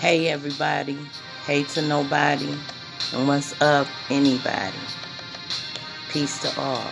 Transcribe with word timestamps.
Hey 0.00 0.28
everybody, 0.28 0.96
hey 1.44 1.64
to 1.64 1.82
nobody, 1.82 2.56
and 3.12 3.28
what's 3.28 3.60
up 3.60 3.86
anybody? 4.08 4.78
Peace 6.08 6.38
to 6.38 6.58
all. 6.58 6.88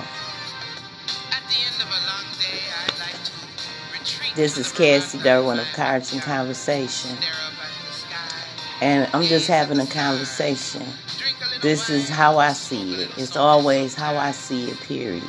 This 4.36 4.58
is 4.58 4.70
Cassie 4.70 5.16
Durwin 5.20 5.58
of 5.58 5.66
Cards 5.72 6.12
and 6.12 6.20
Conversation. 6.20 7.16
And 8.82 9.08
I'm 9.14 9.22
just 9.22 9.48
having 9.48 9.80
a 9.80 9.86
conversation. 9.86 10.84
This 11.62 11.88
is 11.88 12.10
how 12.10 12.36
I 12.36 12.52
see 12.52 12.92
it. 12.92 13.10
It's 13.16 13.38
always 13.38 13.94
how 13.94 14.18
I 14.18 14.32
see 14.32 14.68
it, 14.68 14.78
period. 14.80 15.24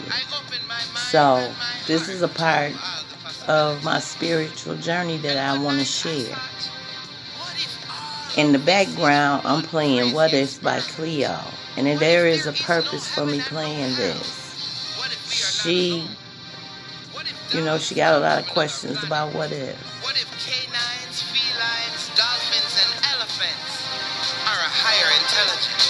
So, 1.11 1.49
this 1.87 2.09
is 2.09 2.23
a 2.23 2.27
part 2.27 2.73
of 3.47 3.81
my 3.85 4.01
spiritual 4.01 4.75
journey 4.75 5.15
that 5.19 5.37
I 5.37 5.63
want 5.63 5.79
to 5.79 5.85
share. 5.85 6.35
In 8.37 8.53
the 8.53 8.59
background, 8.59 9.41
I'm 9.43 9.63
playing 9.63 10.13
What 10.13 10.33
If 10.33 10.61
by 10.61 10.79
Cleo. 10.81 11.35
And 11.77 11.87
there 11.99 12.27
is 12.27 12.45
a 12.45 12.53
purpose 12.53 13.07
for 13.07 13.25
me 13.25 13.41
playing 13.41 13.95
this. 13.95 14.45
She, 15.29 16.07
you 17.51 17.61
know, 17.65 17.77
she 17.77 17.95
got 17.95 18.13
a 18.15 18.19
lot 18.19 18.39
of 18.39 18.47
questions 18.47 19.03
about 19.03 19.33
what 19.33 19.51
if. 19.51 19.75
What 20.03 20.13
if 20.15 20.29
canines, 20.37 21.25
felines, 21.25 22.13
dolphins, 22.13 22.73
and 22.77 22.91
elephants 23.17 23.73
are 24.45 24.61
a 24.61 24.71
higher 24.71 25.09
intelligence? 25.25 25.89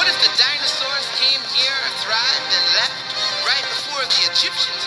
What 0.00 0.08
if 0.08 0.16
the 0.24 0.32
dinosaurs 0.40 1.06
came 1.20 1.44
here, 1.54 1.80
thrived, 2.00 2.50
and 2.56 2.66
left 2.80 3.04
right 3.44 3.66
before 3.68 4.04
the 4.08 4.20
Egyptians 4.32 4.79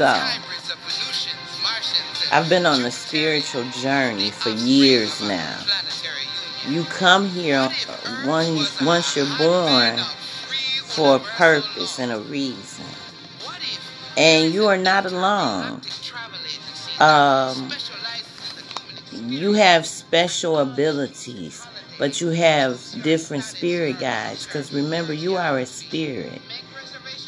so, 0.00 0.06
I've 2.32 2.48
been 2.48 2.64
on 2.64 2.80
a 2.86 2.90
spiritual 2.90 3.64
journey 3.82 4.30
for 4.30 4.48
years 4.48 5.20
now. 5.20 5.60
You 6.66 6.84
come 6.84 7.28
here 7.28 7.68
once, 8.24 8.80
once 8.80 9.14
you're 9.14 9.26
born 9.36 9.98
for 10.84 11.16
a 11.16 11.18
purpose 11.18 11.98
and 11.98 12.12
a 12.12 12.18
reason. 12.18 12.86
And 14.16 14.54
you 14.54 14.68
are 14.68 14.78
not 14.78 15.04
alone. 15.04 15.82
Um, 16.98 17.70
you 19.12 19.52
have 19.52 19.84
special 19.84 20.60
abilities, 20.60 21.66
but 21.98 22.22
you 22.22 22.28
have 22.28 22.80
different 23.02 23.44
spirit 23.44 24.00
guides. 24.00 24.46
Because 24.46 24.72
remember, 24.72 25.12
you 25.12 25.36
are 25.36 25.58
a 25.58 25.66
spirit 25.66 26.40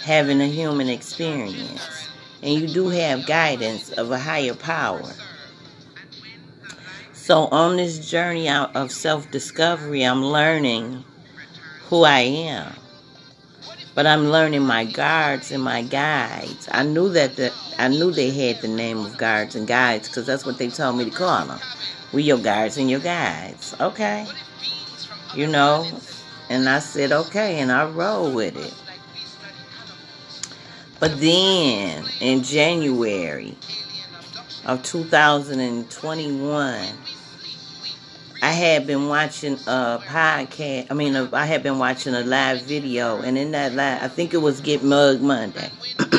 having 0.02 0.40
a 0.40 0.48
human 0.48 0.88
experience. 0.88 2.08
And 2.42 2.54
you 2.54 2.66
do 2.66 2.88
have 2.88 3.26
guidance 3.26 3.90
of 3.92 4.10
a 4.10 4.18
higher 4.18 4.54
power. 4.54 5.12
So, 7.12 7.46
on 7.46 7.76
this 7.76 8.10
journey 8.10 8.48
out 8.48 8.74
of 8.74 8.90
self 8.90 9.30
discovery, 9.30 10.02
I'm 10.02 10.24
learning 10.24 11.04
who 11.88 12.02
I 12.02 12.20
am. 12.20 12.74
But 13.94 14.06
I'm 14.06 14.30
learning 14.30 14.62
my 14.62 14.84
guards 14.84 15.52
and 15.52 15.62
my 15.62 15.82
guides. 15.82 16.68
I 16.72 16.82
knew 16.82 17.10
that 17.10 17.36
the 17.36 17.52
I 17.78 17.88
knew 17.88 18.10
they 18.10 18.30
had 18.30 18.60
the 18.60 18.68
name 18.68 18.98
of 18.98 19.18
guards 19.18 19.54
and 19.54 19.68
guides 19.68 20.08
because 20.08 20.26
that's 20.26 20.44
what 20.44 20.58
they 20.58 20.68
told 20.68 20.96
me 20.96 21.04
to 21.04 21.10
call 21.10 21.46
them. 21.46 21.60
We 22.12 22.24
your 22.24 22.38
guards 22.38 22.76
and 22.76 22.90
your 22.90 23.00
guides. 23.00 23.74
Okay. 23.78 24.26
You 25.36 25.46
know, 25.46 25.86
and 26.50 26.68
I 26.68 26.80
said 26.80 27.12
okay, 27.12 27.60
and 27.60 27.70
I 27.70 27.88
roll 27.88 28.32
with 28.32 28.56
it. 28.56 28.74
But 31.02 31.18
then 31.18 32.06
in 32.20 32.44
January 32.44 33.56
of 34.64 34.84
2021, 34.84 36.88
I 38.40 38.52
had 38.52 38.86
been 38.86 39.08
watching 39.08 39.54
a 39.66 39.98
podcast. 40.06 40.86
I 40.92 40.94
mean, 40.94 41.16
I 41.16 41.44
had 41.44 41.64
been 41.64 41.80
watching 41.80 42.14
a 42.14 42.20
live 42.20 42.62
video, 42.62 43.20
and 43.20 43.36
in 43.36 43.50
that 43.50 43.72
live, 43.72 44.00
I 44.00 44.06
think 44.06 44.32
it 44.32 44.36
was 44.36 44.60
Get 44.60 44.84
Mug 44.84 45.20
Monday. 45.20 45.72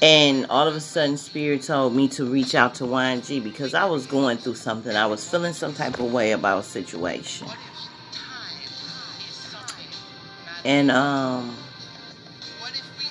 and 0.00 0.46
all 0.46 0.66
of 0.66 0.74
a 0.74 0.80
sudden, 0.80 1.18
Spirit 1.18 1.64
told 1.64 1.94
me 1.94 2.08
to 2.08 2.24
reach 2.24 2.54
out 2.54 2.74
to 2.76 2.84
YG 2.84 3.44
because 3.44 3.74
I 3.74 3.84
was 3.84 4.06
going 4.06 4.38
through 4.38 4.54
something. 4.54 4.96
I 4.96 5.04
was 5.04 5.28
feeling 5.28 5.52
some 5.52 5.74
type 5.74 6.00
of 6.00 6.10
way 6.10 6.32
about 6.32 6.60
a 6.60 6.62
situation. 6.62 7.48
And 10.64 10.90
um, 10.90 11.54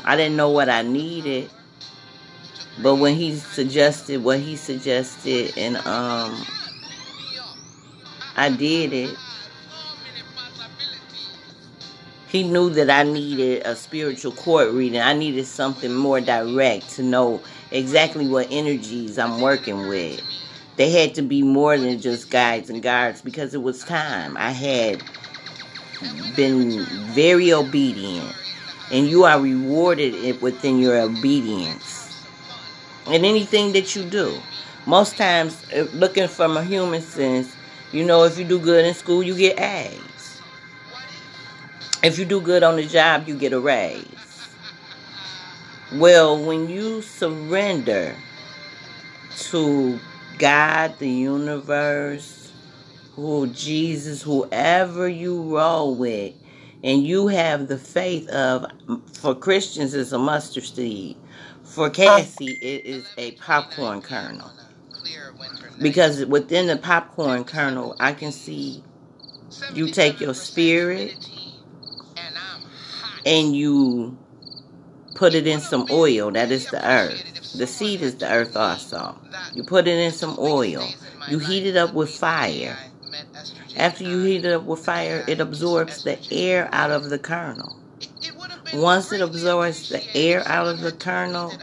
I 0.03 0.15
didn't 0.15 0.35
know 0.35 0.49
what 0.49 0.69
I 0.69 0.81
needed. 0.81 1.49
But 2.81 2.95
when 2.95 3.15
he 3.15 3.35
suggested 3.35 4.23
what 4.23 4.39
he 4.39 4.55
suggested 4.55 5.53
and 5.57 5.77
um 5.77 6.45
I 8.35 8.49
did 8.49 8.93
it, 8.93 9.15
he 12.29 12.43
knew 12.43 12.69
that 12.69 12.89
I 12.89 13.03
needed 13.03 13.63
a 13.65 13.75
spiritual 13.75 14.31
court 14.31 14.71
reading. 14.71 15.01
I 15.01 15.13
needed 15.13 15.45
something 15.45 15.93
more 15.93 16.21
direct 16.21 16.89
to 16.91 17.03
know 17.03 17.41
exactly 17.71 18.27
what 18.27 18.47
energies 18.49 19.19
I'm 19.19 19.41
working 19.41 19.87
with. 19.87 20.21
They 20.77 20.89
had 20.89 21.13
to 21.15 21.21
be 21.21 21.43
more 21.43 21.77
than 21.77 21.99
just 21.99 22.29
guides 22.29 22.69
and 22.69 22.81
guards 22.81 23.21
because 23.21 23.53
it 23.53 23.61
was 23.61 23.83
time. 23.83 24.37
I 24.37 24.51
had 24.51 25.03
been 26.35 26.85
very 27.13 27.51
obedient, 27.51 28.33
and 28.91 29.07
you 29.07 29.23
are 29.23 29.39
rewarded 29.39 30.41
within 30.41 30.79
your 30.79 30.99
obedience 30.99 32.25
in 33.07 33.25
anything 33.25 33.71
that 33.73 33.95
you 33.95 34.03
do. 34.03 34.37
Most 34.85 35.17
times, 35.17 35.63
uh, 35.73 35.87
looking 35.93 36.27
from 36.27 36.57
a 36.57 36.63
human 36.63 37.01
sense, 37.01 37.55
you 37.91 38.03
know, 38.05 38.23
if 38.23 38.37
you 38.37 38.45
do 38.45 38.59
good 38.59 38.85
in 38.85 38.93
school, 38.93 39.23
you 39.23 39.35
get 39.35 39.59
A's. 39.59 40.41
If 42.03 42.17
you 42.17 42.25
do 42.25 42.41
good 42.41 42.63
on 42.63 42.77
the 42.77 42.85
job, 42.85 43.27
you 43.27 43.37
get 43.37 43.53
a 43.53 43.59
raise. 43.59 44.05
Well, 45.93 46.43
when 46.43 46.69
you 46.69 47.01
surrender 47.01 48.15
to 49.49 49.99
God, 50.39 50.97
the 50.99 51.09
universe, 51.09 52.51
who 53.15 53.47
Jesus, 53.47 54.21
whoever 54.21 55.07
you 55.07 55.55
roll 55.55 55.93
with, 55.93 56.33
and 56.83 57.03
you 57.03 57.27
have 57.27 57.67
the 57.67 57.77
faith 57.77 58.29
of, 58.29 58.65
for 59.13 59.35
Christians, 59.35 59.93
it's 59.93 60.11
a 60.13 60.19
mustard 60.19 60.63
seed. 60.65 61.17
For 61.63 61.89
Cassie, 61.89 62.59
it 62.61 62.85
is 62.85 63.13
a 63.17 63.33
popcorn 63.33 64.01
kernel. 64.01 64.51
Because 65.81 66.25
within 66.25 66.67
the 66.67 66.77
popcorn 66.77 67.45
kernel, 67.45 67.95
I 67.99 68.13
can 68.13 68.31
see 68.31 68.83
you 69.73 69.89
take 69.89 70.21
your 70.21 70.33
spirit 70.35 71.17
and 73.25 73.55
you 73.55 74.19
put 75.15 75.35
it 75.35 75.47
in 75.47 75.61
some 75.61 75.87
oil. 75.91 76.31
That 76.31 76.51
is 76.51 76.69
the 76.69 76.85
earth. 76.87 77.23
The 77.53 77.67
seed 77.67 78.01
is 78.01 78.17
the 78.17 78.31
earth 78.31 78.57
also. 78.57 79.21
You 79.53 79.63
put 79.63 79.87
it 79.87 79.99
in 79.99 80.11
some 80.13 80.35
oil. 80.39 80.97
You 81.25 81.39
heat 81.39 81.65
it 81.67 81.77
up 81.77 81.93
with 81.93 82.11
fire. 82.11 82.77
After 83.75 84.03
you 84.03 84.23
heat 84.23 84.45
it 84.45 84.53
up 84.53 84.63
with 84.63 84.79
fire, 84.83 85.23
it 85.27 85.39
absorbs 85.39 86.03
the 86.03 86.17
air 86.31 86.69
out 86.71 86.91
of 86.91 87.09
the 87.09 87.19
kernel. 87.19 87.77
Once 88.73 89.11
it 89.11 89.21
absorbs 89.21 89.89
the 89.89 90.03
air 90.15 90.43
out 90.45 90.67
of 90.67 90.81
the 90.81 90.91
kernel, 90.91 91.53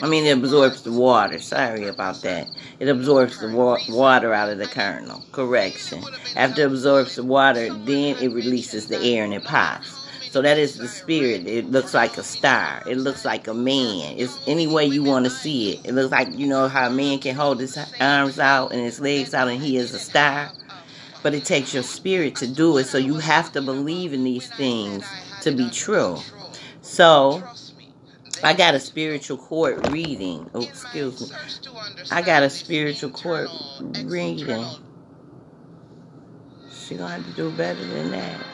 I 0.00 0.08
mean, 0.08 0.24
it 0.26 0.36
absorbs 0.36 0.82
the 0.82 0.92
water. 0.92 1.38
Sorry 1.38 1.86
about 1.86 2.22
that. 2.22 2.48
It 2.80 2.88
absorbs 2.88 3.38
the 3.38 3.48
wa- 3.48 3.78
water 3.88 4.34
out 4.34 4.50
of 4.50 4.58
the 4.58 4.66
kernel. 4.66 5.22
Correction. 5.32 6.02
After 6.36 6.62
it 6.62 6.66
absorbs 6.66 7.14
the 7.16 7.22
water, 7.22 7.68
then 7.72 8.16
it 8.16 8.32
releases 8.32 8.88
the 8.88 9.00
air 9.00 9.24
and 9.24 9.34
it 9.34 9.44
pops. 9.44 10.01
So 10.32 10.42
that 10.42 10.58
is 10.58 10.78
the 10.78 10.88
spirit. 10.88 11.46
It 11.46 11.70
looks 11.70 11.94
like 11.94 12.16
a 12.18 12.22
star. 12.22 12.82
It 12.86 12.96
looks 12.96 13.24
like 13.24 13.46
a 13.46 13.54
man. 13.54 14.14
It's 14.16 14.36
any 14.48 14.66
way 14.66 14.86
you 14.86 15.04
want 15.04 15.26
to 15.26 15.30
see 15.30 15.74
it. 15.74 15.86
It 15.86 15.92
looks 15.92 16.10
like, 16.10 16.28
you 16.32 16.46
know, 16.46 16.68
how 16.68 16.88
a 16.88 16.90
man 16.90 17.18
can 17.18 17.36
hold 17.36 17.60
his 17.60 17.78
arms 18.00 18.38
out 18.38 18.72
and 18.72 18.80
his 18.80 18.98
legs 18.98 19.34
out 19.34 19.48
and 19.48 19.62
he 19.62 19.76
is 19.76 19.94
a 19.94 19.98
star 19.98 20.50
but 21.22 21.34
it 21.34 21.44
takes 21.44 21.72
your 21.72 21.82
spirit 21.82 22.36
to 22.36 22.46
do 22.46 22.76
it. 22.78 22.84
So 22.84 22.98
you 22.98 23.14
have 23.14 23.52
to 23.52 23.62
believe 23.62 24.12
in 24.12 24.24
these 24.24 24.48
things 24.48 25.04
to 25.42 25.52
be 25.52 25.70
true. 25.70 26.18
So 26.82 27.42
I 28.42 28.54
got 28.54 28.74
a 28.74 28.80
spiritual 28.80 29.38
court 29.38 29.88
reading. 29.90 30.50
Oh, 30.54 30.62
excuse 30.62 31.30
me. 31.30 31.36
I 32.10 32.22
got 32.22 32.42
a 32.42 32.50
spiritual 32.50 33.10
court 33.10 33.48
reading. 34.04 34.66
She 36.70 36.96
gonna 36.96 37.14
have 37.14 37.24
to 37.24 37.32
do 37.32 37.50
better 37.52 37.84
than 37.84 38.10
that. 38.10 38.44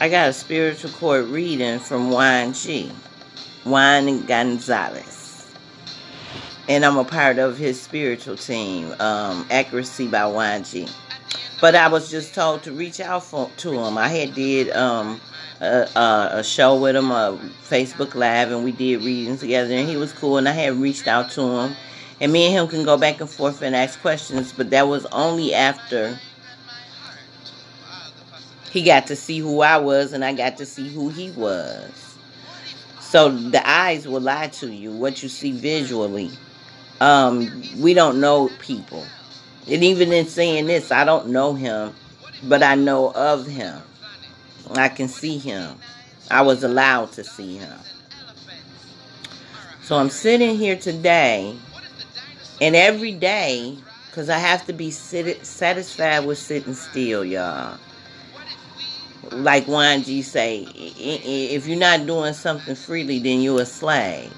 I 0.00 0.08
got 0.08 0.28
a 0.28 0.32
spiritual 0.32 0.92
court 0.92 1.26
reading 1.26 1.80
from 1.80 2.10
YG. 2.10 2.92
Juan 3.64 4.24
Gonzalez. 4.26 5.52
And 6.68 6.84
I'm 6.84 6.96
a 6.98 7.04
part 7.04 7.38
of 7.38 7.58
his 7.58 7.80
spiritual 7.80 8.36
team, 8.36 8.94
um, 9.00 9.44
Accuracy 9.50 10.06
by 10.06 10.20
YG. 10.20 10.88
But 11.60 11.74
I 11.74 11.88
was 11.88 12.10
just 12.10 12.32
told 12.32 12.62
to 12.62 12.72
reach 12.72 13.00
out 13.00 13.24
for, 13.24 13.50
to 13.56 13.72
him. 13.72 13.98
I 13.98 14.08
had 14.08 14.34
did 14.34 14.70
um, 14.70 15.20
a, 15.60 15.88
a, 15.96 16.30
a, 16.34 16.44
show 16.44 16.80
with 16.80 16.94
him, 16.94 17.10
a 17.10 17.36
Facebook 17.68 18.14
Live, 18.14 18.52
and 18.52 18.62
we 18.62 18.70
did 18.70 19.02
readings 19.02 19.40
together, 19.40 19.74
and 19.74 19.88
he 19.88 19.96
was 19.96 20.12
cool. 20.12 20.38
And 20.38 20.48
I 20.48 20.52
had 20.52 20.74
reached 20.74 21.08
out 21.08 21.30
to 21.32 21.42
him, 21.42 21.76
and 22.20 22.32
me 22.32 22.46
and 22.46 22.54
him 22.54 22.68
can 22.68 22.84
go 22.84 22.96
back 22.96 23.20
and 23.20 23.28
forth 23.28 23.62
and 23.62 23.74
ask 23.74 24.00
questions. 24.00 24.52
But 24.52 24.70
that 24.70 24.86
was 24.86 25.06
only 25.06 25.54
after 25.54 26.16
he 28.70 28.82
got 28.82 29.06
to 29.08 29.16
see 29.16 29.38
who 29.38 29.60
I 29.60 29.78
was, 29.78 30.12
and 30.12 30.24
I 30.24 30.32
got 30.32 30.58
to 30.58 30.66
see 30.66 30.88
who 30.88 31.08
he 31.08 31.30
was. 31.32 32.16
So 33.00 33.30
the 33.30 33.66
eyes 33.68 34.06
will 34.06 34.20
lie 34.20 34.48
to 34.48 34.70
you, 34.70 34.92
what 34.92 35.22
you 35.22 35.28
see 35.28 35.52
visually. 35.52 36.30
Um, 37.00 37.62
we 37.78 37.94
don't 37.94 38.20
know 38.20 38.50
people. 38.58 39.04
And 39.66 39.82
even 39.82 40.12
in 40.12 40.26
saying 40.26 40.66
this, 40.66 40.90
I 40.90 41.04
don't 41.04 41.28
know 41.28 41.54
him, 41.54 41.94
but 42.44 42.62
I 42.62 42.74
know 42.74 43.12
of 43.12 43.46
him. 43.46 43.80
I 44.74 44.88
can 44.88 45.08
see 45.08 45.38
him. 45.38 45.76
I 46.30 46.42
was 46.42 46.62
allowed 46.62 47.12
to 47.12 47.24
see 47.24 47.56
him. 47.56 47.78
So 49.82 49.96
I'm 49.96 50.10
sitting 50.10 50.56
here 50.58 50.76
today, 50.76 51.56
and 52.60 52.76
every 52.76 53.12
day, 53.12 53.78
because 54.10 54.28
I 54.28 54.38
have 54.38 54.66
to 54.66 54.74
be 54.74 54.90
sit- 54.90 55.46
satisfied 55.46 56.26
with 56.26 56.36
sitting 56.36 56.74
still, 56.74 57.24
y'all. 57.24 57.78
Like 59.32 59.66
Juan 59.66 60.02
G 60.02 60.22
say, 60.22 60.66
if 60.74 61.66
you're 61.66 61.78
not 61.78 62.06
doing 62.06 62.34
something 62.34 62.74
freely, 62.74 63.18
then 63.18 63.40
you're 63.40 63.60
a 63.62 63.66
slave. 63.66 64.32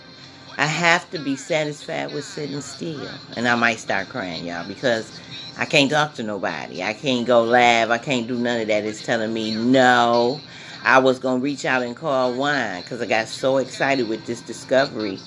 I 0.59 0.67
have 0.67 1.11
to 1.13 1.19
be 1.19 1.37
satisfied 1.37 2.13
with 2.13 2.25
sitting 2.25 2.61
still. 2.61 3.09
And 3.37 3.49
I 3.49 3.55
might 3.55 3.79
start 3.79 4.09
crying, 4.09 4.47
y'all, 4.47 4.67
because 4.67 5.19
I 5.57 5.65
can't 5.65 5.91
talk 5.91 6.15
to 6.15 6.23
nobody. 6.23 6.83
I 6.83 6.93
can't 6.93 7.27
go 7.27 7.43
live. 7.43 7.91
I 7.91 7.99
can't 7.99 8.27
do 8.27 8.37
none 8.37 8.61
of 8.61 8.69
that. 8.69 8.85
It's 8.85 9.05
telling 9.05 9.33
me 9.33 9.55
no. 9.55 10.41
I 10.83 10.99
was 10.99 11.19
going 11.19 11.41
to 11.41 11.45
reach 11.45 11.65
out 11.65 11.83
and 11.83 11.97
call 11.97 12.35
Juan 12.35 12.83
because 12.83 13.01
I 13.01 13.07
got 13.07 13.29
so 13.29 13.59
excited 13.59 14.09
with 14.09 14.27
this 14.27 14.41
discovery 14.41 15.19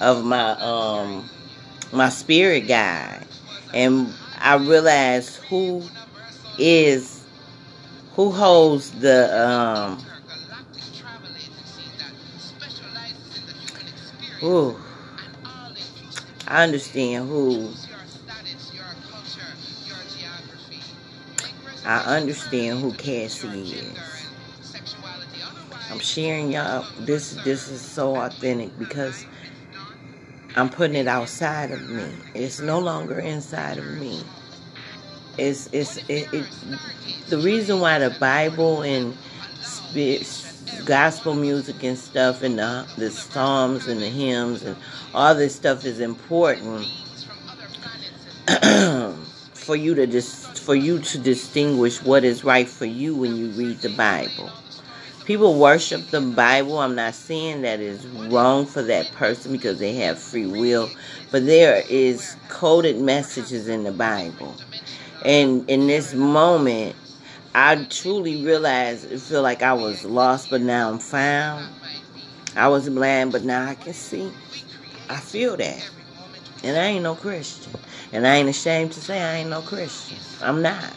of 0.00 0.24
my 0.24 0.52
um 0.60 1.28
my 1.92 2.08
spirit 2.08 2.68
guide. 2.68 3.26
And 3.74 4.12
I 4.38 4.56
realized 4.56 5.36
who 5.44 5.82
is 6.58 7.21
who 8.14 8.30
holds 8.30 8.90
the 8.92 9.48
um 9.48 9.98
Ooh. 14.42 14.76
I 16.48 16.64
understand 16.64 17.28
who. 17.28 17.70
I 21.84 22.16
understand 22.16 22.80
who 22.80 22.92
Cassie 22.92 23.72
is. 23.72 23.98
I'm 25.90 26.00
sharing 26.00 26.52
y'all. 26.52 26.84
This 27.00 27.34
this 27.44 27.68
is 27.68 27.80
so 27.80 28.16
authentic 28.16 28.76
because 28.78 29.24
I'm 30.56 30.68
putting 30.68 30.96
it 30.96 31.06
outside 31.06 31.70
of 31.70 31.88
me. 31.88 32.04
It's 32.34 32.60
no 32.60 32.80
longer 32.80 33.18
inside 33.20 33.78
of 33.78 33.86
me. 33.98 34.22
It's 35.38 35.68
it's 35.72 35.96
it, 36.08 36.32
it 36.32 36.46
the 37.28 37.38
reason 37.38 37.80
why 37.80 37.98
the 37.98 38.10
Bible 38.10 38.82
and 38.82 39.16
gospel 40.84 41.34
music 41.34 41.82
and 41.82 41.98
stuff 41.98 42.42
and 42.42 42.58
the, 42.58 42.86
the 42.96 43.10
psalms 43.10 43.86
and 43.86 44.00
the 44.00 44.08
hymns 44.08 44.62
and 44.62 44.76
all 45.14 45.34
this 45.34 45.54
stuff 45.54 45.84
is 45.84 46.00
important 46.00 46.86
for 49.54 49.76
you 49.76 49.94
to 49.94 50.06
dis- 50.06 50.46
for 50.60 50.74
you 50.74 50.98
to 50.98 51.18
distinguish 51.18 52.02
what 52.02 52.24
is 52.24 52.44
right 52.44 52.68
for 52.68 52.86
you 52.86 53.14
when 53.14 53.36
you 53.36 53.48
read 53.50 53.78
the 53.78 53.88
Bible. 53.90 54.50
People 55.24 55.58
worship 55.58 56.08
the 56.08 56.20
Bible. 56.20 56.78
I'm 56.78 56.96
not 56.96 57.14
saying 57.14 57.62
that 57.62 57.80
is 57.80 58.04
wrong 58.06 58.66
for 58.66 58.82
that 58.82 59.12
person 59.12 59.52
because 59.52 59.78
they 59.78 59.94
have 59.96 60.18
free 60.18 60.46
will, 60.46 60.90
but 61.30 61.46
there 61.46 61.82
is 61.88 62.36
coded 62.48 63.00
messages 63.00 63.68
in 63.68 63.84
the 63.84 63.92
Bible. 63.92 64.56
And 65.24 65.68
in 65.70 65.86
this 65.86 66.14
moment, 66.14 66.96
I 67.54 67.84
truly 67.84 68.42
realized, 68.42 69.10
it 69.10 69.20
feel 69.20 69.42
like 69.42 69.62
I 69.62 69.72
was 69.72 70.04
lost, 70.04 70.50
but 70.50 70.60
now 70.60 70.90
I'm 70.90 70.98
found. 70.98 71.68
I 72.56 72.68
was 72.68 72.88
blind, 72.88 73.32
but 73.32 73.44
now 73.44 73.66
I 73.66 73.74
can 73.74 73.92
see. 73.92 74.30
I 75.08 75.16
feel 75.16 75.56
that. 75.56 75.90
And 76.64 76.76
I 76.76 76.86
ain't 76.86 77.02
no 77.02 77.14
Christian. 77.14 77.72
And 78.12 78.26
I 78.26 78.36
ain't 78.36 78.48
ashamed 78.48 78.92
to 78.92 79.00
say 79.00 79.20
I 79.20 79.38
ain't 79.38 79.50
no 79.50 79.62
Christian. 79.62 80.18
I'm 80.42 80.62
not. 80.62 80.92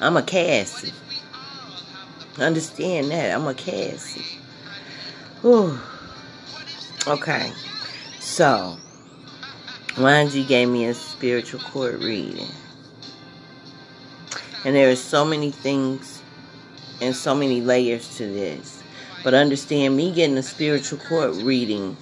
I'm 0.00 0.16
a 0.16 0.22
Cassie. 0.22 0.92
Understand 2.38 3.10
that. 3.10 3.34
I'm 3.34 3.46
a 3.46 3.54
Cassie. 3.54 4.38
Whew. 5.42 5.78
Okay. 7.06 7.52
So, 8.20 8.78
YG 9.94 10.48
gave 10.48 10.68
me 10.68 10.86
a 10.86 10.94
spiritual 10.94 11.60
court 11.60 12.00
reading. 12.00 12.48
And 14.64 14.74
there 14.74 14.90
are 14.90 14.96
so 14.96 15.24
many 15.24 15.52
things 15.52 16.20
and 17.00 17.14
so 17.14 17.32
many 17.32 17.60
layers 17.60 18.16
to 18.16 18.26
this. 18.26 18.82
But 19.22 19.34
understand, 19.34 19.96
me 19.96 20.12
getting 20.12 20.36
a 20.36 20.42
spiritual 20.42 20.98
court 20.98 21.36
reading, 21.36 21.96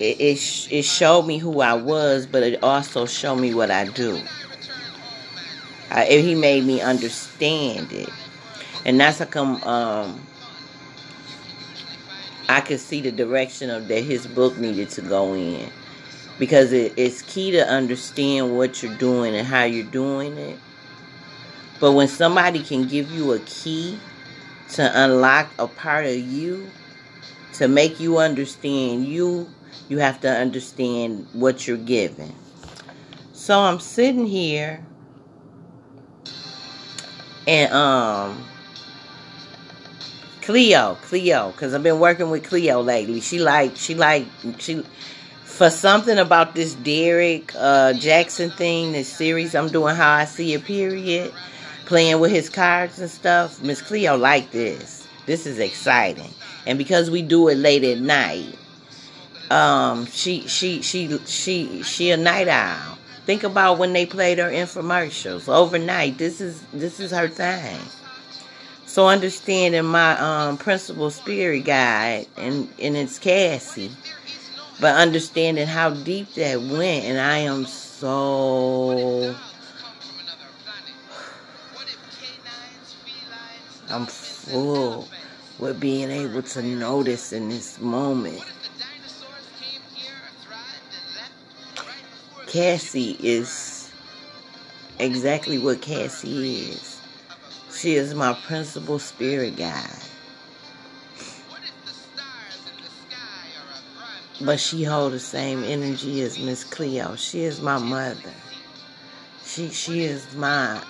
it, 0.00 0.20
it, 0.20 0.68
it 0.70 0.84
showed 0.84 1.22
me 1.22 1.36
who 1.36 1.60
I 1.60 1.74
was, 1.74 2.26
but 2.26 2.42
it 2.42 2.62
also 2.62 3.04
showed 3.04 3.36
me 3.36 3.52
what 3.52 3.70
I 3.70 3.84
do. 3.84 4.22
I, 5.90 6.06
he 6.06 6.34
made 6.34 6.64
me 6.64 6.80
understand 6.80 7.92
it. 7.92 8.08
And 8.86 8.98
that's 8.98 9.18
how 9.18 9.26
come 9.26 9.62
um, 9.64 10.26
I 12.48 12.62
could 12.62 12.80
see 12.80 13.02
the 13.02 13.12
direction 13.12 13.68
of 13.68 13.88
that 13.88 14.02
his 14.02 14.26
book 14.26 14.56
needed 14.56 14.88
to 14.90 15.02
go 15.02 15.34
in. 15.34 15.70
Because 16.38 16.72
it, 16.72 16.94
it's 16.96 17.22
key 17.22 17.52
to 17.52 17.68
understand 17.68 18.56
what 18.56 18.82
you're 18.82 18.96
doing 18.96 19.34
and 19.34 19.46
how 19.46 19.64
you're 19.64 19.84
doing 19.84 20.36
it 20.36 20.58
but 21.80 21.92
when 21.92 22.08
somebody 22.08 22.62
can 22.62 22.86
give 22.86 23.10
you 23.10 23.32
a 23.32 23.40
key 23.40 23.98
to 24.70 25.04
unlock 25.04 25.50
a 25.58 25.66
part 25.66 26.06
of 26.06 26.16
you, 26.16 26.70
to 27.54 27.68
make 27.68 28.00
you 28.00 28.18
understand 28.18 29.06
you, 29.06 29.50
you 29.88 29.98
have 29.98 30.20
to 30.22 30.30
understand 30.30 31.26
what 31.32 31.66
you're 31.66 31.76
giving. 31.76 32.34
So 33.32 33.58
I'm 33.58 33.80
sitting 33.80 34.26
here 34.26 34.84
and 37.46 37.70
um 37.72 38.42
Cleo, 40.40 40.96
Cleo, 41.02 41.52
because 41.52 41.74
I've 41.74 41.82
been 41.82 42.00
working 42.00 42.30
with 42.30 42.44
Cleo 42.44 42.80
lately. 42.80 43.20
She 43.20 43.40
like, 43.40 43.76
she 43.76 43.94
like, 43.94 44.26
she 44.58 44.84
for 45.54 45.70
something 45.70 46.18
about 46.18 46.54
this 46.56 46.74
Derek 46.74 47.54
uh, 47.54 47.92
Jaxn 47.94 48.52
thing, 48.52 48.92
this 48.92 49.08
series 49.08 49.54
I'm 49.54 49.68
doing, 49.68 49.94
how 49.94 50.12
I 50.12 50.24
see 50.24 50.52
it. 50.52 50.64
Period 50.64 51.32
playing 51.86 52.18
with 52.18 52.32
his 52.32 52.48
cards 52.48 52.98
and 52.98 53.08
stuff. 53.08 53.62
Miss 53.62 53.80
Cleo 53.80 54.16
like 54.16 54.50
this. 54.50 55.06
This 55.26 55.46
is 55.46 55.58
exciting. 55.58 56.30
And 56.66 56.76
because 56.76 57.08
we 57.10 57.22
do 57.22 57.48
it 57.48 57.56
late 57.56 57.84
at 57.84 57.98
night, 57.98 58.56
um, 59.50 60.06
she 60.06 60.48
she 60.48 60.82
she 60.82 61.18
she 61.18 61.82
she 61.82 62.10
a 62.10 62.16
night 62.16 62.48
owl. 62.48 62.98
Think 63.24 63.44
about 63.44 63.78
when 63.78 63.92
they 63.92 64.06
played 64.06 64.38
her 64.38 64.50
infomercials 64.50 65.48
overnight. 65.48 66.18
This 66.18 66.40
is 66.40 66.62
this 66.72 66.98
is 66.98 67.10
her 67.12 67.28
thing. 67.28 67.78
So 68.86 69.08
understanding 69.08 69.84
my 69.84 70.18
um 70.18 70.56
principal 70.56 71.10
spirit 71.10 71.64
guide 71.64 72.26
and 72.36 72.68
and 72.80 72.96
it's 72.96 73.18
Cassie, 73.18 73.90
but 74.80 74.94
understanding 74.96 75.66
how 75.66 75.90
deep 75.90 76.34
that 76.34 76.60
went, 76.60 77.04
and 77.04 77.18
I 77.18 77.38
am 77.38 77.66
so 77.66 79.34
I'm 83.88 84.06
full 84.06 85.08
with 85.58 85.78
being 85.78 86.10
able 86.10 86.42
to 86.42 86.62
notice 86.62 87.32
in 87.32 87.48
this 87.48 87.80
moment. 87.80 88.42
Cassie 92.46 93.16
is 93.20 93.90
exactly 94.98 95.58
what 95.58 95.80
Cassie 95.80 96.70
is. 96.70 97.00
She 97.72 97.94
is 97.94 98.14
my 98.14 98.32
principal 98.32 98.98
spirit 98.98 99.56
guide. 99.56 99.90
But 104.40 104.58
she 104.58 104.82
hold 104.84 105.12
the 105.12 105.20
same 105.20 105.62
energy 105.62 106.20
as 106.22 106.38
Miss 106.38 106.64
Cleo. 106.64 107.14
She 107.16 107.44
is 107.44 107.60
my 107.60 107.78
mother. 107.78 108.34
She 109.44 109.70
she 109.70 110.04
is 110.04 110.34
my 110.34 110.82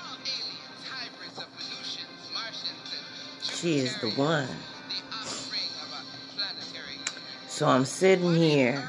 She 3.42 3.78
is 3.78 3.98
the 4.00 4.10
one. 4.10 4.48
So 7.48 7.66
I'm 7.66 7.84
sitting 7.84 8.34
here 8.34 8.86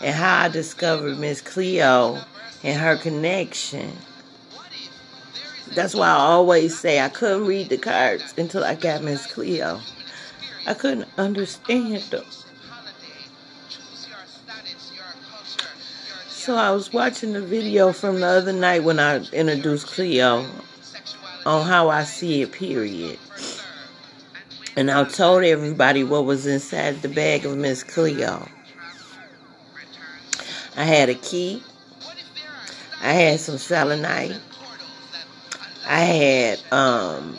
and 0.00 0.14
how 0.14 0.42
I 0.44 0.48
discovered 0.48 1.18
Miss 1.18 1.40
Cleo 1.40 2.18
and 2.62 2.80
her 2.80 2.96
connection. 2.96 3.96
That's 5.74 5.94
why 5.94 6.08
I 6.08 6.16
always 6.16 6.78
say 6.78 7.00
I 7.00 7.08
couldn't 7.08 7.46
read 7.46 7.68
the 7.68 7.78
cards 7.78 8.34
until 8.36 8.64
I 8.64 8.74
got 8.74 9.02
Miss 9.02 9.26
Cleo. 9.26 9.80
I 10.66 10.74
couldn't 10.74 11.08
understand 11.16 12.02
them. 12.04 12.24
So 16.44 16.56
I 16.56 16.72
was 16.72 16.92
watching 16.92 17.32
the 17.32 17.40
video 17.40 17.90
from 17.90 18.20
the 18.20 18.26
other 18.26 18.52
night 18.52 18.84
when 18.84 19.00
I 19.00 19.16
introduced 19.32 19.86
Cleo 19.86 20.44
on 21.46 21.66
how 21.66 21.88
I 21.88 22.04
see 22.04 22.42
it, 22.42 22.52
period. 22.52 23.18
And 24.76 24.90
I 24.90 25.04
told 25.04 25.42
everybody 25.44 26.04
what 26.04 26.26
was 26.26 26.46
inside 26.46 27.00
the 27.00 27.08
bag 27.08 27.46
of 27.46 27.56
Miss 27.56 27.82
Cleo. 27.82 28.46
I 30.76 30.84
had 30.84 31.08
a 31.08 31.14
key. 31.14 31.62
I 33.00 33.12
had 33.14 33.40
some 33.40 33.56
selenite. 33.56 34.38
I 35.86 36.00
had 36.00 36.60
um, 36.70 37.38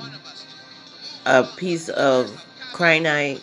a 1.27 1.43
piece 1.43 1.89
of 1.89 2.43
kyanite. 2.73 3.41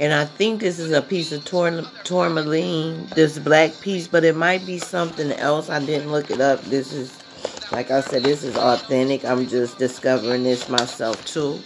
And 0.00 0.14
I 0.14 0.24
think 0.24 0.60
this 0.60 0.78
is 0.78 0.92
a 0.92 1.02
piece 1.02 1.30
of 1.30 1.44
tour- 1.44 1.84
tourmaline, 2.04 3.06
this 3.14 3.38
black 3.38 3.78
piece, 3.82 4.08
but 4.08 4.24
it 4.24 4.34
might 4.34 4.64
be 4.64 4.78
something 4.78 5.30
else. 5.32 5.68
I 5.68 5.78
didn't 5.84 6.10
look 6.10 6.30
it 6.30 6.40
up. 6.40 6.62
This 6.62 6.94
is, 6.94 7.16
like 7.70 7.90
I 7.90 8.00
said, 8.00 8.22
this 8.22 8.42
is 8.42 8.56
authentic. 8.56 9.26
I'm 9.26 9.46
just 9.46 9.76
discovering 9.76 10.42
this 10.42 10.70
myself 10.70 11.22
too. 11.26 11.60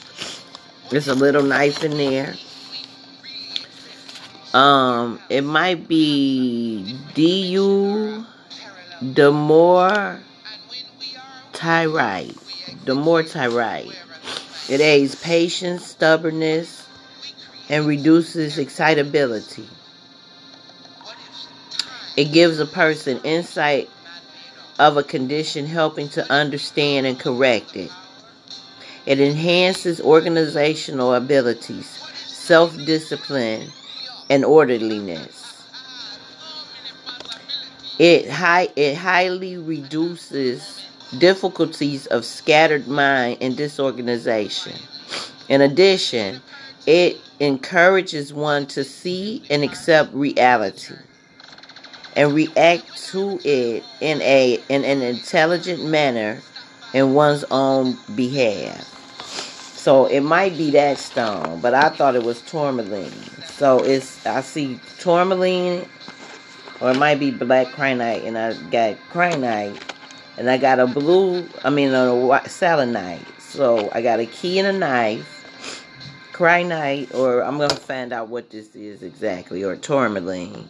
There's 0.90 1.06
a 1.06 1.14
little 1.14 1.44
knife 1.44 1.84
in 1.84 1.96
there. 1.96 2.34
Um, 4.52 5.20
it 5.28 5.42
might 5.42 5.86
be 5.86 6.98
DU 7.14 8.26
Demore 9.00 10.18
Tyrite. 11.52 12.36
dumortierite. 12.84 13.94
It 14.68 14.80
aids 14.80 15.14
patience, 15.14 15.86
stubbornness, 15.86 16.83
and 17.68 17.86
reduces 17.86 18.58
excitability. 18.58 19.68
It 22.16 22.26
gives 22.32 22.60
a 22.60 22.66
person 22.66 23.20
insight 23.24 23.90
of 24.78 24.96
a 24.96 25.02
condition, 25.02 25.66
helping 25.66 26.08
to 26.10 26.32
understand 26.32 27.06
and 27.06 27.18
correct 27.18 27.76
it. 27.76 27.90
It 29.06 29.20
enhances 29.20 30.00
organizational 30.00 31.14
abilities, 31.14 31.86
self 32.26 32.76
discipline, 32.76 33.68
and 34.30 34.44
orderliness. 34.44 35.62
It, 37.98 38.28
high, 38.28 38.68
it 38.76 38.96
highly 38.96 39.56
reduces 39.56 40.80
difficulties 41.18 42.06
of 42.06 42.24
scattered 42.24 42.88
mind 42.88 43.38
and 43.40 43.56
disorganization. 43.56 44.72
In 45.48 45.60
addition, 45.60 46.40
it 46.86 47.20
encourages 47.40 48.32
one 48.32 48.66
to 48.66 48.84
see 48.84 49.42
and 49.50 49.64
accept 49.64 50.12
reality 50.14 50.94
and 52.16 52.32
react 52.32 52.96
to 53.08 53.40
it 53.44 53.82
in 54.00 54.20
a 54.22 54.62
in 54.68 54.84
an 54.84 55.02
intelligent 55.02 55.84
manner 55.84 56.40
in 56.92 57.14
one's 57.14 57.44
own 57.50 57.98
behalf. 58.14 58.90
So 59.84 60.06
it 60.06 60.20
might 60.20 60.56
be 60.56 60.70
that 60.70 60.96
stone, 60.96 61.60
but 61.60 61.74
I 61.74 61.90
thought 61.90 62.14
it 62.14 62.22
was 62.22 62.40
tourmaline. 62.42 63.10
So 63.46 63.80
it's 63.80 64.24
I 64.24 64.40
see 64.40 64.80
tourmaline, 64.98 65.86
or 66.80 66.92
it 66.92 66.98
might 66.98 67.20
be 67.20 67.30
black 67.30 67.66
kyanite, 67.68 68.24
and 68.26 68.38
I 68.38 68.54
got 68.70 68.96
kyanite, 69.12 69.78
and 70.38 70.48
I 70.48 70.56
got 70.56 70.78
a 70.78 70.86
blue. 70.86 71.46
I 71.64 71.70
mean 71.70 71.92
a 71.92 72.14
white 72.14 72.50
selenite. 72.50 73.26
So 73.40 73.90
I 73.92 74.02
got 74.02 74.20
a 74.20 74.26
key 74.26 74.58
and 74.58 74.68
a 74.68 74.72
knife, 74.72 75.33
kyanite, 76.34 77.14
or 77.14 77.42
I'm 77.42 77.58
gonna 77.58 77.74
find 77.74 78.12
out 78.12 78.28
what 78.28 78.50
this 78.50 78.74
is 78.74 79.02
exactly, 79.02 79.62
or 79.62 79.76
tourmaline, 79.76 80.68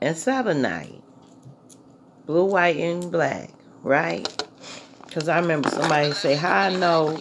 and 0.00 0.16
selenite, 0.16 1.00
blue, 2.26 2.44
white, 2.44 2.76
and 2.76 3.10
black, 3.10 3.50
right? 3.82 4.28
Because 5.06 5.28
I 5.28 5.38
remember 5.38 5.70
somebody 5.70 6.12
say, 6.12 6.34
How 6.34 6.62
I 6.62 6.76
know. 6.76 7.16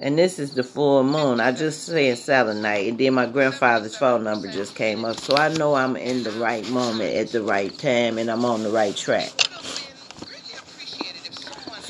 And 0.00 0.18
this 0.18 0.40
is 0.40 0.54
the 0.54 0.64
full 0.64 1.04
moon. 1.04 1.38
I 1.38 1.52
just 1.52 1.84
said 1.84 2.18
selenite, 2.18 2.88
and 2.88 2.98
then 2.98 3.14
my 3.14 3.26
grandfather's 3.26 3.94
phone 3.94 4.24
number 4.24 4.50
just 4.50 4.74
came 4.74 5.04
up. 5.04 5.20
So 5.20 5.36
I 5.36 5.52
know 5.54 5.74
I'm 5.74 5.94
in 5.94 6.24
the 6.24 6.32
right 6.32 6.68
moment 6.70 7.14
at 7.14 7.28
the 7.28 7.40
right 7.40 7.76
time 7.78 8.18
and 8.18 8.28
I'm 8.28 8.44
on 8.44 8.64
the 8.64 8.70
right 8.70 8.96
track. 8.96 9.30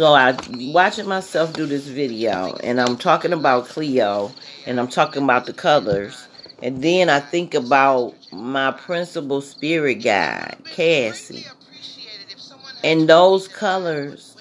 So 0.02 0.14
I 0.14 0.36
watching 0.50 1.06
myself 1.06 1.52
do 1.52 1.64
this 1.64 1.86
video 1.86 2.56
and 2.56 2.80
I'm 2.80 2.96
talking 2.96 3.32
about 3.32 3.68
Cleo 3.68 4.32
and 4.66 4.80
I'm 4.80 4.88
talking 4.88 5.22
about 5.22 5.46
the 5.46 5.52
colors. 5.52 6.26
And 6.60 6.82
then 6.82 7.08
I 7.08 7.20
think 7.20 7.54
about 7.54 8.16
my 8.32 8.72
principal 8.72 9.40
spirit 9.40 10.02
guide, 10.02 10.56
Cassie. 10.64 11.46
And 12.82 13.08
those 13.08 13.46
colors 13.46 14.36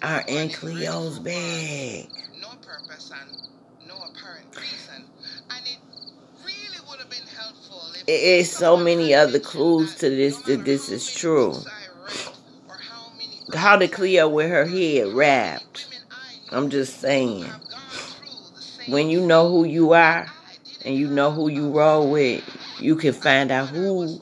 are 0.00 0.22
in 0.28 0.48
Cleo's 0.48 1.18
bag. 1.18 2.08
It 8.06 8.22
is 8.22 8.52
so 8.52 8.76
many 8.76 9.12
other 9.12 9.40
clues 9.40 9.96
to 9.96 10.08
this 10.08 10.36
that 10.42 10.64
this 10.64 10.88
is 10.88 11.12
true. 11.12 11.56
How 13.54 13.76
did 13.76 13.92
Cleo 13.92 14.28
wear 14.28 14.48
her 14.48 14.66
head 14.66 15.12
wrapped? 15.12 16.00
I'm 16.50 16.70
just 16.70 17.00
saying. 17.00 17.46
When 18.88 19.08
you 19.08 19.24
know 19.26 19.48
who 19.48 19.64
you 19.64 19.92
are 19.92 20.26
and 20.84 20.94
you 20.94 21.08
know 21.08 21.30
who 21.30 21.48
you 21.48 21.70
roll 21.70 22.10
with, 22.10 22.42
you 22.80 22.96
can 22.96 23.12
find 23.12 23.50
out 23.50 23.68
who 23.68 24.20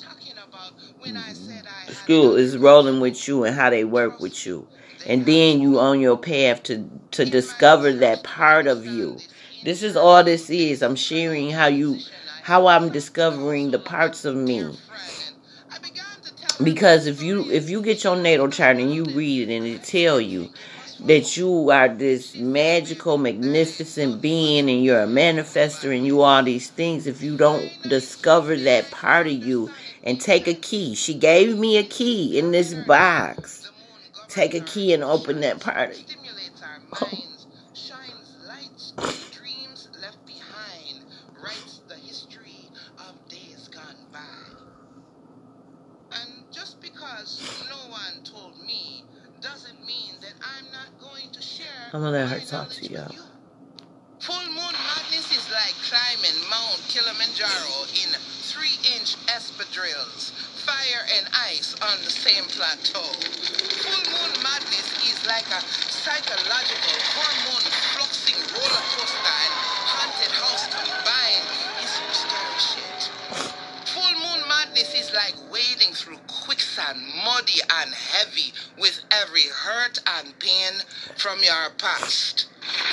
school 1.90 2.36
is 2.36 2.56
rolling 2.56 3.00
with 3.00 3.26
you 3.26 3.44
and 3.44 3.54
how 3.56 3.70
they 3.70 3.84
work 3.84 4.20
with 4.20 4.46
you. 4.46 4.66
And 5.06 5.24
then 5.24 5.60
you 5.60 5.78
on 5.78 6.00
your 6.00 6.18
path 6.18 6.62
to, 6.64 6.88
to 7.12 7.24
discover 7.24 7.92
that 7.92 8.24
part 8.24 8.66
of 8.66 8.84
you. 8.84 9.18
This 9.64 9.82
is 9.82 9.96
all 9.96 10.22
this 10.22 10.50
is. 10.50 10.82
I'm 10.82 10.96
sharing 10.96 11.50
how 11.50 11.66
you 11.66 11.98
how 12.42 12.66
I'm 12.66 12.90
discovering 12.90 13.70
the 13.70 13.78
parts 13.78 14.24
of 14.24 14.34
me. 14.34 14.74
Because 16.62 17.06
if 17.06 17.22
you 17.22 17.50
if 17.50 17.70
you 17.70 17.80
get 17.82 18.02
your 18.02 18.16
natal 18.16 18.48
chart 18.48 18.78
and 18.78 18.92
you 18.92 19.04
read 19.04 19.48
it 19.48 19.56
and 19.56 19.66
it 19.66 19.84
tell 19.84 20.20
you 20.20 20.50
that 21.00 21.36
you 21.36 21.70
are 21.70 21.88
this 21.88 22.34
magical, 22.34 23.16
magnificent 23.16 24.20
being 24.20 24.68
and 24.68 24.82
you're 24.82 25.02
a 25.02 25.06
manifester 25.06 25.96
and 25.96 26.04
you 26.04 26.22
all 26.22 26.42
these 26.42 26.70
things, 26.70 27.06
if 27.06 27.22
you 27.22 27.36
don't 27.36 27.70
discover 27.84 28.56
that 28.56 28.90
part 28.90 29.28
of 29.28 29.32
you 29.32 29.70
and 30.02 30.20
take 30.20 30.48
a 30.48 30.54
key. 30.54 30.94
She 30.96 31.14
gave 31.14 31.56
me 31.56 31.76
a 31.76 31.84
key 31.84 32.38
in 32.38 32.50
this 32.50 32.74
box. 32.74 33.70
Take 34.28 34.54
a 34.54 34.60
key 34.60 34.92
and 34.92 35.04
open 35.04 35.40
that 35.40 35.60
part. 35.60 35.96
Oh. 37.00 37.37
I'm 51.90 52.04
gonna 52.04 52.10
let 52.10 52.28
her 52.28 52.40
talk 52.44 52.68
to 52.68 52.84
y'all. 52.84 53.08
Full 54.20 54.46
moon 54.52 54.76
madness 54.76 55.24
is 55.32 55.48
like 55.48 55.72
climbing 55.88 56.36
Mount 56.52 56.84
Kilimanjaro 56.84 57.88
in 58.04 58.12
three-inch 58.44 59.16
espadrilles, 59.32 60.36
fire 60.68 61.02
and 61.16 61.24
ice 61.48 61.72
on 61.80 61.96
the 62.04 62.12
same 62.12 62.44
plateau. 62.52 63.08
Full 63.08 64.04
moon 64.04 64.32
madness 64.44 64.84
is 65.08 65.16
like 65.32 65.48
a 65.48 65.64
psychological 65.88 66.96
hormone 67.16 67.64
fluxing 67.96 68.36
roller 68.52 68.84
coaster 68.92 69.32
and 69.48 69.54
haunted 69.88 70.32
house 70.44 70.68
combined 70.68 71.48
is 71.80 71.88
some 71.88 72.12
scary 72.12 72.60
shit. 72.60 73.00
Full 73.96 74.12
moon 74.12 74.44
madness 74.44 74.92
is 74.92 75.08
like 75.16 75.32
wading 75.48 75.94
through 75.96 76.20
quicksand, 76.78 77.02
muddy 77.24 77.60
and 77.82 77.94
heavy, 77.94 78.52
with 78.78 79.02
every 79.10 79.46
hurt 79.50 79.98
and 80.18 80.38
pain 80.38 80.72
from 81.16 81.42
your 81.42 81.70
past. 81.78 82.46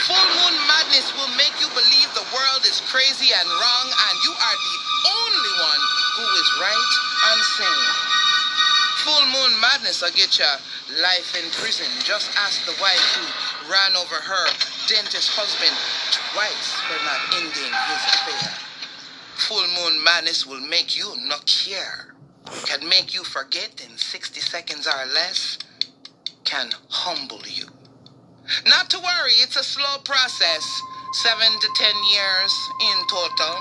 Full 0.08 0.16
moon 0.16 0.56
madness 0.68 1.14
will 1.14 1.30
make 1.38 1.54
you 1.62 1.68
believe 1.70 2.10
the 2.14 2.26
world 2.34 2.64
is 2.66 2.82
crazy 2.90 3.34
and 3.34 3.48
wrong 3.48 3.88
and 3.92 4.16
you 4.24 4.32
are 4.32 4.58
the 4.58 4.78
only 5.06 5.54
one 5.62 5.84
who 6.18 6.26
is 6.42 6.50
right 6.62 6.92
and 7.32 7.42
sane. 7.44 7.92
Full 9.04 9.26
moon 9.28 9.54
madness 9.62 10.02
will 10.02 10.16
get 10.16 10.40
your 10.40 10.58
life 11.02 11.36
in 11.38 11.46
prison. 11.62 11.88
Just 12.04 12.32
ask 12.38 12.66
the 12.66 12.78
wife 12.82 13.06
who 13.14 13.70
ran 13.72 13.96
over 13.98 14.16
her 14.16 14.46
dentist 14.88 15.30
husband 15.30 15.76
twice 16.34 16.82
for 16.90 16.98
not 17.06 17.22
ending 17.38 17.74
his 17.74 18.04
affair. 18.18 18.50
Full 19.48 19.68
moon 19.78 20.04
madness 20.04 20.46
will 20.46 20.62
make 20.62 20.98
you 20.98 21.14
not 21.28 21.46
care. 21.46 22.15
Can 22.66 22.88
make 22.90 23.14
you 23.14 23.24
forget 23.24 23.86
in 23.90 23.98
60 23.98 24.42
seconds 24.42 24.88
or 24.88 25.06
less. 25.14 25.58
Can 26.44 26.72
humble 26.90 27.42
you. 27.48 27.66
Not 28.68 28.90
to 28.92 29.00
worry, 29.00 29.34
it's 29.42 29.56
a 29.58 29.64
slow 29.64 29.98
process. 30.04 30.66
Seven 31.14 31.48
to 31.60 31.70
ten 31.76 31.96
years 32.14 32.54
in 32.82 33.08
total. 33.08 33.56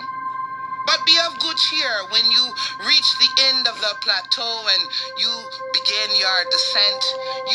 But 0.87 1.01
be 1.07 1.17
of 1.27 1.39
good 1.41 1.57
cheer 1.57 1.95
when 2.11 2.31
you 2.31 2.45
reach 2.87 3.09
the 3.19 3.31
end 3.49 3.67
of 3.69 3.77
the 3.81 3.95
plateau 4.03 4.67
and 4.69 4.83
you 5.19 5.33
begin 5.73 6.17
your 6.21 6.45
descent. 6.51 7.05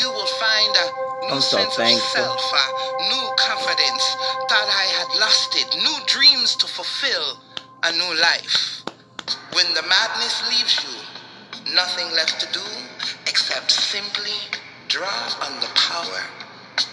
You 0.00 0.10
will 0.10 0.26
find 0.26 0.76
a 0.76 0.86
new 1.28 1.34
I'm 1.36 1.40
so 1.40 1.58
sense 1.58 1.76
thankful. 1.76 2.24
of 2.24 2.40
self, 2.40 2.52
a 2.54 2.66
new 3.08 3.26
confidence. 3.38 4.04
Thought 4.48 4.70
I 4.70 4.86
had 4.98 5.20
lost 5.20 5.54
it. 5.56 5.68
New 5.78 5.98
dreams 6.06 6.56
to 6.56 6.66
fulfill, 6.66 7.38
a 7.84 7.92
new 7.92 8.20
life. 8.20 8.82
When 9.52 9.66
the 9.74 9.82
madness 9.82 10.42
leaves 10.50 10.74
you, 10.84 10.99
nothing 11.74 12.10
left 12.12 12.40
to 12.40 12.46
do 12.52 12.64
except 13.26 13.70
simply 13.70 14.32
draw 14.88 15.06
on 15.42 15.60
the 15.60 15.68
power 15.74 16.24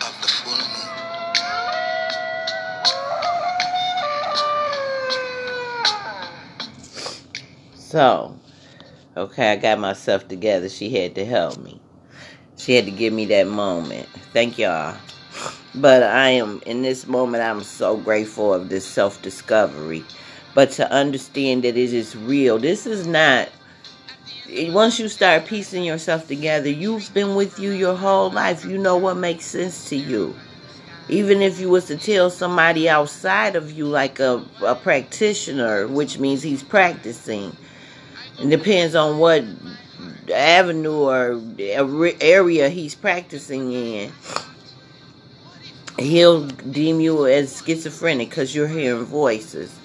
of 0.05 0.21
the 0.21 0.27
full 0.27 0.53
moon. 0.53 1.07
So, 7.73 8.37
okay, 9.15 9.53
I 9.53 9.55
got 9.55 9.79
myself 9.79 10.27
together. 10.27 10.69
She 10.69 10.89
had 10.89 11.15
to 11.15 11.25
help 11.25 11.57
me. 11.57 11.79
She 12.57 12.75
had 12.75 12.85
to 12.85 12.91
give 12.91 13.13
me 13.13 13.25
that 13.27 13.47
moment. 13.47 14.07
Thank 14.33 14.57
y'all. 14.57 14.97
But 15.73 16.03
I 16.03 16.29
am, 16.29 16.61
in 16.65 16.81
this 16.81 17.07
moment, 17.07 17.43
I'm 17.43 17.63
so 17.63 17.97
grateful 17.97 18.53
of 18.53 18.69
this 18.69 18.85
self 18.85 19.21
discovery. 19.21 20.03
But 20.53 20.71
to 20.71 20.91
understand 20.91 21.63
that 21.63 21.77
it 21.77 21.93
is 21.93 22.15
real, 22.15 22.57
this 22.57 22.85
is 22.85 23.07
not, 23.07 23.49
once 24.49 24.97
you 24.99 25.09
start 25.09 25.45
piecing 25.45 25.83
yourself 25.83 26.27
together, 26.27 26.69
you've 26.69 27.13
been 27.13 27.35
with 27.35 27.59
you 27.59 27.71
your 27.71 27.95
whole 27.95 28.31
life. 28.31 28.63
You 28.63 28.77
know 28.77 28.97
what 28.97 29.17
makes 29.17 29.45
sense 29.45 29.89
to 29.89 29.95
you. 29.95 30.35
Even 31.09 31.41
if 31.41 31.59
you 31.59 31.69
was 31.69 31.85
to 31.85 31.97
tell 31.97 32.29
somebody 32.29 32.89
outside 32.89 33.55
of 33.55 33.71
you, 33.71 33.85
like 33.87 34.19
a, 34.19 34.43
a 34.65 34.75
practitioner, 34.75 35.87
which 35.87 36.19
means 36.19 36.41
he's 36.41 36.63
practicing, 36.63 37.55
it 38.39 38.49
depends 38.49 38.95
on 38.95 39.17
what 39.17 39.43
avenue 40.33 41.09
or 41.09 41.41
area 41.59 42.69
he's 42.69 42.95
practicing 42.95 43.71
in. 43.71 44.11
He'll 45.97 46.45
deem 46.47 46.99
you 46.99 47.25
as 47.25 47.63
schizophrenic 47.65 48.29
because 48.29 48.53
you're 48.53 48.67
hearing 48.67 49.05
voices. 49.05 49.77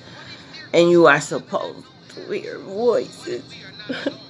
And 0.73 0.91
you 0.91 1.07
are 1.07 1.21
supposed 1.21 1.87
to 2.15 2.31
hear 2.31 2.59
voices. 2.59 3.43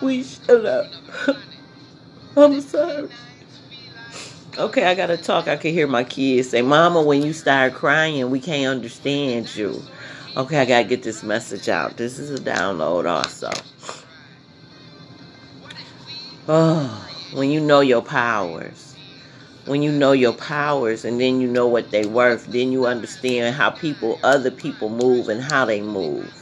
we 0.00 0.22
shut 0.22 0.64
up. 0.64 0.86
I'm 2.36 2.60
sorry. 2.60 3.08
Okay, 4.56 4.84
I 4.84 4.94
gotta 4.94 5.16
talk. 5.16 5.46
I 5.46 5.56
can 5.56 5.72
hear 5.72 5.86
my 5.86 6.02
kids 6.02 6.50
say, 6.50 6.62
Mama, 6.62 7.02
when 7.02 7.22
you 7.22 7.32
start 7.32 7.74
crying, 7.74 8.28
we 8.30 8.40
can't 8.40 8.66
understand 8.66 9.54
you. 9.54 9.80
Okay, 10.36 10.58
I 10.58 10.64
gotta 10.64 10.84
get 10.84 11.02
this 11.02 11.22
message 11.22 11.68
out. 11.68 11.96
This 11.96 12.18
is 12.18 12.30
a 12.30 12.42
download 12.42 13.08
also. 13.08 13.50
Oh, 16.48 17.08
when 17.34 17.50
you 17.50 17.60
know 17.60 17.80
your 17.80 18.02
powers. 18.02 18.96
When 19.66 19.82
you 19.82 19.92
know 19.92 20.12
your 20.12 20.32
powers 20.32 21.04
and 21.04 21.20
then 21.20 21.40
you 21.40 21.46
know 21.46 21.68
what 21.68 21.90
they're 21.90 22.08
worth, 22.08 22.46
then 22.46 22.72
you 22.72 22.86
understand 22.86 23.54
how 23.54 23.68
people, 23.70 24.18
other 24.24 24.50
people 24.50 24.88
move 24.88 25.28
and 25.28 25.42
how 25.42 25.66
they 25.66 25.82
move. 25.82 26.32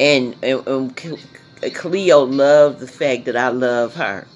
And, 0.00 0.34
and, 0.42 0.66
and 0.66 1.74
Cleo 1.74 2.24
loved 2.24 2.80
the 2.80 2.88
fact 2.88 3.26
that 3.26 3.36
I 3.36 3.48
love 3.48 3.94
her. 3.96 4.26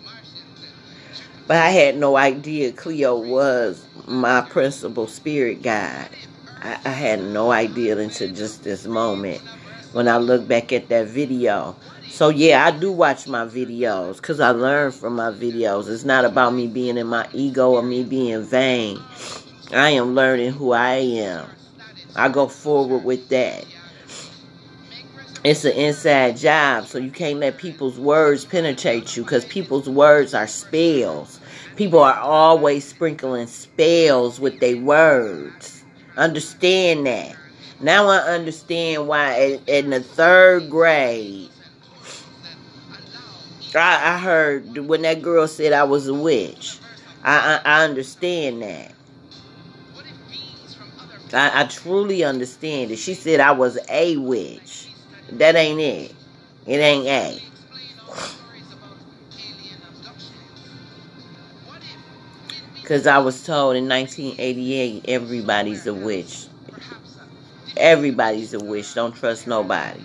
But 1.47 1.57
I 1.57 1.71
had 1.71 1.97
no 1.97 2.17
idea 2.17 2.71
Cleo 2.73 3.17
was 3.19 3.85
my 4.07 4.43
principal 4.43 5.07
spirit 5.07 5.63
guide. 5.63 6.11
I, 6.63 6.79
I 6.85 6.91
had 6.91 7.23
no 7.23 7.51
idea 7.51 7.99
until 7.99 8.33
just 8.33 8.63
this 8.63 8.87
moment 8.87 9.41
when 9.93 10.07
I 10.07 10.19
look 10.19 10.47
back 10.47 10.73
at 10.73 10.89
that 10.91 11.09
video. 11.09 11.77
So 12.11 12.29
yeah, 12.29 12.67
I 12.67 12.71
do 12.71 12.93
watch 12.93 13.27
my 13.27 13.47
videos 13.47 14.17
because 14.17 14.41
I 14.41 14.51
learn 14.51 14.93
from 14.93 15.17
my 15.17 15.31
videos. 15.31 15.89
It's 15.89 16.05
not 16.05 16.25
about 16.25 16.55
me 16.55 16.67
being 16.67 16.99
in 16.99 17.07
my 17.07 17.27
ego 17.33 17.73
or 17.73 17.83
me 17.83 18.05
being 18.05 18.43
vain. 18.43 19.01
I 19.73 19.91
am 19.91 20.15
learning 20.15 20.53
who 20.53 20.73
I 20.73 20.95
am. 20.97 21.49
I 22.15 22.29
go 22.29 22.49
forward 22.49 23.03
with 23.05 23.29
that. 23.31 23.65
It's 25.45 25.67
an 25.67 25.73
inside 25.73 26.39
job, 26.39 26.87
so 26.87 26.97
you 26.97 27.11
can't 27.11 27.39
let 27.39 27.59
people's 27.59 27.99
words 27.99 28.47
penetrate 28.47 29.15
you 29.15 29.25
because 29.25 29.45
people's 29.45 29.87
words 29.87 30.33
are 30.33 30.47
spells. 30.47 31.39
People 31.77 31.99
are 31.99 32.19
always 32.19 32.83
sprinkling 32.89 33.47
spells 33.47 34.41
with 34.41 34.59
their 34.61 34.79
words. 34.79 35.85
Understand 36.17 37.07
that. 37.07 37.37
Now 37.79 38.09
I 38.09 38.21
understand 38.21 39.07
why 39.07 39.61
in 39.67 39.91
the 39.91 40.01
third 40.01 40.71
grade, 40.71 41.51
I, 43.75 44.15
I 44.15 44.19
heard 44.19 44.79
when 44.79 45.03
that 45.03 45.21
girl 45.21 45.47
said 45.47 45.75
I 45.75 45.85
was 45.85 46.09
a 46.09 46.15
witch. 46.15 46.79
I, 47.23 47.61
I, 47.65 47.81
I 47.81 47.85
understand 47.85 48.63
that. 48.63 48.93
I, 51.35 51.63
I 51.63 51.65
truly 51.67 52.25
understand 52.25 52.93
it. 52.93 52.97
She 52.99 53.13
said 53.13 53.41
I 53.41 53.53
was 53.53 53.79
a 53.91 54.17
witch. 54.17 54.89
That 55.33 55.57
ain't 55.57 55.81
it. 55.81 56.15
It 56.67 56.79
ain't 56.79 57.07
A. 57.07 57.43
Because 62.81 63.07
I 63.07 63.19
was 63.19 63.45
told 63.45 63.77
in 63.77 63.89
1988 63.89 65.07
everybody's 65.09 65.87
a 65.87 65.95
witch. 65.95 66.47
Everybody's 67.77 68.53
a 68.55 68.61
witch. 68.61 68.95
Don't 68.95 69.17
trust 69.17 69.47
nobody. 69.47 70.01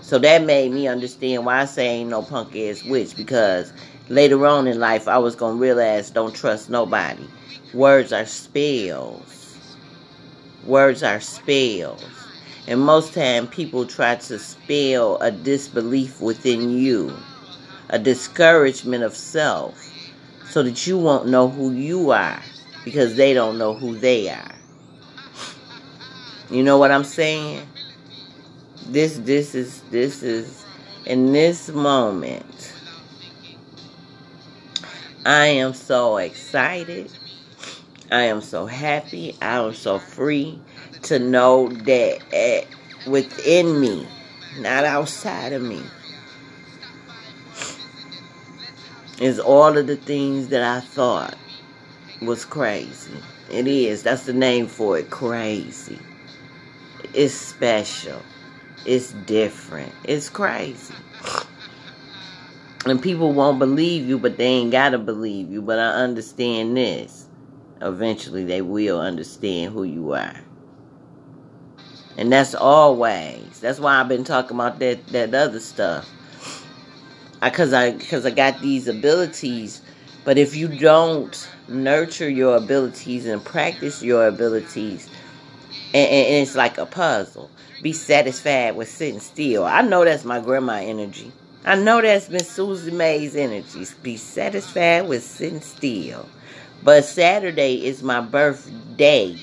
So 0.00 0.18
that 0.18 0.44
made 0.44 0.72
me 0.72 0.88
understand 0.88 1.44
why 1.44 1.60
I 1.60 1.64
say 1.64 1.86
ain't 1.88 2.10
no 2.10 2.22
punk 2.22 2.56
ass 2.56 2.84
witch. 2.84 3.16
Because 3.16 3.72
later 4.08 4.46
on 4.46 4.66
in 4.66 4.78
life, 4.78 5.08
I 5.08 5.18
was 5.18 5.34
going 5.34 5.56
to 5.56 5.60
realize 5.60 6.10
don't 6.10 6.34
trust 6.34 6.70
nobody. 6.70 7.26
Words 7.74 8.12
are 8.12 8.26
spells. 8.26 9.56
Words 10.64 11.02
are 11.02 11.20
spells. 11.20 12.19
And 12.66 12.80
most 12.80 13.14
time 13.14 13.46
people 13.46 13.86
try 13.86 14.16
to 14.16 14.38
spell 14.38 15.16
a 15.18 15.30
disbelief 15.30 16.20
within 16.20 16.70
you, 16.70 17.16
a 17.88 17.98
discouragement 17.98 19.02
of 19.02 19.16
self, 19.16 19.78
so 20.48 20.62
that 20.62 20.86
you 20.86 20.98
won't 20.98 21.28
know 21.28 21.48
who 21.48 21.72
you 21.72 22.10
are 22.10 22.40
because 22.84 23.16
they 23.16 23.34
don't 23.34 23.58
know 23.58 23.74
who 23.74 23.96
they 23.98 24.28
are. 24.28 24.54
You 26.50 26.62
know 26.62 26.78
what 26.78 26.90
I'm 26.90 27.04
saying? 27.04 27.66
This 28.88 29.18
this 29.18 29.54
is 29.54 29.82
this 29.90 30.22
is 30.22 30.64
in 31.06 31.32
this 31.32 31.68
moment 31.68 32.74
I 35.24 35.46
am 35.46 35.74
so 35.74 36.16
excited. 36.16 37.12
I 38.10 38.22
am 38.22 38.40
so 38.40 38.64
happy. 38.64 39.36
I 39.42 39.58
am 39.58 39.74
so 39.74 39.98
free 39.98 40.58
to 41.02 41.18
know 41.18 41.68
that 41.68 42.34
at, 42.34 42.66
within 43.06 43.80
me, 43.80 44.06
not 44.58 44.84
outside 44.84 45.52
of 45.52 45.62
me, 45.62 45.82
is 49.20 49.38
all 49.38 49.76
of 49.76 49.86
the 49.86 49.96
things 49.96 50.48
that 50.48 50.62
I 50.62 50.80
thought 50.80 51.36
was 52.22 52.44
crazy. 52.44 53.12
It 53.50 53.66
is. 53.66 54.02
That's 54.02 54.24
the 54.24 54.32
name 54.32 54.66
for 54.66 54.98
it. 54.98 55.10
Crazy. 55.10 55.98
It's 57.14 57.34
special. 57.34 58.20
It's 58.86 59.12
different. 59.12 59.92
It's 60.04 60.28
crazy. 60.28 60.94
And 62.86 63.02
people 63.02 63.32
won't 63.32 63.58
believe 63.58 64.08
you, 64.08 64.18
but 64.18 64.38
they 64.38 64.46
ain't 64.46 64.70
got 64.70 64.90
to 64.90 64.98
believe 64.98 65.50
you. 65.50 65.60
But 65.60 65.78
I 65.78 65.90
understand 65.90 66.76
this. 66.76 67.26
Eventually, 67.82 68.44
they 68.44 68.62
will 68.62 69.00
understand 69.00 69.72
who 69.72 69.82
you 69.84 70.12
are. 70.12 70.36
And 72.18 72.32
that's 72.32 72.54
always. 72.54 73.60
That's 73.60 73.80
why 73.80 74.00
I've 74.00 74.08
been 74.08 74.24
talking 74.24 74.56
about 74.56 74.78
that 74.80 75.06
that 75.08 75.34
other 75.34 75.60
stuff. 75.60 76.08
I 77.42 77.50
Because 77.50 77.72
I 77.72 77.92
because 77.92 78.26
I, 78.26 78.30
I 78.30 78.32
got 78.32 78.60
these 78.60 78.88
abilities, 78.88 79.82
but 80.24 80.38
if 80.38 80.56
you 80.56 80.68
don't 80.68 81.50
nurture 81.68 82.28
your 82.30 82.56
abilities 82.56 83.26
and 83.26 83.44
practice 83.44 84.02
your 84.02 84.28
abilities, 84.28 85.08
and, 85.94 86.10
and 86.10 86.42
it's 86.42 86.56
like 86.56 86.78
a 86.78 86.86
puzzle. 86.86 87.50
Be 87.82 87.92
satisfied 87.92 88.76
with 88.76 88.88
sitting 88.90 89.20
still. 89.20 89.64
I 89.64 89.82
know 89.82 90.04
that's 90.04 90.24
my 90.24 90.40
grandma 90.40 90.74
energy. 90.74 91.32
I 91.64 91.76
know 91.76 92.00
that's 92.02 92.28
Miss 92.30 92.50
Susie 92.50 92.90
May's 92.92 93.36
energy. 93.36 93.86
Be 94.02 94.16
satisfied 94.16 95.08
with 95.08 95.24
sitting 95.24 95.60
still. 95.62 96.28
But 96.82 97.04
Saturday 97.04 97.84
is 97.86 98.02
my 98.02 98.20
birthday. 98.20 99.38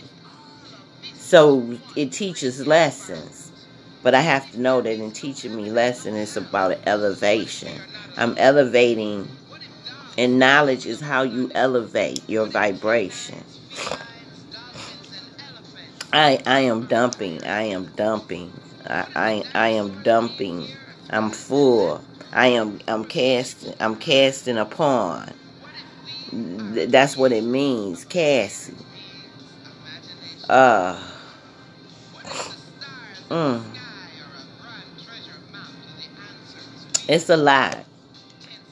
So 1.27 1.77
it 1.97 2.13
teaches 2.13 2.65
lessons. 2.65 3.51
But 4.01 4.15
I 4.15 4.21
have 4.21 4.49
to 4.53 4.61
know 4.61 4.79
that 4.79 4.93
in 4.93 5.11
teaching 5.11 5.57
me 5.57 5.69
lessons, 5.69 6.15
it's 6.15 6.37
about 6.37 6.77
elevation. 6.87 7.81
I'm 8.15 8.33
elevating, 8.37 9.27
and 10.17 10.39
knowledge 10.39 10.85
is 10.85 11.01
how 11.01 11.23
you 11.23 11.51
elevate 11.53 12.21
your 12.29 12.45
vibration. 12.45 13.43
I 16.13 16.41
I 16.45 16.61
am 16.61 16.85
dumping. 16.85 17.43
I 17.43 17.63
am 17.63 17.87
dumping. 17.97 18.49
I 18.89 19.05
I, 19.13 19.43
I 19.53 19.67
am 19.67 20.01
dumping. 20.03 20.65
I'm 21.09 21.31
full. 21.31 22.01
I 22.31 22.47
am 22.47 22.79
I'm 22.87 23.03
casting 23.03 23.73
I'm 23.81 23.97
casting 23.97 24.57
upon. 24.57 25.33
That's 26.31 27.17
what 27.17 27.33
it 27.33 27.43
means, 27.43 28.05
casting. 28.05 28.77
Uh 30.47 31.15
mm. 33.29 33.63
It's 37.07 37.29
a 37.29 37.37
lot. 37.37 37.85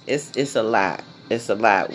It's 0.07 0.35
it's 0.35 0.55
a 0.55 0.63
lot. 0.63 1.03
It's 1.29 1.49
a 1.49 1.55
lot 1.55 1.91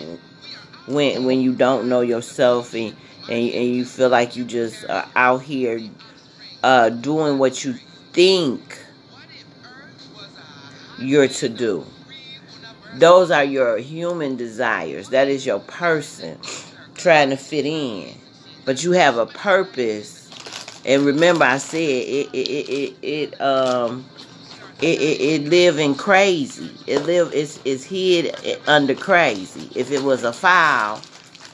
when 0.87 1.25
when 1.25 1.41
you 1.41 1.53
don't 1.53 1.87
know 1.87 2.01
yourself 2.01 2.73
and 2.73 2.95
and, 3.29 3.49
and 3.53 3.75
you 3.75 3.85
feel 3.85 4.09
like 4.09 4.35
you 4.35 4.43
just 4.43 4.83
uh, 4.89 5.05
out 5.15 5.43
here 5.43 5.79
uh, 6.63 6.89
doing 6.89 7.37
what 7.37 7.63
you 7.63 7.73
think 8.11 8.79
you're 10.97 11.27
to 11.27 11.49
do. 11.49 11.85
Those 12.95 13.31
are 13.31 13.43
your 13.43 13.77
human 13.77 14.35
desires. 14.35 15.09
That 15.09 15.27
is 15.27 15.45
your 15.45 15.59
person 15.59 16.37
trying 16.95 17.29
to 17.29 17.37
fit 17.37 17.65
in. 17.65 18.15
But 18.65 18.83
you 18.83 18.91
have 18.91 19.17
a 19.17 19.25
purpose. 19.25 20.20
And 20.85 21.05
remember 21.05 21.45
I 21.45 21.57
said 21.57 21.79
it 21.79 22.29
it 22.33 22.35
it, 22.35 22.69
it, 22.69 22.97
it 23.03 23.41
um 23.41 24.05
it, 24.81 24.99
it, 24.99 25.21
it 25.21 25.49
live 25.49 25.79
in 25.79 25.95
crazy. 25.95 26.71
It 26.87 26.99
live 27.05 27.31
it's 27.33 27.59
it's 27.65 27.83
hid 27.83 28.35
under 28.67 28.95
crazy. 28.95 29.69
If 29.75 29.91
it 29.91 30.03
was 30.03 30.23
a 30.23 30.33
file, 30.33 31.01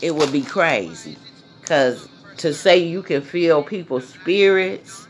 it 0.01 0.15
would 0.15 0.31
be 0.31 0.43
crazy. 0.43 1.17
Cause 1.63 2.07
to 2.37 2.53
say 2.53 2.77
you 2.77 3.03
can 3.03 3.21
feel 3.21 3.63
people's 3.63 4.07
spirits, 4.09 5.07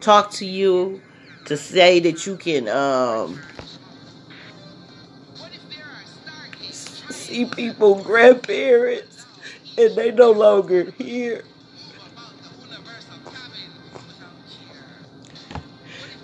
talk 0.00 0.30
to 0.32 0.46
you, 0.46 1.02
to 1.46 1.56
say 1.56 2.00
that 2.00 2.26
you 2.26 2.36
can 2.36 2.68
um 2.68 3.40
see 7.10 7.46
people 7.46 8.02
grandparents 8.02 9.26
and 9.78 9.96
they 9.96 10.10
no 10.12 10.30
longer 10.32 10.90
here. 10.92 11.44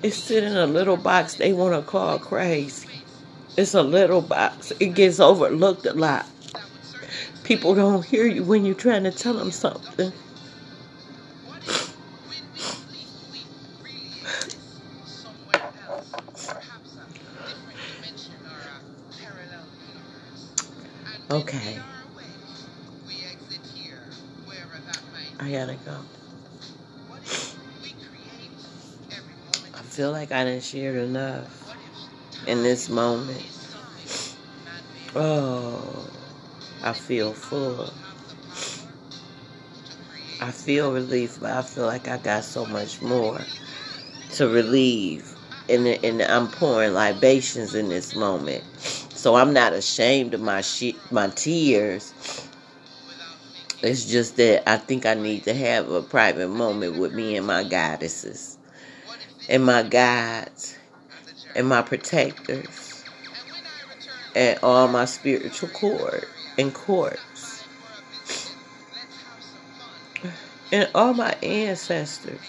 It's 0.04 0.18
sitting 0.18 0.50
in 0.50 0.58
a 0.58 0.66
little 0.66 0.98
box 0.98 1.36
they 1.36 1.54
want 1.54 1.74
to 1.74 1.80
call 1.80 2.18
crazy. 2.18 2.86
It's 3.56 3.72
a 3.72 3.82
little 3.82 4.20
box. 4.20 4.70
It 4.78 4.88
gets 4.88 5.18
overlooked 5.18 5.86
a 5.86 5.94
lot. 5.94 6.26
People 7.42 7.74
don't 7.74 8.04
hear 8.04 8.26
you 8.26 8.44
when 8.44 8.66
you're 8.66 8.74
trying 8.74 9.04
to 9.04 9.10
tell 9.10 9.32
them 9.32 9.50
something. 9.50 10.12
Okay. 21.30 21.78
I 25.40 25.50
gotta 25.50 25.78
go. 25.86 26.23
Feel 29.94 30.10
like 30.10 30.32
I 30.32 30.42
didn't 30.42 30.64
share 30.64 30.96
enough 30.96 31.72
in 32.48 32.64
this 32.64 32.88
moment. 32.88 33.46
Oh, 35.14 36.10
I 36.82 36.92
feel 36.92 37.32
full. 37.32 37.92
I 40.40 40.50
feel 40.50 40.92
relief, 40.92 41.38
but 41.40 41.52
I 41.52 41.62
feel 41.62 41.86
like 41.86 42.08
I 42.08 42.16
got 42.16 42.42
so 42.42 42.66
much 42.66 43.02
more 43.02 43.38
to 44.32 44.48
relieve. 44.48 45.32
And, 45.68 45.86
and 45.86 46.22
I'm 46.22 46.48
pouring 46.48 46.92
libations 46.92 47.76
in 47.76 47.88
this 47.88 48.16
moment. 48.16 48.64
So 48.80 49.36
I'm 49.36 49.52
not 49.52 49.74
ashamed 49.74 50.34
of 50.34 50.40
my 50.40 50.60
shit, 50.60 50.96
my 51.12 51.28
tears. 51.28 52.48
It's 53.80 54.06
just 54.06 54.38
that 54.38 54.68
I 54.68 54.76
think 54.78 55.06
I 55.06 55.14
need 55.14 55.44
to 55.44 55.54
have 55.54 55.88
a 55.88 56.02
private 56.02 56.48
moment 56.48 56.98
with 56.98 57.14
me 57.14 57.36
and 57.36 57.46
my 57.46 57.62
goddesses, 57.62 58.53
and 59.48 59.64
my 59.64 59.82
guides, 59.82 60.76
and 61.54 61.68
my 61.68 61.82
protectors, 61.82 63.04
and 64.34 64.58
all 64.62 64.88
my 64.88 65.04
spiritual 65.04 65.68
cord 65.70 66.26
and 66.58 66.72
courts, 66.72 67.64
and 70.72 70.88
all 70.94 71.14
my 71.14 71.32
ancestors. 71.42 72.40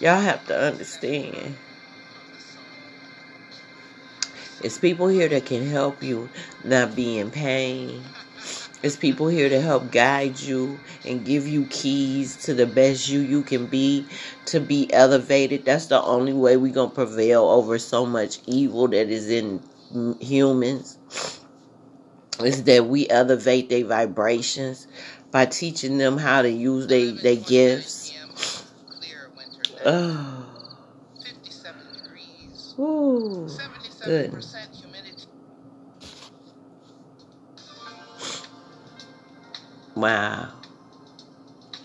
Y'all 0.00 0.20
have 0.20 0.46
to 0.46 0.58
understand 0.58 1.56
it's 4.64 4.78
people 4.78 5.08
here 5.08 5.28
that 5.28 5.44
can 5.44 5.66
help 5.68 6.02
you 6.02 6.30
not 6.64 6.96
be 6.96 7.18
in 7.18 7.30
pain. 7.30 8.02
It's 8.84 8.96
people 8.96 9.28
here 9.28 9.48
to 9.48 9.62
help 9.62 9.90
guide 9.90 10.38
you 10.38 10.78
and 11.06 11.24
give 11.24 11.48
you 11.48 11.64
keys 11.70 12.36
to 12.44 12.52
the 12.52 12.66
best 12.66 13.08
you 13.08 13.20
you 13.20 13.40
can 13.40 13.64
be 13.64 14.04
to 14.44 14.60
be 14.60 14.92
elevated. 14.92 15.64
That's 15.64 15.86
the 15.86 16.02
only 16.02 16.34
way 16.34 16.58
we're 16.58 16.74
going 16.74 16.90
to 16.90 16.94
prevail 16.94 17.44
over 17.44 17.78
so 17.78 18.04
much 18.04 18.40
evil 18.46 18.86
that 18.88 19.08
is 19.08 19.30
in 19.30 19.62
humans. 20.20 20.98
Is 22.40 22.64
that 22.64 22.84
we 22.84 23.08
elevate 23.08 23.70
their 23.70 23.86
vibrations 23.86 24.86
by 25.30 25.46
teaching 25.46 25.96
them 25.96 26.18
how 26.18 26.42
to 26.42 26.50
use 26.50 26.86
their, 26.86 27.12
their 27.12 27.36
gifts. 27.36 28.14
Oh. 29.86 30.46
Ooh. 32.78 33.48
Good. 34.04 34.44
Wow. 39.96 40.48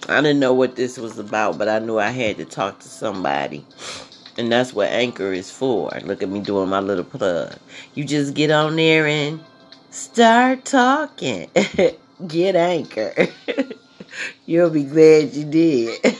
I 0.07 0.21
didn't 0.21 0.39
know 0.39 0.53
what 0.53 0.75
this 0.75 0.97
was 0.97 1.19
about, 1.19 1.59
but 1.59 1.69
I 1.69 1.79
knew 1.79 1.99
I 1.99 2.09
had 2.09 2.37
to 2.37 2.45
talk 2.45 2.79
to 2.79 2.87
somebody. 2.87 3.65
And 4.37 4.51
that's 4.51 4.73
what 4.73 4.89
Anchor 4.89 5.31
is 5.31 5.51
for. 5.51 5.91
Look 6.03 6.23
at 6.23 6.29
me 6.29 6.39
doing 6.39 6.69
my 6.69 6.79
little 6.79 7.03
plug. 7.03 7.55
You 7.93 8.05
just 8.05 8.33
get 8.33 8.49
on 8.49 8.77
there 8.77 9.05
and 9.05 9.41
start 9.91 10.65
talking. 10.65 11.49
get 12.27 12.55
Anchor. 12.55 13.27
You'll 14.45 14.71
be 14.71 14.85
glad 14.85 15.33
you 15.33 15.45
did. 15.45 16.15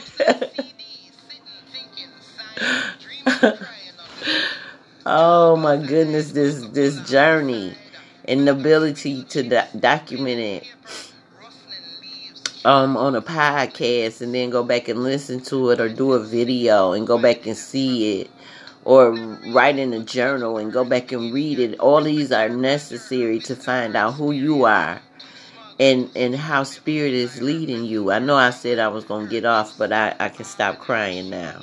Oh 5.06 5.56
my 5.56 5.76
goodness, 5.76 6.32
this 6.32 6.62
this 6.68 7.00
journey 7.08 7.74
and 8.28 8.46
the 8.46 8.52
ability 8.52 9.24
to 9.24 9.42
do- 9.42 9.78
document 9.80 10.38
it 10.38 10.66
um 12.64 12.96
on 12.96 13.14
a 13.14 13.22
podcast 13.22 14.20
and 14.20 14.34
then 14.34 14.50
go 14.50 14.62
back 14.62 14.88
and 14.88 15.02
listen 15.02 15.40
to 15.40 15.70
it 15.70 15.80
or 15.80 15.88
do 15.88 16.12
a 16.12 16.22
video 16.22 16.92
and 16.92 17.06
go 17.06 17.18
back 17.18 17.46
and 17.46 17.56
see 17.56 18.20
it 18.20 18.30
or 18.84 19.12
write 19.52 19.78
in 19.78 19.92
a 19.92 20.00
journal 20.00 20.58
and 20.58 20.72
go 20.72 20.84
back 20.84 21.12
and 21.12 21.32
read 21.32 21.58
it 21.58 21.78
all 21.80 22.02
these 22.02 22.32
are 22.32 22.48
necessary 22.48 23.38
to 23.38 23.56
find 23.56 23.96
out 23.96 24.12
who 24.12 24.32
you 24.32 24.64
are 24.64 25.00
and 25.78 26.10
and 26.14 26.34
how 26.36 26.62
spirit 26.62 27.14
is 27.14 27.40
leading 27.40 27.84
you 27.84 28.10
i 28.10 28.18
know 28.18 28.36
i 28.36 28.50
said 28.50 28.78
i 28.78 28.88
was 28.88 29.04
going 29.04 29.24
to 29.26 29.30
get 29.30 29.44
off 29.44 29.76
but 29.78 29.92
i 29.92 30.14
i 30.20 30.28
can 30.28 30.44
stop 30.44 30.78
crying 30.78 31.30
now 31.30 31.62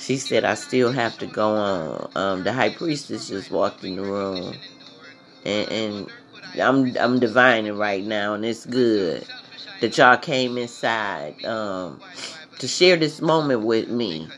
she 0.00 0.16
said, 0.16 0.44
I 0.44 0.54
still 0.54 0.92
have 0.92 1.18
to 1.18 1.26
go 1.26 1.54
on. 1.54 2.10
Um, 2.14 2.42
the 2.42 2.54
high 2.54 2.70
priestess 2.70 3.28
just 3.28 3.50
walked 3.50 3.84
in 3.84 3.96
the 3.96 4.02
room. 4.02 4.54
And, 5.44 5.70
and 5.70 6.12
I'm 6.58 6.96
I'm 6.98 7.20
divining 7.20 7.76
right 7.76 8.02
now, 8.02 8.34
and 8.34 8.44
it's 8.44 8.64
good 8.64 9.26
that 9.80 9.96
y'all 9.96 10.16
came 10.16 10.58
inside 10.58 11.44
um, 11.44 12.00
to 12.58 12.68
share 12.68 12.96
this 12.96 13.20
moment 13.20 13.62
with 13.62 13.88
me 13.88 14.28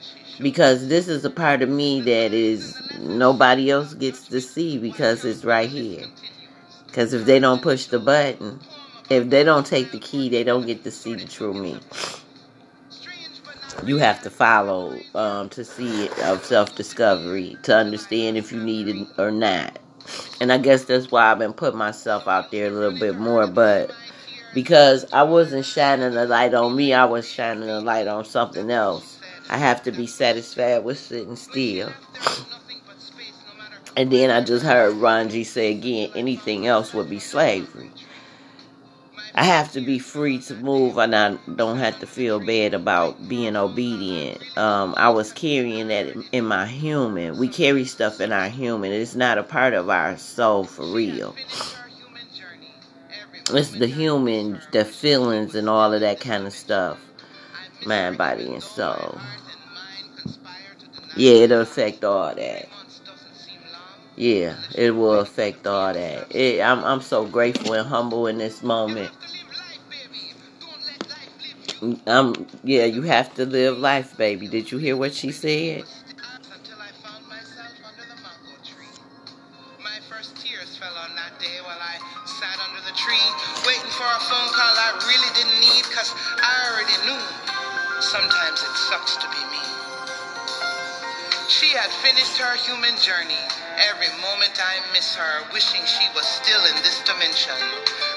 because 0.40 0.88
this 0.88 1.08
is 1.08 1.24
a 1.24 1.30
part 1.30 1.62
of 1.62 1.68
me 1.68 2.00
that 2.00 2.32
is 2.32 2.80
nobody 3.00 3.70
else 3.70 3.94
gets 3.94 4.28
to 4.28 4.40
see 4.40 4.78
because 4.78 5.24
it's 5.24 5.44
right 5.44 5.68
here. 5.68 6.06
Because 6.86 7.12
if 7.14 7.24
they 7.24 7.38
don't 7.38 7.62
push 7.62 7.86
the 7.86 7.98
button, 7.98 8.60
if 9.10 9.30
they 9.30 9.44
don't 9.44 9.66
take 9.66 9.92
the 9.92 9.98
key, 9.98 10.28
they 10.28 10.44
don't 10.44 10.66
get 10.66 10.84
to 10.84 10.90
see 10.90 11.14
the 11.14 11.26
true 11.26 11.54
me 11.54 11.78
you 13.84 13.98
have 13.98 14.22
to 14.22 14.30
follow 14.30 14.98
um, 15.14 15.48
to 15.50 15.64
see 15.64 16.04
it 16.04 16.18
of 16.20 16.44
self 16.44 16.74
discovery 16.76 17.56
to 17.62 17.74
understand 17.74 18.36
if 18.36 18.52
you 18.52 18.62
need 18.62 18.88
it 18.88 19.06
or 19.18 19.30
not. 19.30 19.78
And 20.40 20.52
I 20.52 20.58
guess 20.58 20.84
that's 20.84 21.10
why 21.10 21.30
I've 21.30 21.38
been 21.38 21.52
putting 21.52 21.78
myself 21.78 22.26
out 22.26 22.50
there 22.50 22.66
a 22.66 22.70
little 22.70 22.98
bit 22.98 23.16
more. 23.18 23.46
But 23.46 23.92
because 24.54 25.04
I 25.12 25.22
wasn't 25.22 25.64
shining 25.64 26.12
the 26.12 26.26
light 26.26 26.54
on 26.54 26.76
me, 26.76 26.92
I 26.92 27.04
was 27.04 27.28
shining 27.28 27.66
the 27.66 27.80
light 27.80 28.06
on 28.06 28.24
something 28.24 28.70
else. 28.70 29.18
I 29.48 29.58
have 29.58 29.82
to 29.84 29.92
be 29.92 30.06
satisfied 30.06 30.84
with 30.84 30.98
sitting 30.98 31.36
still. 31.36 31.92
And 33.96 34.10
then 34.10 34.30
I 34.30 34.40
just 34.40 34.64
heard 34.64 34.94
Ron 34.96 35.28
G 35.28 35.44
say 35.44 35.72
again, 35.72 36.10
anything 36.14 36.66
else 36.66 36.94
would 36.94 37.10
be 37.10 37.18
slavery. 37.18 37.90
I 39.34 39.44
have 39.44 39.72
to 39.72 39.80
be 39.80 39.98
free 39.98 40.38
to 40.40 40.54
move 40.56 40.98
and 40.98 41.16
I 41.16 41.38
don't 41.56 41.78
have 41.78 41.98
to 42.00 42.06
feel 42.06 42.38
bad 42.38 42.74
about 42.74 43.28
being 43.28 43.56
obedient. 43.56 44.42
Um, 44.58 44.94
I 44.98 45.08
was 45.08 45.32
carrying 45.32 45.88
that 45.88 46.14
in 46.32 46.44
my 46.44 46.66
human. 46.66 47.38
We 47.38 47.48
carry 47.48 47.86
stuff 47.86 48.20
in 48.20 48.30
our 48.30 48.48
human. 48.48 48.92
It's 48.92 49.14
not 49.14 49.38
a 49.38 49.42
part 49.42 49.72
of 49.72 49.88
our 49.88 50.18
soul 50.18 50.64
for 50.64 50.84
real. 50.84 51.34
It's 53.50 53.70
the 53.72 53.86
human, 53.86 54.60
the 54.72 54.84
feelings 54.84 55.54
and 55.54 55.68
all 55.68 55.92
of 55.92 56.00
that 56.00 56.20
kind 56.20 56.46
of 56.46 56.52
stuff. 56.52 56.98
Mind, 57.86 58.18
body, 58.18 58.52
and 58.52 58.62
soul. 58.62 59.18
Yeah, 61.16 61.32
it'll 61.34 61.62
affect 61.62 62.04
all 62.04 62.34
that 62.34 62.68
yeah, 64.16 64.56
it 64.74 64.92
will 64.92 65.20
affect 65.20 65.66
all 65.66 65.92
that. 65.92 66.34
It, 66.34 66.60
I'm 66.62 66.84
I'm 66.84 67.00
so 67.00 67.26
grateful 67.26 67.72
and 67.74 67.88
humble 67.88 68.26
in 68.26 68.38
this 68.38 68.62
moment. 68.62 69.10
Um, 72.06 72.46
yeah, 72.64 72.84
you 72.84 73.02
have 73.02 73.34
to 73.34 73.46
live 73.46 73.78
life, 73.78 74.16
baby. 74.16 74.48
Did 74.48 74.70
you 74.72 74.78
hear 74.78 74.96
what 74.96 75.14
she 75.14 75.32
said? 75.32 75.84
Because 85.92 86.16
I 86.40 86.72
already 86.72 86.96
knew 87.04 87.20
sometimes 88.00 88.64
it 88.64 88.74
sucks 88.88 89.20
to 89.20 89.28
be 89.28 89.42
me. 89.52 89.62
She 91.52 91.76
had 91.76 91.92
finished 92.00 92.40
her 92.40 92.56
human 92.56 92.96
journey 92.96 93.44
Every 93.80 94.08
moment 94.20 94.52
I 94.60 94.84
miss 94.92 95.16
her, 95.16 95.44
wishing 95.52 95.80
she 95.86 96.04
was 96.14 96.26
still 96.28 96.60
in 96.66 96.76
this 96.84 97.00
dimension. 97.04 97.56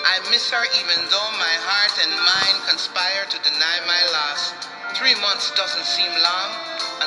I 0.03 0.19
miss 0.29 0.51
her 0.51 0.63
even 0.83 0.99
though 1.07 1.31
my 1.39 1.55
heart 1.63 1.95
and 2.03 2.11
mind 2.11 2.67
conspire 2.67 3.23
to 3.23 3.37
deny 3.39 3.77
my 3.87 4.01
loss. 4.11 4.51
Three 4.99 5.15
months 5.21 5.55
doesn't 5.55 5.85
seem 5.85 6.11
long 6.11 6.49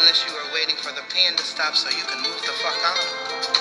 unless 0.00 0.24
you 0.24 0.32
are 0.32 0.54
waiting 0.54 0.76
for 0.76 0.92
the 0.92 1.04
pain 1.12 1.36
to 1.36 1.44
stop 1.44 1.76
so 1.76 1.90
you 1.90 2.04
can 2.08 2.22
move 2.22 2.40
the 2.40 2.52
fuck 2.64 2.80
on. 2.88 3.57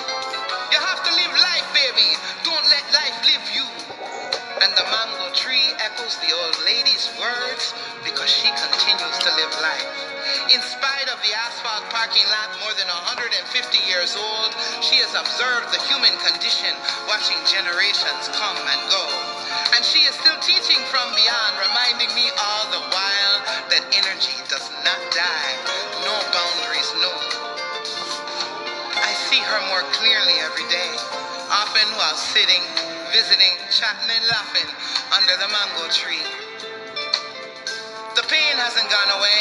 The 6.16 6.32
old 6.32 6.56
lady's 6.64 7.12
words 7.20 7.76
because 8.00 8.32
she 8.32 8.48
continues 8.48 9.18
to 9.20 9.28
live 9.36 9.52
life. 9.60 9.92
In 10.48 10.56
spite 10.64 11.04
of 11.12 11.20
the 11.20 11.36
asphalt 11.36 11.84
parking 11.92 12.24
lot 12.32 12.48
more 12.64 12.72
than 12.80 12.88
150 12.88 13.28
years 13.84 14.16
old, 14.16 14.56
she 14.80 15.04
has 15.04 15.12
observed 15.12 15.68
the 15.68 15.84
human 15.84 16.16
condition, 16.24 16.72
watching 17.12 17.36
generations 17.44 18.32
come 18.32 18.56
and 18.56 18.80
go. 18.88 19.04
And 19.76 19.84
she 19.84 20.08
is 20.08 20.16
still 20.16 20.40
teaching 20.40 20.80
from 20.88 21.12
beyond, 21.12 21.52
reminding 21.60 22.08
me 22.16 22.32
all 22.40 22.64
the 22.72 22.84
while 22.88 23.36
that 23.68 23.84
energy 23.92 24.40
does 24.48 24.64
not 24.88 25.00
die, 25.12 25.52
no 26.08 26.16
boundaries, 26.32 26.88
no. 27.04 27.12
I 28.96 29.12
see 29.28 29.44
her 29.44 29.60
more 29.68 29.84
clearly 29.92 30.40
every 30.40 30.64
day, 30.72 30.88
often 31.52 31.84
while 32.00 32.16
sitting, 32.16 32.64
visiting, 33.12 33.60
chatting, 33.68 34.08
and 34.08 34.24
laughing 34.32 34.72
under 35.18 35.34
the 35.42 35.50
mango 35.50 35.90
tree. 35.90 36.22
The 38.14 38.22
pain 38.30 38.54
hasn't 38.54 38.86
gone 38.86 39.10
away 39.18 39.40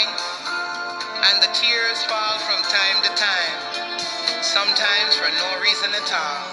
and 1.30 1.38
the 1.44 1.54
tears 1.54 2.02
fall 2.10 2.40
from 2.40 2.66
time 2.66 2.98
to 3.06 3.12
time, 3.14 4.42
sometimes 4.42 5.14
for 5.14 5.30
no 5.38 5.62
reason 5.62 5.94
at 5.94 6.10
all. 6.18 6.50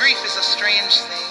Grief 0.00 0.16
is 0.24 0.36
a 0.36 0.42
strange 0.42 0.96
thing. 0.96 1.28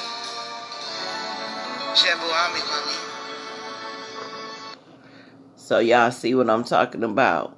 So 5.55 5.79
y'all 5.79 6.11
see 6.11 6.35
what 6.35 6.51
I'm 6.51 6.63
talking 6.63 7.03
about. 7.03 7.57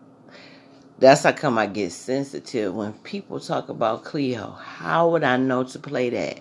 That's 1.00 1.24
how 1.24 1.34
come 1.34 1.58
I 1.58 1.66
get 1.66 1.92
sensitive 1.92 2.74
when 2.74 2.94
people 2.94 3.42
talk 3.42 3.68
about 3.68 4.06
Cleo. 4.06 4.52
How 4.52 5.10
would 5.10 5.26
I 5.26 5.36
know 5.36 5.64
to 5.64 5.80
play 5.80 6.10
that? 6.12 6.40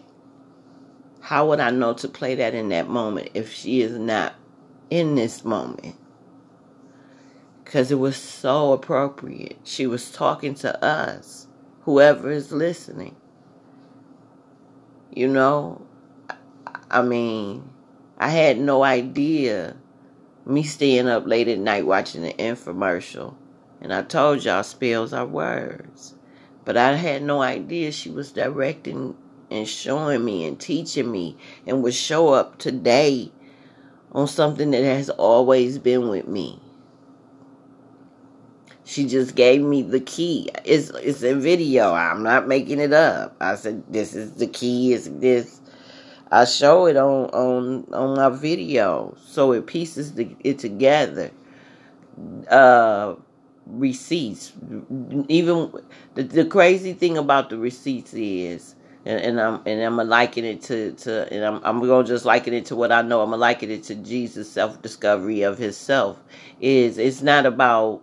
How 1.20 1.48
would 1.48 1.60
I 1.60 1.70
know 1.70 1.92
to 1.94 2.08
play 2.08 2.34
that 2.36 2.54
in 2.54 2.70
that 2.70 2.88
moment 2.88 3.30
if 3.34 3.52
she 3.52 3.82
is 3.82 3.98
not 3.98 4.34
in 4.90 5.14
this 5.14 5.44
moment? 5.44 5.96
because 7.70 7.92
it 7.92 8.00
was 8.00 8.16
so 8.16 8.72
appropriate. 8.72 9.56
She 9.62 9.86
was 9.86 10.10
talking 10.10 10.56
to 10.56 10.84
us, 10.84 11.46
whoever 11.82 12.28
is 12.28 12.50
listening. 12.50 13.14
You 15.14 15.28
know, 15.28 15.86
I 16.90 17.02
mean, 17.02 17.70
I 18.18 18.30
had 18.30 18.58
no 18.58 18.82
idea 18.82 19.76
me 20.44 20.64
staying 20.64 21.06
up 21.06 21.28
late 21.28 21.46
at 21.46 21.60
night 21.60 21.86
watching 21.86 22.24
an 22.24 22.32
infomercial. 22.38 23.36
And 23.80 23.94
I 23.94 24.02
told 24.02 24.42
y'all 24.42 24.64
spells 24.64 25.12
are 25.12 25.24
words. 25.24 26.14
But 26.64 26.76
I 26.76 26.94
had 26.94 27.22
no 27.22 27.40
idea 27.40 27.92
she 27.92 28.10
was 28.10 28.32
directing 28.32 29.16
and 29.50 29.68
showing 29.68 30.24
me 30.24 30.46
and 30.46 30.58
teaching 30.58 31.10
me 31.10 31.36
and 31.66 31.82
would 31.82 31.94
show 31.94 32.28
up 32.28 32.58
today 32.58 33.30
on 34.12 34.26
something 34.26 34.70
that 34.70 34.84
has 34.84 35.10
always 35.10 35.78
been 35.78 36.08
with 36.08 36.26
me. 36.26 36.60
She 38.84 39.06
just 39.06 39.36
gave 39.36 39.62
me 39.62 39.82
the 39.82 40.00
key. 40.00 40.50
It's 40.64 40.90
it's 40.90 41.22
a 41.22 41.34
video. 41.34 41.92
I'm 41.92 42.24
not 42.24 42.48
making 42.48 42.80
it 42.80 42.92
up. 42.92 43.36
I 43.40 43.54
said 43.54 43.84
this 43.88 44.16
is 44.16 44.32
the 44.32 44.48
key. 44.48 44.92
Is 44.92 45.08
this? 45.18 45.60
I 46.32 46.44
show 46.44 46.86
it 46.86 46.96
on 46.96 47.26
on 47.30 47.86
on 47.92 48.16
my 48.16 48.30
video, 48.36 49.16
so 49.24 49.52
it 49.52 49.66
pieces 49.66 50.14
the, 50.14 50.34
it 50.42 50.58
together. 50.58 51.30
Uh, 52.48 53.14
receipts. 53.66 54.52
Even 55.28 55.72
the, 56.14 56.24
the 56.24 56.44
crazy 56.44 56.92
thing 56.92 57.16
about 57.16 57.50
the 57.50 57.58
receipts 57.58 58.12
is, 58.14 58.74
and, 59.06 59.20
and 59.20 59.40
I'm 59.40 59.62
and 59.66 59.82
I'm 59.82 59.96
gonna 59.96 60.08
liken 60.08 60.44
it 60.44 60.62
to 60.64 60.92
to 60.92 61.32
and 61.32 61.44
I'm 61.44 61.60
I'm 61.64 61.80
gonna 61.80 62.06
just 62.06 62.24
liken 62.24 62.54
it 62.54 62.66
to 62.66 62.76
what 62.76 62.92
I 62.92 63.02
know. 63.02 63.22
I'm 63.22 63.30
gonna 63.30 63.40
liken 63.40 63.70
it 63.70 63.84
to 63.84 63.94
Jesus' 63.94 64.50
self 64.50 64.82
discovery 64.82 65.42
of 65.42 65.58
Himself. 65.58 66.18
Is 66.60 66.98
it's 66.98 67.22
not 67.22 67.46
about 67.46 68.02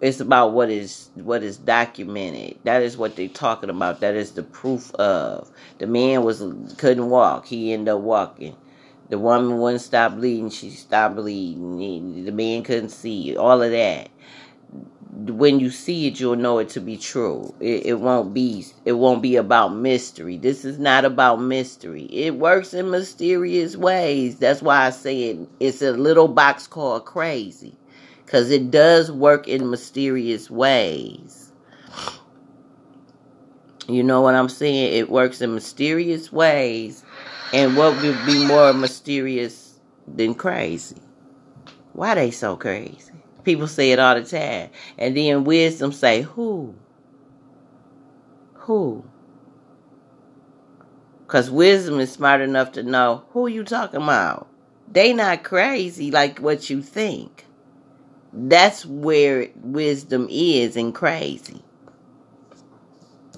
it's 0.00 0.20
about 0.20 0.52
what 0.52 0.70
is 0.70 1.10
what 1.14 1.42
is 1.42 1.56
documented. 1.58 2.58
That 2.64 2.82
is 2.82 2.96
what 2.96 3.16
they're 3.16 3.28
talking 3.28 3.70
about. 3.70 4.00
That 4.00 4.14
is 4.14 4.32
the 4.32 4.44
proof 4.44 4.94
of 4.96 5.50
the 5.78 5.86
man 5.86 6.24
was 6.24 6.42
couldn't 6.78 7.10
walk. 7.10 7.46
He 7.46 7.72
ended 7.72 7.94
up 7.94 8.00
walking. 8.00 8.56
The 9.10 9.18
woman 9.18 9.58
wouldn't 9.58 9.82
stop 9.82 10.16
bleeding. 10.16 10.50
She 10.50 10.70
stopped 10.70 11.16
bleeding. 11.16 12.24
The 12.24 12.32
man 12.32 12.62
couldn't 12.62 12.90
see. 12.90 13.36
All 13.36 13.62
of 13.62 13.70
that. 13.72 14.10
When 15.18 15.58
you 15.58 15.70
see 15.70 16.06
it, 16.06 16.20
you'll 16.20 16.36
know 16.36 16.58
it 16.58 16.68
to 16.70 16.80
be 16.80 16.96
true. 16.96 17.52
It, 17.58 17.86
it 17.86 17.94
won't 17.94 18.32
be. 18.32 18.64
It 18.84 18.92
won't 18.92 19.20
be 19.20 19.34
about 19.34 19.74
mystery. 19.74 20.38
This 20.38 20.64
is 20.64 20.78
not 20.78 21.04
about 21.04 21.42
mystery. 21.42 22.04
It 22.04 22.36
works 22.36 22.72
in 22.72 22.90
mysterious 22.90 23.76
ways. 23.76 24.38
That's 24.38 24.62
why 24.62 24.86
I 24.86 24.90
say 24.90 25.30
it. 25.30 25.48
It's 25.58 25.82
a 25.82 25.90
little 25.90 26.28
box 26.28 26.68
called 26.68 27.04
crazy 27.04 27.74
because 28.24 28.52
it 28.52 28.70
does 28.70 29.10
work 29.10 29.48
in 29.48 29.70
mysterious 29.70 30.48
ways. 30.50 31.50
You 33.88 34.04
know 34.04 34.20
what 34.20 34.36
I'm 34.36 34.50
saying? 34.50 34.94
It 34.94 35.10
works 35.10 35.40
in 35.40 35.52
mysterious 35.52 36.30
ways. 36.30 37.02
And 37.52 37.76
what 37.76 38.00
would 38.02 38.24
be 38.24 38.46
more 38.46 38.72
mysterious 38.72 39.80
than 40.06 40.34
crazy? 40.34 41.02
Why 41.94 42.14
they 42.14 42.30
so 42.30 42.56
crazy? 42.56 43.17
People 43.44 43.68
say 43.68 43.92
it 43.92 43.98
all 43.98 44.14
the 44.14 44.24
time. 44.24 44.70
And 44.98 45.16
then 45.16 45.44
wisdom 45.44 45.92
say, 45.92 46.22
who? 46.22 46.74
Who? 48.54 49.04
Because 51.26 51.50
wisdom 51.50 52.00
is 52.00 52.12
smart 52.12 52.40
enough 52.40 52.72
to 52.72 52.82
know 52.82 53.24
who 53.30 53.46
you 53.46 53.64
talking 53.64 54.02
about. 54.02 54.48
They 54.90 55.12
not 55.12 55.44
crazy 55.44 56.10
like 56.10 56.38
what 56.38 56.70
you 56.70 56.82
think. 56.82 57.44
That's 58.32 58.84
where 58.86 59.48
wisdom 59.56 60.26
is 60.30 60.76
and 60.76 60.94
crazy. 60.94 61.62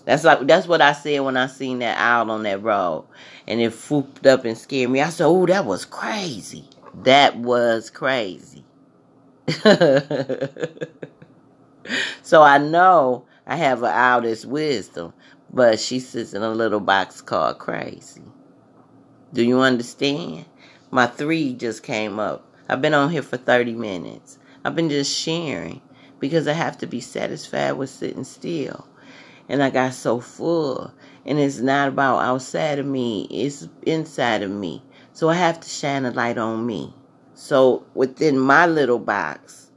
That's 0.04 0.24
like 0.24 0.46
that's 0.46 0.66
what 0.66 0.80
I 0.80 0.92
said 0.92 1.20
when 1.20 1.36
I 1.36 1.46
seen 1.46 1.80
that 1.80 1.98
owl 1.98 2.30
on 2.30 2.42
that 2.44 2.62
road, 2.62 3.06
and 3.46 3.60
it 3.60 3.72
fooped 3.72 4.26
up 4.26 4.44
and 4.44 4.58
scared 4.58 4.90
me. 4.90 5.00
I 5.00 5.10
said, 5.10 5.26
"Oh, 5.26 5.46
that 5.46 5.66
was 5.66 5.84
crazy. 5.84 6.64
That 7.04 7.36
was 7.36 7.90
crazy." 7.90 8.64
so 12.22 12.42
I 12.42 12.58
know 12.58 13.24
I 13.46 13.56
have 13.56 13.82
owl 13.82 14.20
that's 14.22 14.44
wisdom, 14.46 15.12
But 15.52 15.80
she 15.80 15.98
sits 16.00 16.34
in 16.34 16.42
a 16.42 16.50
little 16.50 16.80
box 16.80 17.20
called 17.20 17.58
crazy. 17.58 18.22
Do 19.32 19.42
you 19.44 19.60
understand? 19.60 20.46
My 20.90 21.06
three 21.06 21.54
just 21.54 21.82
came 21.82 22.18
up. 22.20 22.44
I've 22.68 22.82
been 22.82 22.94
on 22.94 23.10
here 23.10 23.22
for 23.22 23.36
30 23.36 23.74
minutes. 23.74 24.38
I've 24.64 24.74
been 24.76 24.90
just 24.90 25.16
sharing 25.18 25.80
because 26.20 26.46
I 26.48 26.52
have 26.52 26.78
to 26.78 26.86
be 26.86 27.00
satisfied 27.00 27.72
with 27.72 27.90
sitting 27.90 28.24
still. 28.24 28.86
And 29.48 29.62
I 29.62 29.70
got 29.70 29.94
so 29.94 30.20
full. 30.20 30.92
And 31.26 31.38
it's 31.38 31.58
not 31.58 31.88
about 31.88 32.18
outside 32.20 32.78
of 32.78 32.86
me, 32.86 33.26
it's 33.30 33.68
inside 33.82 34.42
of 34.42 34.50
me. 34.50 34.82
So 35.12 35.28
I 35.28 35.34
have 35.34 35.60
to 35.60 35.68
shine 35.68 36.04
a 36.04 36.10
light 36.12 36.38
on 36.38 36.64
me. 36.66 36.94
So 37.40 37.86
within 37.94 38.38
my 38.38 38.66
little 38.66 38.98
box, 38.98 39.70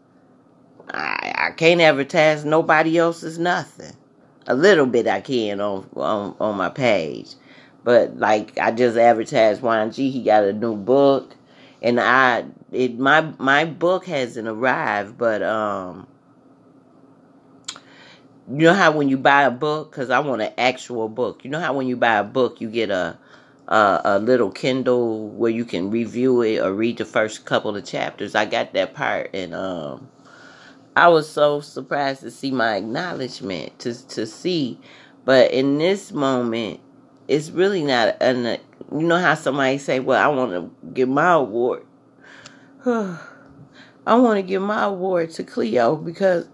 I, 0.89 1.33
I 1.33 1.51
can't 1.51 1.79
advertise 1.79 2.43
nobody 2.43 2.97
else's 2.97 3.39
nothing. 3.39 3.95
A 4.47 4.53
little 4.53 4.85
bit 4.85 5.07
I 5.07 5.21
can 5.21 5.61
on, 5.61 5.89
on 5.95 6.35
on 6.41 6.57
my 6.57 6.67
page. 6.67 7.35
But 7.85 8.17
like 8.17 8.59
I 8.59 8.71
just 8.71 8.97
advertised 8.97 9.61
Juan 9.61 9.93
G, 9.93 10.11
he 10.11 10.23
got 10.23 10.43
a 10.43 10.51
new 10.51 10.75
book. 10.75 11.37
And 11.81 12.01
I 12.01 12.43
it 12.73 12.99
my 12.99 13.21
my 13.39 13.63
book 13.63 14.07
hasn't 14.07 14.49
arrived, 14.49 15.17
but 15.17 15.41
um 15.41 16.05
you 18.51 18.65
know 18.65 18.73
how 18.73 18.91
when 18.91 19.07
you 19.07 19.17
buy 19.17 19.43
a 19.43 19.51
book 19.51 19.89
because 19.89 20.09
i 20.09 20.19
want 20.19 20.41
an 20.41 20.51
actual 20.57 21.07
book 21.07 21.45
you 21.45 21.49
know 21.49 21.61
how 21.61 21.71
when 21.71 21.87
you 21.87 21.95
buy 21.95 22.15
a 22.15 22.25
book 22.25 22.59
you 22.59 22.69
get 22.69 22.89
a, 22.89 23.17
a 23.67 24.01
a 24.03 24.19
little 24.19 24.51
kindle 24.51 25.29
where 25.29 25.51
you 25.51 25.65
can 25.65 25.89
review 25.89 26.41
it 26.41 26.59
or 26.59 26.73
read 26.73 26.97
the 26.97 27.05
first 27.05 27.45
couple 27.45 27.75
of 27.75 27.85
chapters. 27.85 28.35
I 28.35 28.45
got 28.45 28.73
that 28.73 28.93
part 28.93 29.29
and 29.33 29.53
um 29.53 30.09
i 30.95 31.07
was 31.07 31.27
so 31.27 31.59
surprised 31.59 32.21
to 32.21 32.29
see 32.29 32.51
my 32.51 32.75
acknowledgement 32.75 33.77
to 33.79 34.07
to 34.09 34.25
see. 34.25 34.79
But 35.25 35.51
in 35.51 35.77
this 35.77 36.11
moment 36.11 36.81
it's 37.27 37.49
really 37.49 37.83
not 37.83 38.17
an 38.21 38.59
you 38.91 39.07
know 39.07 39.17
how 39.17 39.35
somebody 39.35 39.77
say 39.77 39.99
well 39.99 40.21
i 40.21 40.27
want 40.33 40.51
to 40.51 40.89
give 40.93 41.09
my 41.09 41.33
award. 41.33 41.85
I 44.05 44.15
want 44.15 44.37
to 44.37 44.43
give 44.43 44.61
my 44.61 44.83
award 44.83 45.31
to 45.31 45.45
cleo 45.45 45.95
because 45.95 46.49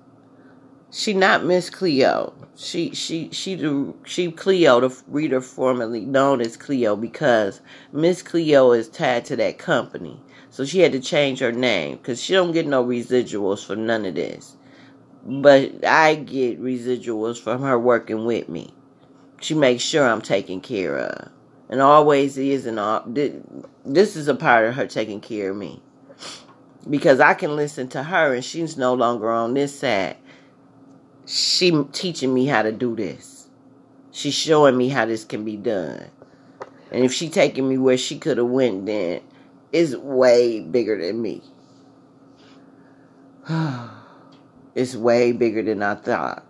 she 0.91 1.13
not 1.13 1.45
Miss 1.45 1.69
Cleo. 1.69 2.33
She 2.55 2.93
she 2.93 3.29
she 3.31 3.55
the 3.55 3.93
she 4.05 4.31
Cleo, 4.31 4.81
the 4.81 5.03
reader 5.07 5.39
formerly 5.39 6.01
known 6.01 6.41
as 6.41 6.57
Cleo, 6.57 6.95
because 6.95 7.61
Miss 7.93 8.21
Cleo 8.21 8.71
is 8.71 8.89
tied 8.89 9.25
to 9.25 9.35
that 9.37 9.57
company. 9.57 10.19
So 10.49 10.65
she 10.65 10.79
had 10.79 10.91
to 10.93 10.99
change 10.99 11.39
her 11.39 11.51
name 11.51 11.97
because 11.97 12.21
she 12.21 12.33
don't 12.33 12.51
get 12.51 12.67
no 12.67 12.83
residuals 12.83 13.65
for 13.65 13.75
none 13.75 14.05
of 14.05 14.15
this. 14.15 14.57
But 15.23 15.85
I 15.85 16.15
get 16.15 16.61
residuals 16.61 17.39
from 17.39 17.61
her 17.61 17.77
working 17.77 18.25
with 18.25 18.49
me. 18.49 18.73
She 19.41 19.53
makes 19.53 19.83
sure 19.83 20.05
I'm 20.05 20.21
taken 20.21 20.59
care 20.59 20.97
of, 20.97 21.31
and 21.69 21.81
always 21.81 22.37
is. 22.37 22.65
And 22.65 22.79
all 22.79 23.03
this 23.05 24.15
is 24.15 24.27
a 24.27 24.35
part 24.35 24.65
of 24.65 24.75
her 24.75 24.87
taking 24.87 25.21
care 25.21 25.51
of 25.51 25.57
me 25.57 25.81
because 26.89 27.19
I 27.19 27.35
can 27.35 27.55
listen 27.55 27.87
to 27.89 28.03
her, 28.03 28.33
and 28.33 28.43
she's 28.43 28.75
no 28.75 28.95
longer 28.95 29.29
on 29.29 29.53
this 29.53 29.79
side 29.79 30.17
she 31.29 31.71
teaching 31.91 32.33
me 32.33 32.47
how 32.47 32.63
to 32.63 32.71
do 32.71 32.95
this. 32.95 33.49
She's 34.11 34.33
showing 34.33 34.75
me 34.75 34.89
how 34.89 35.05
this 35.05 35.23
can 35.23 35.45
be 35.45 35.57
done. 35.57 36.09
And 36.91 37.05
if 37.05 37.13
she 37.13 37.29
taking 37.29 37.69
me 37.69 37.77
where 37.77 37.97
she 37.97 38.17
could 38.17 38.39
have 38.39 38.47
went, 38.47 38.87
then 38.87 39.21
it's 39.71 39.95
way 39.95 40.59
bigger 40.59 40.99
than 40.99 41.21
me. 41.21 41.43
it's 44.75 44.95
way 44.95 45.31
bigger 45.31 45.61
than 45.61 45.83
I 45.83 45.95
thought. 45.95 46.43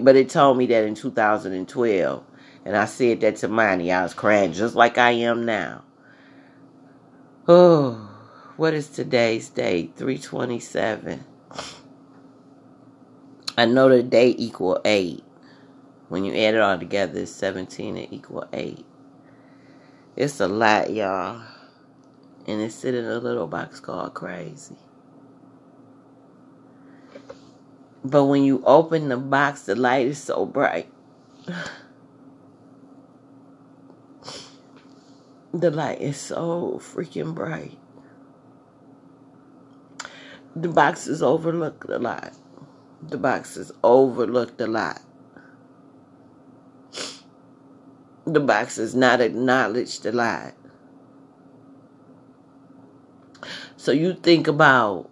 But 0.00 0.14
it 0.14 0.30
told 0.30 0.56
me 0.56 0.66
that 0.66 0.84
in 0.84 0.94
2012. 0.94 2.24
And 2.64 2.76
I 2.76 2.84
said 2.84 3.20
that 3.22 3.36
to 3.36 3.48
Monty. 3.48 3.90
I 3.90 4.04
was 4.04 4.14
crying 4.14 4.52
just 4.52 4.76
like 4.76 4.96
I 4.96 5.10
am 5.10 5.44
now. 5.44 5.82
Oh, 7.48 7.94
what 8.56 8.74
is 8.74 8.88
today's 8.88 9.48
date? 9.48 9.94
327. 9.96 11.24
I 13.56 13.66
know 13.66 13.88
the 13.88 14.02
day 14.02 14.34
equal 14.36 14.80
8. 14.84 15.22
When 16.08 16.24
you 16.24 16.32
add 16.32 16.54
it 16.54 16.60
all 16.60 16.76
together, 16.76 17.20
it's 17.20 17.30
17 17.30 17.96
and 17.96 18.12
equal 18.12 18.48
8. 18.52 18.84
It's 20.16 20.40
a 20.40 20.48
lot, 20.48 20.92
y'all. 20.92 21.40
And 22.48 22.60
it's 22.60 22.74
sitting 22.74 23.04
in 23.04 23.10
a 23.10 23.18
little 23.18 23.46
box 23.46 23.78
called 23.78 24.14
crazy. 24.14 24.76
But 28.04 28.24
when 28.24 28.42
you 28.42 28.60
open 28.66 29.08
the 29.08 29.16
box, 29.16 29.62
the 29.62 29.76
light 29.76 30.08
is 30.08 30.22
so 30.22 30.46
bright. 30.46 30.90
The 35.52 35.70
light 35.70 36.00
is 36.00 36.16
so 36.16 36.80
freaking 36.82 37.32
bright. 37.32 37.78
The 40.56 40.66
box 40.66 41.06
is 41.06 41.22
overlooked 41.22 41.88
a 41.88 42.00
lot 42.00 42.34
the 43.08 43.18
box 43.18 43.56
is 43.56 43.72
overlooked 43.82 44.60
a 44.60 44.66
lot. 44.66 45.00
The 48.26 48.40
box 48.40 48.78
is 48.78 48.94
not 48.94 49.20
acknowledged 49.20 50.06
a 50.06 50.12
lot. 50.12 50.54
So 53.76 53.92
you 53.92 54.14
think 54.14 54.48
about 54.48 55.10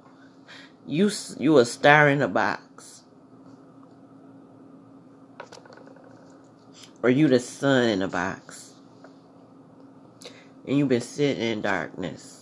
you 0.87 1.11
you 1.38 1.59
a 1.59 1.64
star 1.64 2.09
in 2.09 2.22
a 2.22 2.28
box. 2.28 3.05
Or 7.02 7.11
you 7.11 7.28
the 7.28 7.40
sun 7.40 7.88
in 7.88 8.02
a 8.02 8.09
box. 8.09 8.74
And 10.66 10.78
you've 10.78 10.88
been 10.88 11.00
sitting 11.00 11.42
in 11.42 11.61
darkness. 11.61 12.41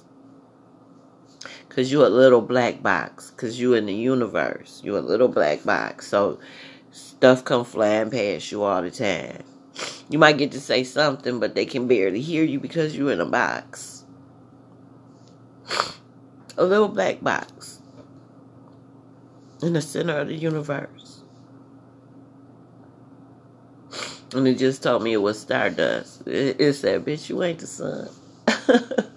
Cause 1.70 1.92
you 1.92 2.04
a 2.04 2.09
little 2.09 2.42
black 2.42 2.83
box. 2.83 3.30
Cause 3.30 3.59
you 3.59 3.74
in 3.74 3.87
the 3.87 3.94
universe. 3.94 4.83
You 4.85 4.98
a 4.98 5.00
little 5.00 5.28
black 5.28 5.64
box. 5.64 6.09
So 6.09 6.40
stuff 6.90 7.44
come 7.44 7.64
flying 7.64 8.11
past 8.11 8.52
you 8.52 8.64
all 8.64 8.83
the 8.83 8.90
time. 8.90 9.44
You 10.11 10.18
might 10.18 10.38
get 10.38 10.52
to 10.52 10.61
say 10.61 10.85
something, 10.85 11.40
but 11.40 11.54
they 11.54 11.64
can 11.64 11.87
barely 11.87 12.20
hear 12.20 12.44
you 12.44 12.61
because 12.61 12.96
you're 12.96 13.12
in 13.12 13.20
a 13.20 13.26
box. 13.26 14.04
A 16.59 16.64
little 16.64 16.88
black 16.88 17.22
box. 17.22 17.80
In 19.62 19.74
the 19.74 19.83
center 19.83 20.18
of 20.18 20.28
the 20.28 20.35
universe. 20.35 21.22
And 24.35 24.46
it 24.48 24.59
just 24.59 24.83
told 24.83 25.02
me 25.02 25.12
it 25.12 25.18
was 25.18 25.40
stardust. 25.40 26.26
It, 26.26 26.61
it 26.61 26.74
said, 26.74 27.04
bitch, 27.04 27.28
you 27.28 27.42
ain't 27.42 27.61
the 27.61 27.66
sun. 27.66 28.09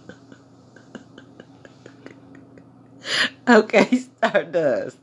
Okay, 3.47 3.97
Stardust. 4.17 4.97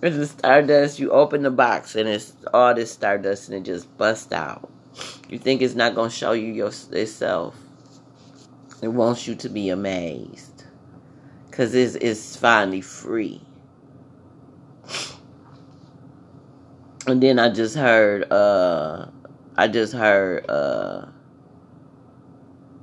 It's 0.00 0.16
a 0.16 0.26
Stardust. 0.26 0.98
You 0.98 1.10
open 1.10 1.42
the 1.42 1.50
box 1.50 1.94
and 1.94 2.08
it's 2.08 2.32
all 2.54 2.74
this 2.74 2.92
Stardust 2.92 3.50
and 3.50 3.58
it 3.58 3.70
just 3.70 3.96
busts 3.98 4.32
out. 4.32 4.70
You 5.28 5.38
think 5.38 5.60
it's 5.60 5.74
not 5.74 5.94
going 5.94 6.08
to 6.08 6.16
show 6.16 6.32
you 6.32 6.52
your, 6.52 6.72
itself. 6.92 7.54
It 8.82 8.88
wants 8.88 9.28
you 9.28 9.34
to 9.36 9.48
be 9.50 9.68
amazed. 9.68 10.64
Because 11.50 11.74
it's, 11.74 11.96
it's 11.96 12.36
finally 12.36 12.80
free. 12.80 13.40
And 17.04 17.20
then 17.20 17.40
I 17.40 17.48
just 17.48 17.74
heard, 17.74 18.30
uh, 18.30 19.06
I 19.56 19.66
just 19.66 19.92
heard, 19.92 20.48
uh, 20.48 21.06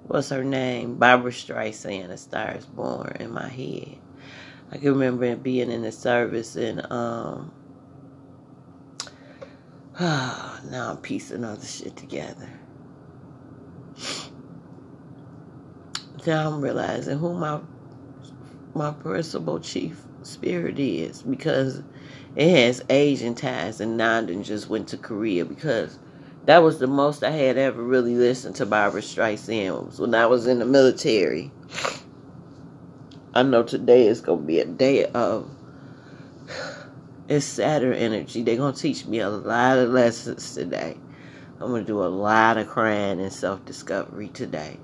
what's 0.07 0.27
her 0.27 0.43
name? 0.43 0.95
Barbra 0.95 1.31
Streisand, 1.31 2.09
A 2.09 2.17
Star 2.17 2.51
is 2.51 2.65
Born 2.65 3.15
in 3.21 3.31
my 3.31 3.47
head. 3.47 3.97
I 4.71 4.77
can 4.77 4.93
remember 4.93 5.35
being 5.35 5.71
in 5.71 5.81
the 5.81 5.91
service 5.91 6.55
and 6.55 6.85
um 6.91 7.51
now 9.99 10.91
I'm 10.91 10.97
piecing 10.97 11.43
all 11.43 11.55
the 11.55 11.65
shit 11.65 11.97
together. 11.97 12.49
Now 16.25 16.51
I'm 16.51 16.61
realizing 16.61 17.17
who 17.17 17.33
my 17.33 17.59
my 18.75 18.91
principal 18.91 19.59
chief 19.59 20.01
spirit 20.23 20.79
is 20.79 21.21
because 21.23 21.81
it 22.35 22.49
has 22.49 22.83
Asian 22.89 23.35
ties 23.35 23.81
and 23.81 23.99
Nandan 23.99 24.43
just 24.43 24.69
went 24.69 24.87
to 24.89 24.97
Korea 24.97 25.45
because 25.45 25.97
that 26.45 26.59
was 26.59 26.79
the 26.79 26.87
most 26.87 27.23
I 27.23 27.31
had 27.31 27.57
ever 27.57 27.83
really 27.83 28.15
listened 28.15 28.55
to 28.57 28.65
Barbra 28.65 29.01
Streisand 29.01 29.99
when 29.99 30.15
I 30.15 30.27
was 30.27 30.47
in 30.47 30.59
the 30.59 30.65
military. 30.65 31.51
I 33.39 33.43
know 33.43 33.63
today 33.63 34.07
is 34.07 34.19
gonna 34.19 34.41
be 34.41 34.59
a 34.59 34.65
day 34.65 35.05
of 35.05 35.49
it's 37.29 37.45
Saturn 37.45 37.93
energy. 37.93 38.43
They're 38.43 38.57
gonna 38.57 38.75
teach 38.75 39.05
me 39.05 39.19
a 39.19 39.29
lot 39.29 39.77
of 39.77 39.91
lessons 39.91 40.53
today. 40.55 40.97
I'm 41.61 41.71
gonna 41.71 41.83
do 41.85 42.03
a 42.03 42.07
lot 42.07 42.57
of 42.57 42.67
crying 42.67 43.21
and 43.21 43.31
self 43.31 43.63
discovery 43.65 44.27
today. 44.27 44.77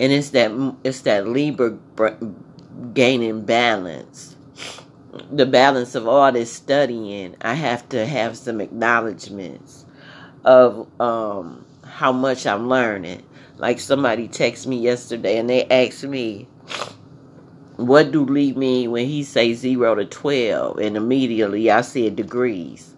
And 0.00 0.12
it's 0.12 0.30
that 0.30 0.52
it's 0.84 1.02
that 1.02 1.26
Libra 1.26 1.78
gaining 2.94 3.44
balance. 3.44 4.36
the 5.30 5.46
balance 5.46 5.94
of 5.94 6.08
all 6.08 6.32
this 6.32 6.52
studying, 6.52 7.36
I 7.42 7.54
have 7.54 7.88
to 7.90 8.06
have 8.06 8.36
some 8.38 8.60
acknowledgments 8.60 9.86
of 10.44 10.88
um, 11.00 11.64
how 11.84 12.12
much 12.12 12.46
I'm 12.46 12.68
learning. 12.68 13.24
Like 13.56 13.78
somebody 13.78 14.28
texted 14.28 14.66
me 14.66 14.78
yesterday 14.78 15.38
and 15.38 15.48
they 15.48 15.64
asked 15.66 16.04
me, 16.04 16.48
what 17.76 18.12
do 18.12 18.24
Lee 18.24 18.52
mean 18.52 18.90
when 18.90 19.06
he 19.06 19.22
say 19.24 19.54
zero 19.54 19.94
to 19.94 20.04
12? 20.04 20.78
And 20.78 20.96
immediately 20.96 21.70
I 21.70 21.80
said 21.80 22.16
degrees. 22.16 22.94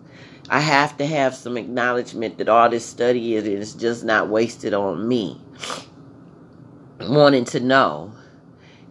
I 0.48 0.60
have 0.60 0.96
to 0.98 1.06
have 1.06 1.34
some 1.34 1.56
acknowledgement 1.56 2.38
that 2.38 2.48
all 2.48 2.70
this 2.70 2.86
study 2.86 3.34
is, 3.34 3.46
is 3.46 3.74
just 3.74 4.04
not 4.04 4.28
wasted 4.28 4.74
on 4.74 5.08
me. 5.08 5.40
Wanting 7.00 7.44
to 7.46 7.60
know. 7.60 8.12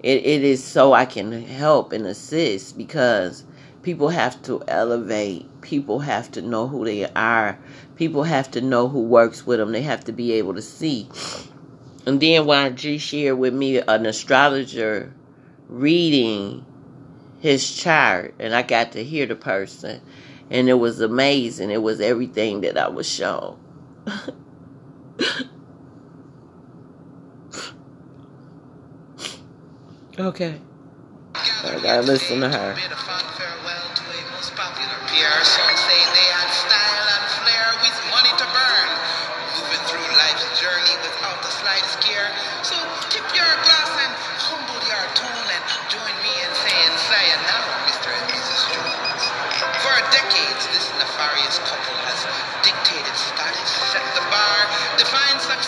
It, 0.03 0.25
it 0.25 0.43
is 0.43 0.63
so 0.63 0.93
I 0.93 1.05
can 1.05 1.31
help 1.31 1.93
and 1.93 2.05
assist 2.05 2.77
because 2.77 3.43
people 3.81 4.09
have 4.09 4.41
to 4.43 4.63
elevate. 4.67 5.47
People 5.61 5.99
have 5.99 6.31
to 6.31 6.41
know 6.41 6.67
who 6.67 6.85
they 6.85 7.05
are. 7.13 7.57
People 7.95 8.23
have 8.23 8.51
to 8.51 8.61
know 8.61 8.87
who 8.87 9.01
works 9.01 9.47
with 9.47 9.59
them. 9.59 9.71
They 9.71 9.81
have 9.81 10.03
to 10.05 10.11
be 10.11 10.33
able 10.33 10.53
to 10.55 10.61
see. 10.61 11.07
And 12.05 12.21
then 12.21 12.43
YG 12.43 12.99
shared 12.99 13.39
with 13.39 13.53
me 13.53 13.79
an 13.79 14.05
astrologer 14.05 15.11
reading 15.67 16.63
his 17.39 17.75
chart, 17.75 18.35
and 18.39 18.53
I 18.53 18.61
got 18.61 18.91
to 18.91 19.03
hear 19.03 19.25
the 19.25 19.35
person, 19.35 20.01
and 20.51 20.69
it 20.69 20.75
was 20.75 21.01
amazing. 21.01 21.71
It 21.71 21.81
was 21.81 21.99
everything 21.99 22.61
that 22.61 22.77
I 22.77 22.87
was 22.89 23.09
shown. 23.09 23.59
okay. 30.19 30.61
I 31.33 31.79
gotta 31.81 32.03
listen 32.03 32.41
to 32.41 32.49
her. 32.49 32.75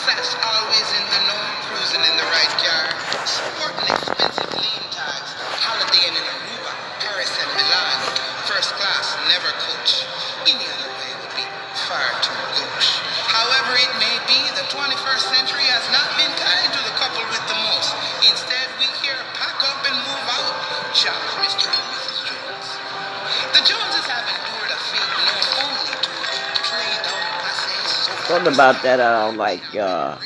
success. 0.08 0.47
Something 28.28 28.54
about 28.54 28.84
that 28.84 29.00
I 29.00 29.26
don't 29.28 29.38
like, 29.38 29.64
uh, 29.74 29.74
y'all. 29.74 30.20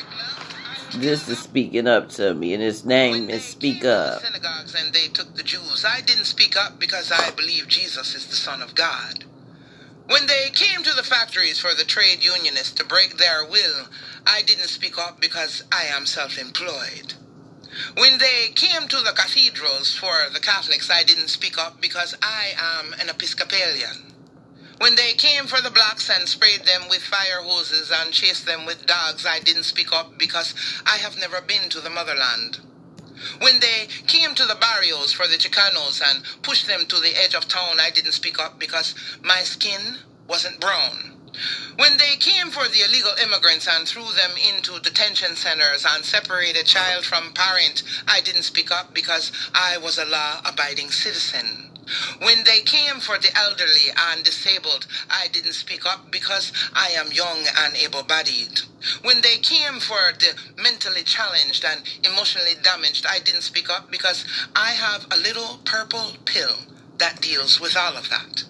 This 0.92 1.28
is 1.28 1.38
speaking 1.38 1.86
up 1.86 2.08
to 2.10 2.34
me, 2.34 2.54
and 2.54 2.62
his 2.62 2.84
name 2.84 3.30
is 3.30 3.44
Speak 3.44 3.84
Up. 3.84 4.22
Synagogues 4.22 4.74
and 4.74 4.92
they 4.94 5.08
took 5.08 5.36
the 5.36 5.44
Jews. 5.44 5.84
I 5.88 6.00
didn't 6.02 6.26
speak 6.26 6.56
up 6.56 6.78
because 6.80 7.12
I 7.12 7.30
believe 7.32 7.68
Jesus 7.68 8.14
is 8.14 8.26
the 8.26 8.36
Son 8.36 8.62
of 8.62 8.74
God. 8.74 9.24
When 10.08 10.26
they 10.26 10.50
came 10.54 10.82
to 10.84 10.94
the 10.94 11.02
factories 11.04 11.60
for 11.60 11.74
the 11.74 11.84
trade 11.84 12.24
unionists 12.24 12.72
to 12.74 12.84
break 12.84 13.18
their 13.18 13.46
will, 13.46 13.86
I 14.26 14.42
didn't 14.42 14.68
speak 14.68 14.98
up 14.98 15.20
because 15.20 15.64
I 15.72 15.84
am 15.84 16.06
self 16.06 16.38
employed. 16.38 17.14
When 17.96 18.18
they 18.18 18.48
came 18.54 18.88
to 18.88 18.96
the 18.98 19.12
cathedrals 19.16 19.94
for 19.96 20.30
the 20.32 20.40
Catholics, 20.40 20.90
I 20.90 21.04
didn't 21.04 21.28
speak 21.28 21.58
up 21.58 21.80
because 21.80 22.16
I 22.22 22.52
am 22.58 22.94
an 22.94 23.08
Episcopalian. 23.10 24.11
When 24.82 24.96
they 24.96 25.12
came 25.12 25.46
for 25.46 25.60
the 25.60 25.70
blacks 25.70 26.10
and 26.10 26.28
sprayed 26.28 26.64
them 26.64 26.88
with 26.88 27.04
fire 27.04 27.40
hoses 27.40 27.92
and 27.94 28.12
chased 28.12 28.46
them 28.46 28.66
with 28.66 28.84
dogs, 28.84 29.24
I 29.24 29.38
didn't 29.38 29.62
speak 29.62 29.92
up 29.92 30.18
because 30.18 30.54
I 30.84 30.96
have 30.96 31.16
never 31.16 31.40
been 31.40 31.68
to 31.68 31.80
the 31.80 31.88
motherland. 31.88 32.58
When 33.38 33.60
they 33.60 33.86
came 34.08 34.34
to 34.34 34.44
the 34.44 34.56
barrios 34.56 35.12
for 35.12 35.28
the 35.28 35.38
Chicanos 35.38 36.02
and 36.04 36.24
pushed 36.42 36.66
them 36.66 36.86
to 36.86 36.96
the 36.96 37.14
edge 37.14 37.36
of 37.36 37.46
town, 37.46 37.78
I 37.78 37.90
didn't 37.90 38.10
speak 38.10 38.40
up 38.40 38.58
because 38.58 38.96
my 39.22 39.42
skin 39.42 39.98
wasn't 40.26 40.58
brown. 40.58 41.12
When 41.76 41.96
they 41.98 42.16
came 42.16 42.50
for 42.50 42.66
the 42.66 42.82
illegal 42.82 43.14
immigrants 43.22 43.68
and 43.68 43.86
threw 43.86 44.10
them 44.10 44.32
into 44.36 44.80
detention 44.80 45.36
centers 45.36 45.86
and 45.88 46.04
separated 46.04 46.66
child 46.66 47.04
from 47.04 47.34
parent, 47.34 47.84
I 48.08 48.20
didn't 48.20 48.42
speak 48.42 48.72
up 48.72 48.92
because 48.94 49.30
I 49.54 49.78
was 49.78 49.96
a 49.96 50.04
law 50.06 50.40
abiding 50.44 50.90
citizen. 50.90 51.61
When 52.18 52.44
they 52.44 52.60
came 52.60 53.00
for 53.00 53.18
the 53.18 53.36
elderly 53.36 53.90
and 53.96 54.24
disabled, 54.24 54.86
I 55.10 55.28
didn't 55.28 55.54
speak 55.54 55.84
up 55.84 56.10
because 56.10 56.52
I 56.72 56.88
am 56.88 57.12
young 57.12 57.44
and 57.56 57.74
able 57.76 58.02
bodied. 58.02 58.60
When 59.02 59.20
they 59.22 59.38
came 59.38 59.80
for 59.80 60.12
the 60.18 60.34
mentally 60.60 61.02
challenged 61.02 61.64
and 61.64 61.82
emotionally 62.04 62.54
damaged, 62.62 63.06
I 63.08 63.18
didn't 63.18 63.42
speak 63.42 63.70
up 63.70 63.90
because 63.90 64.24
I 64.54 64.72
have 64.72 65.06
a 65.10 65.16
little 65.16 65.60
purple 65.64 66.16
pill 66.24 66.56
that 66.98 67.20
deals 67.20 67.60
with 67.60 67.76
all 67.76 67.96
of 67.96 68.08
that. 68.10 68.44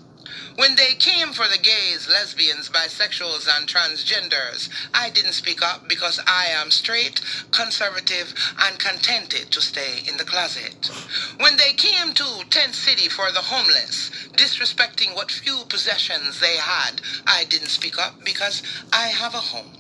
When 0.57 0.77
they 0.77 0.95
came 0.95 1.33
for 1.33 1.49
the 1.49 1.59
gays, 1.59 2.09
lesbians, 2.09 2.69
bisexuals, 2.69 3.49
and 3.49 3.67
transgenders, 3.67 4.69
I 4.93 5.09
didn't 5.09 5.33
speak 5.33 5.63
up 5.63 5.89
because 5.89 6.21
I 6.27 6.47
am 6.47 6.71
straight, 6.71 7.23
conservative, 7.51 8.35
and 8.59 8.79
contented 8.79 9.51
to 9.51 9.63
stay 9.63 10.03
in 10.07 10.19
the 10.19 10.25
closet. 10.25 10.91
When 11.39 11.57
they 11.57 11.73
came 11.73 12.13
to 12.15 12.45
Tent 12.51 12.75
City 12.75 13.09
for 13.09 13.33
the 13.33 13.41
homeless, 13.41 14.11
disrespecting 14.33 15.15
what 15.17 15.31
few 15.31 15.65
possessions 15.69 16.41
they 16.41 16.57
had, 16.57 17.01
I 17.27 17.45
didn't 17.45 17.69
speak 17.69 17.99
up 17.99 18.23
because 18.23 18.63
I 18.93 19.09
have 19.09 19.35
a 19.35 19.39
home. 19.39 19.73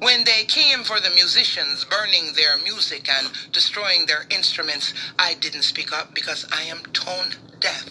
When 0.00 0.24
they 0.24 0.44
came 0.44 0.82
for 0.82 1.00
the 1.00 1.10
musicians 1.10 1.84
burning 1.84 2.32
their 2.34 2.56
music 2.58 3.08
and 3.08 3.30
destroying 3.52 4.06
their 4.06 4.26
instruments, 4.30 4.92
I 5.18 5.34
didn't 5.34 5.62
speak 5.62 5.92
up 5.92 6.14
because 6.14 6.46
I 6.52 6.62
am 6.62 6.82
tone 6.92 7.34
deaf. 7.60 7.88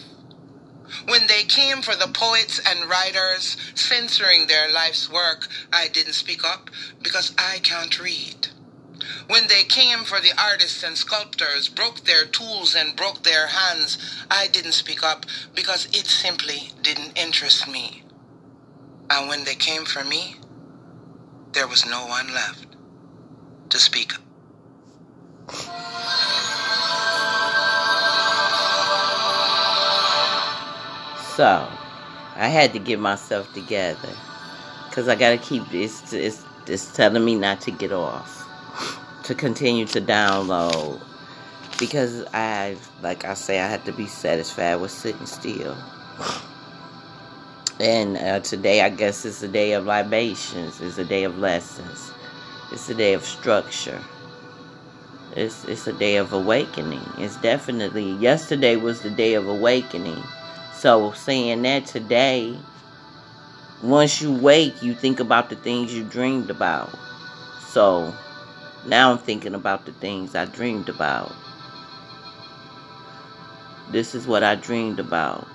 When 1.06 1.26
they 1.26 1.44
came 1.44 1.82
for 1.82 1.94
the 1.94 2.08
poets 2.08 2.60
and 2.66 2.88
writers 2.88 3.56
censoring 3.74 4.46
their 4.46 4.70
life's 4.72 5.10
work, 5.10 5.48
I 5.72 5.88
didn't 5.88 6.14
speak 6.14 6.44
up 6.44 6.70
because 7.02 7.34
I 7.38 7.58
can't 7.62 7.98
read. 8.00 8.48
When 9.28 9.46
they 9.48 9.64
came 9.64 10.04
for 10.04 10.20
the 10.20 10.32
artists 10.38 10.82
and 10.82 10.96
sculptors, 10.96 11.68
broke 11.68 12.04
their 12.04 12.24
tools 12.26 12.74
and 12.74 12.96
broke 12.96 13.22
their 13.22 13.48
hands, 13.48 13.98
I 14.30 14.48
didn't 14.48 14.72
speak 14.72 15.02
up 15.02 15.26
because 15.54 15.86
it 15.86 16.06
simply 16.06 16.70
didn't 16.82 17.18
interest 17.18 17.68
me. 17.68 18.04
And 19.10 19.28
when 19.28 19.44
they 19.44 19.54
came 19.54 19.84
for 19.84 20.04
me, 20.04 20.36
there 21.52 21.68
was 21.68 21.86
no 21.86 22.06
one 22.06 22.32
left 22.32 22.66
to 23.70 23.78
speak 23.78 24.14
So, 31.38 31.68
I 32.34 32.48
had 32.48 32.72
to 32.72 32.80
get 32.80 32.98
myself 32.98 33.54
together. 33.54 34.08
Because 34.88 35.06
I 35.06 35.14
got 35.14 35.30
to 35.30 35.38
keep 35.38 35.68
this. 35.68 36.12
It's, 36.12 36.44
it's 36.66 36.92
telling 36.96 37.24
me 37.24 37.36
not 37.36 37.60
to 37.60 37.70
get 37.70 37.92
off. 37.92 38.44
To 39.22 39.36
continue 39.36 39.86
to 39.86 40.00
download. 40.00 41.00
Because 41.78 42.24
I, 42.34 42.76
like 43.02 43.24
I 43.24 43.34
say, 43.34 43.60
I 43.60 43.68
had 43.68 43.84
to 43.84 43.92
be 43.92 44.08
satisfied 44.08 44.80
with 44.80 44.90
sitting 44.90 45.26
still. 45.26 45.76
And 47.78 48.16
uh, 48.16 48.40
today, 48.40 48.80
I 48.80 48.88
guess, 48.88 49.24
is 49.24 49.40
a 49.40 49.46
day 49.46 49.74
of 49.74 49.86
libations. 49.86 50.80
It's 50.80 50.98
a 50.98 51.04
day 51.04 51.22
of 51.22 51.38
lessons. 51.38 52.10
It's 52.72 52.88
a 52.88 52.96
day 52.96 53.14
of 53.14 53.24
structure. 53.24 54.02
It's, 55.36 55.64
it's 55.66 55.86
a 55.86 55.92
day 55.92 56.16
of 56.16 56.32
awakening. 56.32 57.06
It's 57.16 57.36
definitely, 57.36 58.10
yesterday 58.14 58.74
was 58.74 59.02
the 59.02 59.10
day 59.10 59.34
of 59.34 59.46
awakening 59.46 60.20
so, 60.78 61.12
saying 61.12 61.62
that 61.62 61.86
today, 61.86 62.56
once 63.82 64.20
you 64.22 64.32
wake, 64.32 64.80
you 64.82 64.94
think 64.94 65.18
about 65.18 65.50
the 65.50 65.56
things 65.56 65.92
you 65.92 66.04
dreamed 66.04 66.50
about. 66.50 66.90
So, 67.70 68.14
now 68.86 69.10
I'm 69.10 69.18
thinking 69.18 69.54
about 69.54 69.86
the 69.86 69.92
things 69.92 70.36
I 70.36 70.44
dreamed 70.44 70.88
about. 70.88 71.32
This 73.90 74.14
is 74.14 74.26
what 74.26 74.44
I 74.44 74.54
dreamed 74.54 75.00
about, 75.00 75.48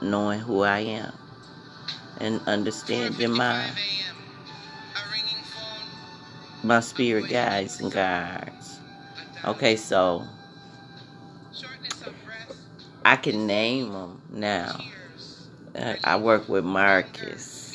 knowing 0.00 0.38
who 0.38 0.62
I 0.62 0.80
am 0.80 1.12
and 2.18 2.40
understanding 2.46 3.32
my 3.32 3.70
my 6.62 6.80
spirit 6.80 7.28
guides 7.28 7.80
and 7.80 7.90
guards. 7.90 8.78
Okay, 9.44 9.76
so 9.76 10.28
I 13.04 13.16
can 13.16 13.46
name 13.46 13.92
them 13.92 14.20
now. 14.30 14.80
I 16.04 16.16
work 16.16 16.48
with 16.48 16.64
Marcus, 16.64 17.74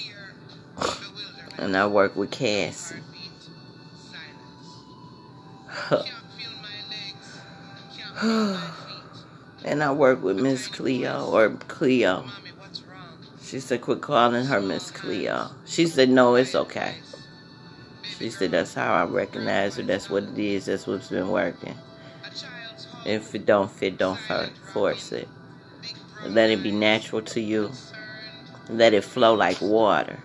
and 1.58 1.76
I 1.76 1.88
work 1.88 2.16
with 2.16 2.32
Cassie. 2.32 2.96
and 8.22 9.84
I 9.84 9.92
work 9.92 10.24
with 10.24 10.40
Miss 10.40 10.68
Cleo 10.68 11.30
or 11.32 11.50
Cleo. 11.68 12.26
She 13.42 13.60
said, 13.60 13.82
quit 13.82 14.02
calling 14.02 14.46
her 14.46 14.62
Miss 14.62 14.92
Cleo. 14.92 15.50
She 15.66 15.88
said, 15.88 16.10
no, 16.10 16.36
it's 16.36 16.56
okay. 16.56 16.96
She 18.18 18.30
said, 18.30 18.52
that's 18.52 18.74
how 18.74 18.94
I 18.94 19.06
recognize 19.06 19.76
her. 19.78 19.84
That's 19.84 20.10
what 20.10 20.24
it 20.24 20.40
is. 20.40 20.66
That's 20.66 20.88
what's 20.88 21.10
been 21.10 21.30
working. 21.30 21.76
If 23.06 23.36
it 23.36 23.46
don't 23.46 23.72
fit, 23.72 23.98
don't 23.98 24.20
force 24.74 25.12
it. 25.12 25.28
Let 26.26 26.50
it 26.50 26.64
be 26.64 26.72
natural 26.72 27.22
to 27.22 27.40
you. 27.40 27.72
Let 28.68 28.94
it 28.94 29.04
flow 29.04 29.36
like 29.36 29.62
water. 29.62 30.20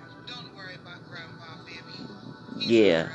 Yeah. 2.56 3.08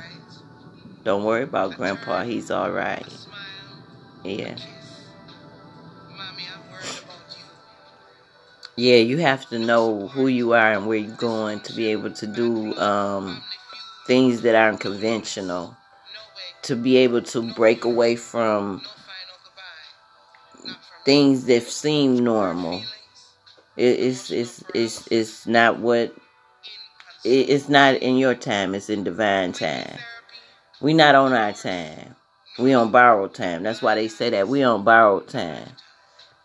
Don't 1.02 1.24
worry 1.24 1.42
about 1.42 1.76
Grandpa. 1.76 2.24
He's 2.24 2.50
all 2.50 2.70
right. 2.70 3.06
Yeah. 4.24 4.56
Yeah, 8.76 8.96
you 8.96 9.18
have 9.18 9.48
to 9.48 9.58
know 9.58 10.08
who 10.08 10.26
you 10.28 10.52
are 10.52 10.72
and 10.72 10.86
where 10.86 10.98
you're 10.98 11.16
going 11.16 11.60
to 11.60 11.72
be 11.72 11.86
able 11.86 12.10
to 12.10 12.26
do 12.26 12.76
um, 12.76 13.42
things 14.06 14.42
that 14.42 14.54
aren't 14.54 14.80
conventional. 14.80 15.76
To 16.62 16.76
be 16.76 16.96
able 16.98 17.22
to 17.22 17.54
break 17.54 17.84
away 17.84 18.16
from 18.16 18.82
things 21.06 21.46
that 21.46 21.62
seem 21.62 22.18
normal. 22.22 22.82
It, 23.76 24.00
it's 24.00 24.30
it's 24.30 24.64
it's 24.74 25.06
it's 25.10 25.46
not 25.46 25.78
what 25.78 26.14
it, 27.24 27.48
it's 27.48 27.68
not 27.68 27.94
in 27.96 28.16
your 28.18 28.34
time. 28.34 28.74
It's 28.74 28.90
in 28.90 29.04
divine 29.04 29.52
time. 29.52 29.98
We 30.82 30.92
not 30.92 31.14
on 31.14 31.32
our 31.32 31.52
time. 31.52 32.16
We 32.58 32.74
on 32.74 32.90
borrowed 32.90 33.34
time. 33.34 33.62
That's 33.62 33.80
why 33.80 33.94
they 33.94 34.08
say 34.08 34.30
that 34.30 34.48
we 34.48 34.62
on 34.62 34.84
borrowed 34.84 35.28
time. 35.28 35.68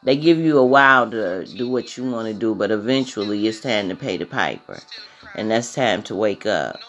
They 0.03 0.15
give 0.15 0.37
you 0.39 0.57
a 0.57 0.65
while 0.65 1.09
to 1.11 1.45
do 1.45 1.69
what 1.69 1.97
you 1.97 2.09
want 2.09 2.27
to 2.27 2.33
do, 2.33 2.55
but 2.55 2.71
eventually 2.71 3.47
it's 3.47 3.59
time 3.61 3.89
to 3.89 3.95
pay 3.95 4.17
the 4.17 4.25
piper. 4.25 4.79
And 5.35 5.51
that's 5.51 5.73
time 5.73 6.03
to 6.03 6.15
wake 6.15 6.45
up. 6.45 6.79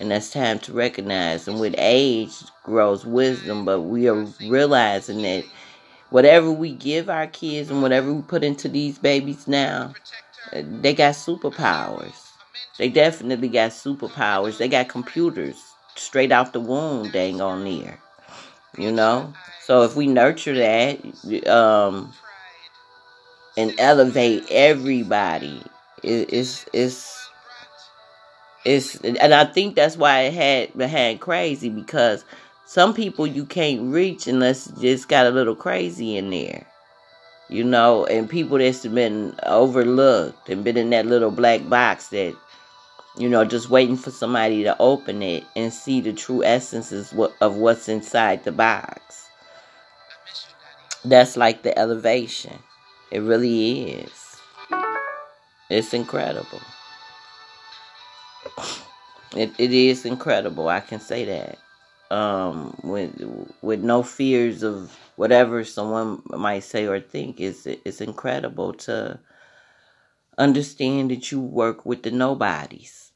And 0.00 0.10
that's 0.10 0.32
time 0.32 0.58
to 0.60 0.72
recognize. 0.72 1.48
And 1.48 1.60
with 1.60 1.74
age 1.78 2.34
grows 2.64 3.06
wisdom, 3.06 3.64
but 3.64 3.82
we 3.82 4.08
are 4.08 4.26
realizing 4.46 5.22
that 5.22 5.44
whatever 6.12 6.52
we 6.52 6.72
give 6.72 7.08
our 7.08 7.26
kids 7.26 7.70
and 7.70 7.82
whatever 7.82 8.12
we 8.12 8.22
put 8.22 8.44
into 8.44 8.68
these 8.68 8.98
babies 8.98 9.48
now, 9.48 9.94
they 10.52 10.94
got 10.94 11.14
superpowers. 11.14 12.28
They 12.78 12.88
definitely 12.88 13.48
got 13.48 13.70
superpowers. 13.70 14.58
They 14.58 14.68
got 14.68 14.88
computers 14.88 15.56
straight 15.96 16.32
out 16.32 16.52
the 16.52 16.60
womb, 16.60 17.10
dang 17.10 17.40
on 17.40 17.64
near. 17.64 17.98
You 18.76 18.92
know? 18.92 19.32
So 19.64 19.82
if 19.82 19.96
we 19.96 20.06
nurture 20.06 20.54
that, 20.54 21.48
um, 21.48 22.12
and 23.56 23.74
elevate 23.78 24.44
everybody, 24.50 25.62
it, 26.02 26.32
it's 26.32 26.66
it's 26.72 27.28
it's 28.64 28.96
and 28.96 29.34
I 29.34 29.44
think 29.44 29.76
that's 29.76 29.96
why 29.96 30.22
it 30.22 30.34
had 30.34 30.90
had 30.90 31.20
crazy 31.20 31.68
because 31.68 32.24
some 32.72 32.94
people 32.94 33.26
you 33.26 33.44
can't 33.44 33.92
reach 33.92 34.26
unless 34.26 34.72
you 34.78 34.92
just 34.92 35.06
got 35.06 35.26
a 35.26 35.30
little 35.30 35.54
crazy 35.54 36.16
in 36.16 36.30
there. 36.30 36.66
You 37.50 37.64
know, 37.64 38.06
and 38.06 38.30
people 38.30 38.56
that's 38.56 38.86
been 38.86 39.34
overlooked 39.42 40.48
and 40.48 40.64
been 40.64 40.78
in 40.78 40.88
that 40.88 41.04
little 41.04 41.30
black 41.30 41.68
box 41.68 42.08
that, 42.08 42.34
you 43.18 43.28
know, 43.28 43.44
just 43.44 43.68
waiting 43.68 43.98
for 43.98 44.10
somebody 44.10 44.62
to 44.62 44.74
open 44.80 45.22
it 45.22 45.44
and 45.54 45.70
see 45.70 46.00
the 46.00 46.14
true 46.14 46.42
essences 46.42 47.12
of 47.42 47.56
what's 47.56 47.90
inside 47.90 48.42
the 48.44 48.52
box. 48.52 49.28
That's 51.04 51.36
like 51.36 51.64
the 51.64 51.78
elevation. 51.78 52.58
It 53.10 53.20
really 53.20 53.90
is. 53.90 54.36
It's 55.68 55.92
incredible. 55.92 56.62
It, 59.34 59.50
it 59.56 59.72
is 59.72 60.04
incredible. 60.04 60.68
I 60.68 60.80
can 60.80 61.00
say 61.00 61.24
that 61.24 61.58
um, 62.12 62.78
with 62.84 63.12
with 63.62 63.80
no 63.80 64.02
fears 64.02 64.62
of 64.62 64.96
whatever 65.16 65.64
someone 65.64 66.22
might 66.26 66.62
say 66.62 66.86
or 66.86 67.00
think. 67.00 67.40
It's 67.40 67.66
it's 67.66 68.00
incredible 68.00 68.74
to 68.86 69.18
understand 70.36 71.10
that 71.10 71.32
you 71.32 71.40
work 71.40 71.86
with 71.86 72.02
the 72.02 72.10
nobodies. 72.10 73.12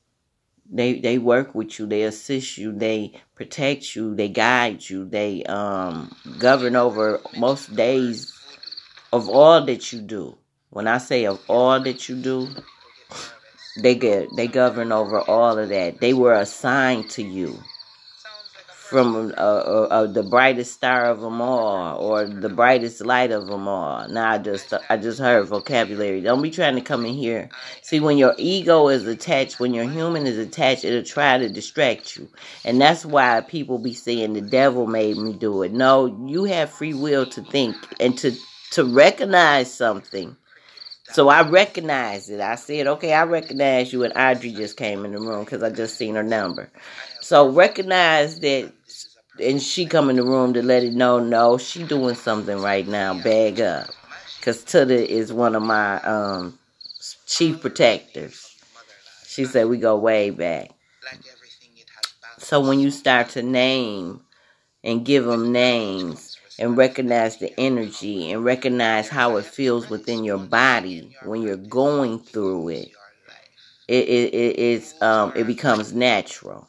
They 0.69 0.99
they 0.99 1.19
work 1.19 1.55
with 1.55 1.79
you. 1.79 1.87
They 1.87 2.03
assist 2.05 2.57
you. 2.57 2.73
They 2.73 3.21
protect 3.35 3.95
you. 3.95 4.15
They 4.15 4.29
guide 4.29 4.89
you. 4.89 5.05
They 5.05 5.45
um, 5.45 6.17
govern 6.39 6.75
over 6.75 7.21
most 7.37 7.77
days 7.77 8.33
of 9.13 9.29
all 9.29 9.65
that 9.67 9.93
you 9.93 10.01
do. 10.01 10.39
When 10.71 10.89
I 10.89 10.99
say 10.99 11.27
of 11.27 11.41
all 11.49 11.81
that 11.81 12.09
you 12.09 12.17
do, 12.17 12.49
they 13.83 13.95
get 13.95 14.35
they 14.35 14.49
govern 14.49 14.91
over 14.91 15.21
all 15.21 15.59
of 15.59 15.69
that. 15.69 16.01
They 16.01 16.15
were 16.15 16.35
assigned 16.35 17.11
to 17.11 17.23
you 17.23 17.63
from 18.89 19.33
uh, 19.37 19.41
uh, 19.41 19.89
uh, 19.91 20.07
the 20.07 20.23
brightest 20.23 20.75
star 20.75 21.07
of 21.07 21.21
them 21.21 21.41
all 21.41 21.99
or 21.99 22.25
the 22.25 22.49
brightest 22.49 23.05
light 23.05 23.33
of 23.33 23.47
them 23.49 23.67
all. 23.67 24.09
Now 24.09 24.31
I 24.33 24.39
just 24.39 24.73
I 24.89 24.97
just 24.97 25.19
heard 25.19 25.49
vocabulary. 25.49 26.21
Don't 26.21 26.41
be 26.43 26.51
trying 26.51 26.77
to 26.77 26.81
come 26.81 27.05
in 27.05 27.15
here. 27.15 27.49
See, 27.83 27.99
when 27.99 28.17
your 28.17 28.35
ego 28.39 28.89
is 28.89 29.07
attached, 29.07 29.59
when 29.59 29.75
your 29.75 29.89
human 29.89 30.27
is 30.27 30.39
attached, 30.39 30.85
it'll 30.85 31.03
try 31.03 31.37
to 31.37 31.49
distract 31.49 32.17
you, 32.17 32.29
and 32.65 32.81
that's 32.81 33.05
why 33.05 33.41
people 33.41 33.79
be 33.79 33.93
saying 33.95 34.35
the 34.35 34.41
devil 34.41 34.87
made 34.87 35.17
me 35.17 35.33
do 35.33 35.63
it. 35.63 35.73
No, 35.73 36.07
you 36.29 36.45
have 36.45 36.71
free 36.71 36.95
will 36.95 37.27
to 37.27 37.43
think 37.43 37.77
and 37.99 38.17
to 38.19 38.33
to 38.73 38.85
recognize 38.85 39.73
something. 39.73 40.37
So 41.13 41.29
I 41.29 41.49
recognized 41.49 42.31
it. 42.31 42.41
I 42.41 42.57
said, 42.57 42.89
okay, 42.89 43.13
I 43.13 43.23
recognize 43.25 43.93
you, 43.93 44.03
and 44.03 44.13
Audrey 44.17 44.53
just 44.53 44.77
came 44.77 45.05
in 45.05 45.13
the 45.13 45.21
room 45.21 45.45
because 45.45 45.63
I 45.63 45.71
just 45.71 45.97
seen 45.97 46.17
her 46.17 46.23
number. 46.23 46.69
So 47.21 47.49
recognize 47.49 48.41
that, 48.41 48.73
and 49.41 49.63
she 49.63 49.87
come 49.87 50.11
in 50.11 50.17
the 50.17 50.23
room 50.23 50.55
to 50.55 50.63
let 50.63 50.83
it 50.83 50.93
know, 50.93 51.19
no, 51.19 51.59
she 51.59 51.83
doing 51.83 52.15
something 52.15 52.59
right 52.59 52.87
now. 52.87 53.15
Bag 53.15 53.61
up, 53.61 53.89
cause 54.43 54.65
Tuda 54.65 55.05
is 55.07 55.33
one 55.33 55.55
of 55.55 55.63
my 55.63 56.01
um, 56.03 56.59
chief 57.27 57.61
protectors. 57.61 58.57
She 59.27 59.45
said 59.45 59.69
we 59.69 59.79
go 59.79 59.97
way 59.97 60.31
back. 60.31 60.71
So 62.39 62.61
when 62.61 62.81
you 62.81 62.91
start 62.91 63.31
to 63.31 63.43
name 63.43 64.21
and 64.85 65.05
give 65.05 65.25
them 65.25 65.53
names 65.53 66.37
and 66.59 66.77
recognize 66.77 67.39
the 67.39 67.53
energy 67.59 68.31
and 68.31 68.45
recognize 68.45 69.09
how 69.09 69.37
it 69.37 69.45
feels 69.45 69.91
within 69.91 70.25
your 70.25 70.39
body 70.39 71.15
when 71.25 71.43
you're 71.43 71.57
going 71.57 72.19
through 72.19 72.69
it, 72.69 72.89
it 73.89 74.09
it, 74.09 74.35
it 74.35 74.59
it's 74.59 75.01
um 75.03 75.33
it 75.37 75.45
becomes 75.45 75.93
natural. 75.93 76.67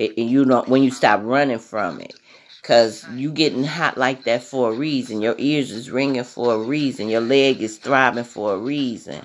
It, 0.00 0.18
you 0.18 0.46
know 0.46 0.64
when 0.66 0.82
you 0.82 0.90
stop 0.90 1.20
running 1.22 1.58
from 1.58 2.00
it. 2.00 2.14
Because 2.62 3.06
you 3.10 3.30
getting 3.32 3.64
hot 3.64 3.98
like 3.98 4.24
that 4.24 4.42
for 4.42 4.70
a 4.70 4.74
reason. 4.74 5.20
Your 5.20 5.34
ears 5.38 5.70
is 5.70 5.90
ringing 5.90 6.24
for 6.24 6.54
a 6.54 6.58
reason. 6.58 7.08
Your 7.10 7.20
leg 7.20 7.62
is 7.62 7.78
throbbing 7.78 8.24
for 8.24 8.54
a 8.54 8.58
reason. 8.58 9.24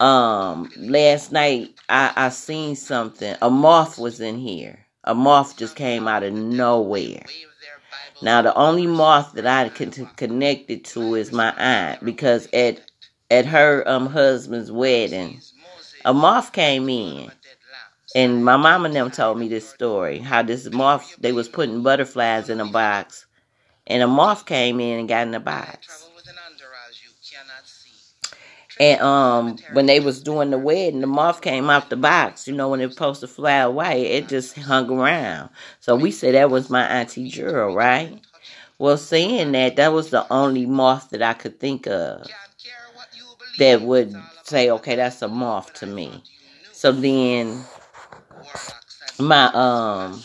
Um 0.00 0.70
last 0.76 1.32
night 1.32 1.74
i 1.88 2.12
i 2.16 2.28
seen 2.28 2.76
something. 2.76 3.34
A 3.42 3.50
moth 3.50 3.98
was 3.98 4.20
in 4.20 4.38
here. 4.38 4.78
A 5.04 5.14
moth 5.14 5.56
just 5.56 5.76
came 5.76 6.06
out 6.06 6.22
of 6.22 6.32
nowhere. 6.32 7.24
Now 8.22 8.42
the 8.42 8.54
only 8.54 8.86
moth 8.86 9.32
that 9.32 9.46
i 9.46 9.68
can 9.68 9.90
connected 10.16 10.84
to 10.86 11.16
is 11.16 11.32
my 11.32 11.52
aunt 11.56 12.04
because 12.04 12.48
at 12.52 12.80
at 13.30 13.46
her 13.46 13.82
um 13.88 14.06
husband's 14.06 14.70
wedding 14.70 15.40
a 16.04 16.14
moth 16.14 16.52
came 16.52 16.88
in 16.88 17.30
and 18.14 18.44
my 18.44 18.56
mom 18.56 18.84
and 18.84 18.94
them 18.94 19.10
told 19.10 19.38
me 19.38 19.48
this 19.48 19.68
story 19.68 20.18
how 20.18 20.42
this 20.42 20.70
moth 20.70 21.14
they 21.18 21.32
was 21.32 21.48
putting 21.48 21.82
butterflies 21.82 22.48
in 22.48 22.60
a 22.60 22.66
box, 22.66 23.26
and 23.86 24.02
a 24.02 24.06
moth 24.06 24.46
came 24.46 24.80
in 24.80 25.00
and 25.00 25.08
got 25.08 25.22
in 25.22 25.32
the 25.32 25.40
box. 25.40 26.08
And 28.80 29.00
um, 29.00 29.58
when 29.74 29.86
they 29.86 30.00
was 30.00 30.22
doing 30.22 30.50
the 30.50 30.58
wedding, 30.58 31.00
the 31.02 31.06
moth 31.06 31.42
came 31.42 31.68
off 31.68 31.88
the 31.90 31.96
box. 31.96 32.48
You 32.48 32.54
know, 32.54 32.70
when 32.70 32.80
it 32.80 32.86
was 32.86 32.94
supposed 32.94 33.20
to 33.20 33.28
fly 33.28 33.58
away, 33.58 34.06
it 34.06 34.28
just 34.28 34.56
hung 34.58 34.90
around. 34.90 35.50
So 35.80 35.94
we 35.94 36.10
said 36.10 36.34
that 36.34 36.50
was 36.50 36.70
my 36.70 36.82
auntie 36.84 37.28
Jura, 37.28 37.72
right? 37.72 38.18
Well, 38.78 38.96
saying 38.96 39.52
that, 39.52 39.76
that 39.76 39.92
was 39.92 40.10
the 40.10 40.26
only 40.32 40.66
moth 40.66 41.10
that 41.10 41.22
I 41.22 41.34
could 41.34 41.60
think 41.60 41.86
of 41.86 42.26
that 43.58 43.82
would 43.82 44.14
say, 44.42 44.70
okay, 44.70 44.96
that's 44.96 45.22
a 45.22 45.28
moth 45.28 45.74
to 45.74 45.86
me. 45.86 46.22
So 46.72 46.90
then 46.90 47.62
my 49.18 49.46
um 49.52 50.22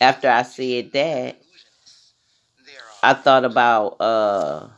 after 0.00 0.28
I 0.28 0.42
said 0.42 0.92
that, 0.92 1.36
I 3.02 3.14
thought 3.14 3.44
about 3.44 4.00
uh 4.00 4.68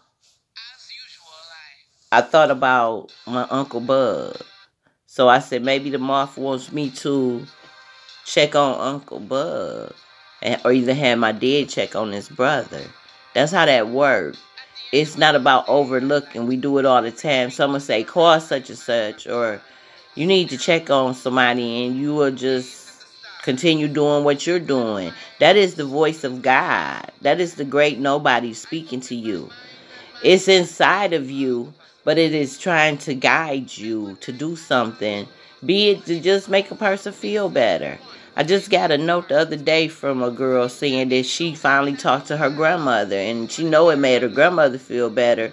I 2.10 2.20
thought 2.20 2.50
about 2.50 3.10
my 3.26 3.46
Uncle 3.50 3.80
Bud. 3.80 4.36
So 5.06 5.28
I 5.28 5.40
said 5.40 5.62
maybe 5.64 5.90
the 5.90 5.98
moth 5.98 6.36
wants 6.38 6.72
me 6.72 6.90
to 6.90 7.46
check 8.26 8.54
on 8.54 8.80
Uncle 8.80 9.20
Bud. 9.20 9.94
And, 10.42 10.60
or 10.64 10.72
either 10.72 10.94
have 10.94 11.18
my 11.18 11.32
dad 11.32 11.68
check 11.68 11.96
on 11.96 12.12
his 12.12 12.28
brother. 12.28 12.82
That's 13.34 13.52
how 13.52 13.66
that 13.66 13.88
works. 13.88 14.38
It's 14.92 15.16
not 15.16 15.36
about 15.36 15.68
overlooking. 15.68 16.46
We 16.46 16.56
do 16.56 16.78
it 16.78 16.84
all 16.86 17.02
the 17.02 17.12
time. 17.12 17.50
Someone 17.50 17.80
say, 17.80 18.04
call 18.04 18.40
such 18.40 18.68
and 18.70 18.78
such, 18.78 19.26
or 19.26 19.60
you 20.16 20.26
need 20.26 20.50
to 20.50 20.58
check 20.58 20.90
on 20.90 21.14
somebody, 21.14 21.86
and 21.86 21.96
you 21.96 22.14
will 22.14 22.32
just 22.32 22.81
continue 23.42 23.88
doing 23.88 24.24
what 24.24 24.46
you're 24.46 24.58
doing. 24.58 25.12
That 25.40 25.56
is 25.56 25.74
the 25.74 25.84
voice 25.84 26.24
of 26.24 26.42
God. 26.42 27.10
That 27.22 27.40
is 27.40 27.54
the 27.54 27.64
great 27.64 27.98
nobody 27.98 28.54
speaking 28.54 29.00
to 29.02 29.14
you. 29.14 29.50
It's 30.22 30.48
inside 30.48 31.12
of 31.12 31.30
you, 31.30 31.74
but 32.04 32.18
it 32.18 32.34
is 32.34 32.58
trying 32.58 32.98
to 32.98 33.14
guide 33.14 33.76
you 33.76 34.16
to 34.20 34.32
do 34.32 34.56
something, 34.56 35.26
be 35.64 35.90
it 35.90 36.06
to 36.06 36.20
just 36.20 36.48
make 36.48 36.70
a 36.70 36.76
person 36.76 37.12
feel 37.12 37.48
better. 37.48 37.98
I 38.34 38.44
just 38.44 38.70
got 38.70 38.90
a 38.90 38.98
note 38.98 39.28
the 39.28 39.38
other 39.40 39.56
day 39.56 39.88
from 39.88 40.22
a 40.22 40.30
girl 40.30 40.68
saying 40.68 41.10
that 41.10 41.26
she 41.26 41.54
finally 41.54 41.96
talked 41.96 42.28
to 42.28 42.36
her 42.38 42.48
grandmother 42.48 43.16
and 43.16 43.50
she 43.50 43.64
know 43.64 43.90
it 43.90 43.98
made 43.98 44.22
her 44.22 44.28
grandmother 44.28 44.78
feel 44.78 45.10
better. 45.10 45.52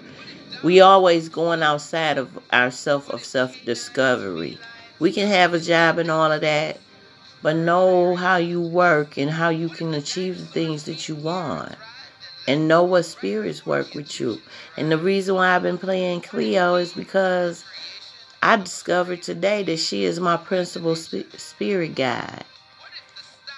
We 0.63 0.79
always 0.79 1.29
going 1.29 1.61
outside 1.61 2.17
of 2.17 2.39
ourself 2.53 3.09
of 3.09 3.23
self 3.23 3.55
discovery. 3.65 4.57
We 4.99 5.11
can 5.11 5.27
have 5.27 5.53
a 5.53 5.59
job 5.59 5.97
and 5.97 6.09
all 6.09 6.31
of 6.31 6.41
that, 6.41 6.79
but 7.41 7.55
know 7.55 8.15
how 8.15 8.37
you 8.37 8.61
work 8.61 9.17
and 9.17 9.29
how 9.29 9.49
you 9.49 9.69
can 9.69 9.93
achieve 9.93 10.37
the 10.37 10.45
things 10.45 10.83
that 10.85 11.07
you 11.07 11.15
want. 11.15 11.75
And 12.47 12.67
know 12.67 12.83
what 12.83 13.03
spirits 13.03 13.65
work 13.65 13.93
with 13.93 14.19
you. 14.19 14.41
And 14.75 14.91
the 14.91 14.97
reason 14.97 15.35
why 15.35 15.55
I've 15.55 15.61
been 15.61 15.77
playing 15.77 16.21
Cleo 16.21 16.75
is 16.75 16.93
because 16.93 17.63
I 18.41 18.55
discovered 18.55 19.21
today 19.21 19.63
that 19.63 19.77
she 19.77 20.05
is 20.05 20.19
my 20.19 20.37
principal 20.37 20.95
spirit 20.95 21.95
guide. 21.95 22.45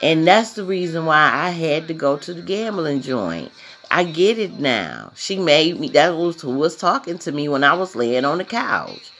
And 0.01 0.27
that's 0.27 0.53
the 0.53 0.63
reason 0.63 1.05
why 1.05 1.32
I 1.32 1.51
had 1.51 1.88
to 1.88 1.93
go 1.93 2.17
to 2.17 2.34
the 2.34 2.41
gambling 2.41 3.01
joint. 3.01 3.51
I 3.91 4.03
get 4.05 4.39
it 4.39 4.59
now. 4.59 5.11
She 5.15 5.38
made 5.38 5.79
me, 5.79 5.89
that 5.89 6.15
was 6.15 6.41
who 6.41 6.51
was 6.51 6.75
talking 6.75 7.19
to 7.19 7.32
me 7.32 7.47
when 7.47 7.63
I 7.63 7.73
was 7.73 7.95
laying 7.95 8.25
on 8.25 8.39
the 8.39 8.45
couch. 8.45 9.11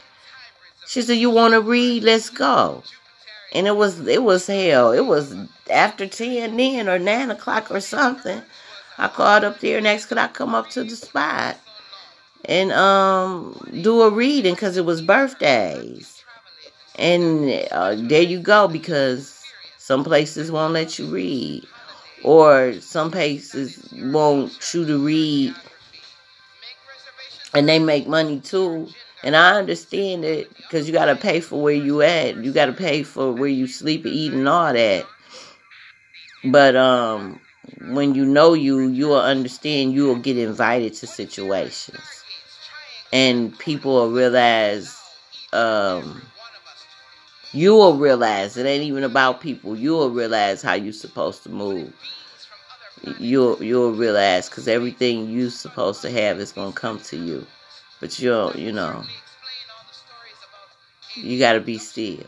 She 0.88 1.02
said, 1.02 1.18
You 1.18 1.30
want 1.30 1.54
to 1.54 1.62
read? 1.62 2.04
Let's 2.04 2.30
go. 2.30 2.84
And 3.54 3.68
it 3.68 3.76
was, 3.76 4.08
it 4.08 4.24
was 4.24 4.48
hell. 4.48 4.92
It 4.92 5.06
was 5.06 5.36
after 5.70 6.08
10 6.08 6.56
then 6.56 6.88
or 6.88 7.00
9 7.00 7.32
o'clock 7.32 7.70
or 7.72 7.80
something. 7.82 8.42
I 8.98 9.08
called 9.08 9.44
up 9.44 9.60
there 9.60 9.82
next. 9.82 10.06
Could 10.06 10.18
I 10.20 10.28
come 10.28 10.54
up 10.54 10.70
to 10.72 10.84
the 10.84 10.96
spot 10.96 11.58
and 12.46 12.72
um 12.72 13.60
do 13.82 14.02
a 14.02 14.10
reading 14.10 14.54
because 14.54 14.78
it 14.78 14.86
was 14.86 15.02
birthdays? 15.02 16.24
And 16.98 17.68
uh, 17.72 17.96
there 17.98 18.22
you 18.22 18.40
go 18.40 18.68
because 18.68 19.44
some 19.78 20.04
places 20.04 20.52
won't 20.52 20.74
let 20.74 21.00
you 21.00 21.08
read, 21.08 21.66
or 22.24 22.74
some 22.80 23.10
places 23.10 23.90
won't 23.94 24.74
you 24.74 24.86
to 24.86 25.04
read, 25.04 25.56
and 27.54 27.68
they 27.68 27.80
make 27.80 28.08
money 28.08 28.40
too. 28.40 28.88
And 29.24 29.36
I 29.36 29.58
understand 29.58 30.26
it 30.26 30.56
because 30.58 30.88
you 30.88 30.94
got 30.94 31.06
to 31.06 31.16
pay 31.16 31.42
for 31.42 31.62
where 31.62 31.76
you 31.76 32.02
at. 32.02 32.38
You 32.38 32.52
got 32.52 32.66
to 32.68 32.74
pay 32.74 33.04
for 33.04 33.32
where 33.32 33.50
you 33.50 33.68
sleep, 33.68 34.06
eat, 34.06 34.34
and 34.34 34.48
all 34.50 34.74
that. 34.74 35.06
But 36.44 36.76
um, 36.76 37.40
when 37.90 38.16
you 38.16 38.26
know 38.26 38.54
you, 38.54 38.88
you 38.88 39.08
will 39.08 39.22
understand. 39.22 39.94
You 39.94 40.06
will 40.06 40.16
get 40.16 40.38
invited 40.38 40.94
to 40.96 41.08
situations, 41.08 42.24
and 43.14 43.58
people 43.60 43.94
will 43.94 44.12
realize 44.12 44.98
um, 45.54 46.22
you 47.54 47.76
will 47.76 47.98
realize 47.98 48.58
it 48.58 48.66
ain't 48.66 48.84
even 48.84 49.04
about 49.04 49.42
people. 49.42 49.76
You 49.76 49.92
will 49.92 50.10
realize 50.10 50.62
how 50.62 50.74
you're 50.74 50.94
supposed 50.94 51.44
to 51.44 51.50
move. 51.50 51.94
You'll 53.20 53.62
you'll 53.64 53.94
realize 53.94 54.50
because 54.50 54.68
everything 54.68 55.30
you're 55.30 55.50
supposed 55.50 56.02
to 56.04 56.12
have 56.12 56.40
is 56.40 56.52
gonna 56.52 56.72
come 56.72 57.00
to 57.02 57.18
you, 57.18 57.46
but 58.02 58.20
you'll 58.20 58.54
you 58.58 58.74
know 58.74 59.04
you 61.16 61.40
gotta 61.40 61.62
be 61.62 61.78
still. 61.78 62.26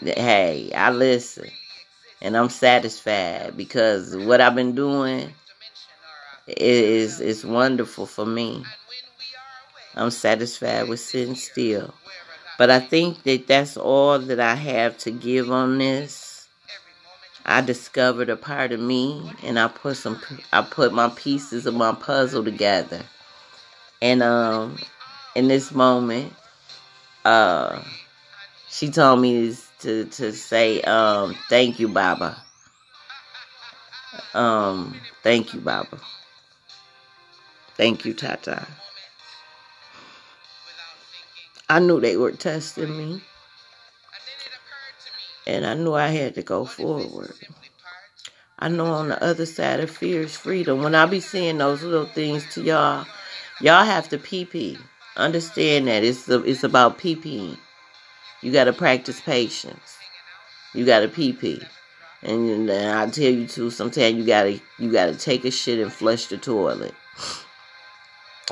Hey, 0.00 0.70
I 0.74 0.90
listen, 0.90 1.50
and 2.22 2.36
I'm 2.36 2.48
satisfied 2.48 3.56
because 3.56 4.16
what 4.16 4.40
I've 4.40 4.54
been 4.54 4.74
doing 4.74 5.32
is 6.46 7.20
is 7.20 7.44
wonderful 7.44 8.06
for 8.06 8.24
me. 8.24 8.64
I'm 9.94 10.10
satisfied 10.10 10.88
with 10.88 11.00
sitting 11.00 11.34
still. 11.34 11.94
But 12.58 12.70
I 12.70 12.80
think 12.80 13.22
that 13.24 13.46
that's 13.46 13.76
all 13.76 14.18
that 14.18 14.40
I 14.40 14.54
have 14.54 14.98
to 14.98 15.10
give 15.10 15.50
on 15.50 15.78
this. 15.78 16.48
I 17.44 17.60
discovered 17.60 18.28
a 18.28 18.36
part 18.36 18.72
of 18.72 18.80
me 18.80 19.32
and 19.42 19.58
I 19.58 19.68
put 19.68 19.96
some 19.96 20.20
I 20.52 20.62
put 20.62 20.92
my 20.92 21.08
pieces 21.08 21.66
of 21.66 21.74
my 21.74 21.92
puzzle 21.92 22.44
together. 22.44 23.02
And 24.02 24.22
um 24.22 24.78
in 25.34 25.48
this 25.48 25.72
moment 25.72 26.32
uh 27.24 27.82
she 28.70 28.90
told 28.90 29.20
me 29.20 29.54
to 29.80 30.04
to 30.06 30.32
say 30.32 30.80
um 30.82 31.34
thank 31.48 31.80
you 31.80 31.88
Baba. 31.88 32.36
Um 34.34 35.00
thank 35.22 35.54
you 35.54 35.60
Baba. 35.60 35.98
Thank 37.76 38.04
you 38.04 38.14
Tata. 38.14 38.66
I 41.68 41.80
knew 41.80 42.00
they 42.00 42.16
were 42.16 42.32
testing 42.32 42.96
me. 42.96 43.22
And 45.46 45.66
I 45.66 45.74
knew 45.74 45.94
I 45.94 46.08
had 46.08 46.34
to 46.36 46.42
go 46.42 46.64
forward. 46.64 47.32
I 48.58 48.68
know 48.68 48.86
on 48.86 49.08
the 49.08 49.22
other 49.22 49.46
side 49.46 49.80
of 49.80 49.90
fear 49.90 50.22
is 50.22 50.36
freedom. 50.36 50.82
When 50.82 50.94
I 50.94 51.06
be 51.06 51.20
saying 51.20 51.58
those 51.58 51.82
little 51.82 52.06
things 52.06 52.44
to 52.54 52.62
y'all, 52.62 53.06
y'all 53.60 53.84
have 53.84 54.08
to 54.10 54.18
pee 54.18 54.44
pee. 54.44 54.78
Understand 55.16 55.88
that 55.88 56.04
it's 56.04 56.26
the, 56.26 56.42
it's 56.44 56.64
about 56.64 56.98
pee 56.98 57.16
pee. 57.16 57.56
You 58.42 58.52
got 58.52 58.64
to 58.64 58.72
practice 58.72 59.20
patience. 59.20 59.98
You 60.74 60.86
got 60.86 61.00
to 61.00 61.08
pee 61.08 61.32
And, 62.22 62.48
and 62.48 62.70
I 62.70 63.08
tell 63.10 63.30
you 63.30 63.46
too, 63.46 63.70
sometimes 63.70 64.16
you 64.16 64.24
gotta 64.24 64.60
you 64.78 64.92
gotta 64.92 65.16
take 65.16 65.44
a 65.44 65.50
shit 65.50 65.80
and 65.80 65.92
flush 65.92 66.26
the 66.26 66.38
toilet. 66.38 66.94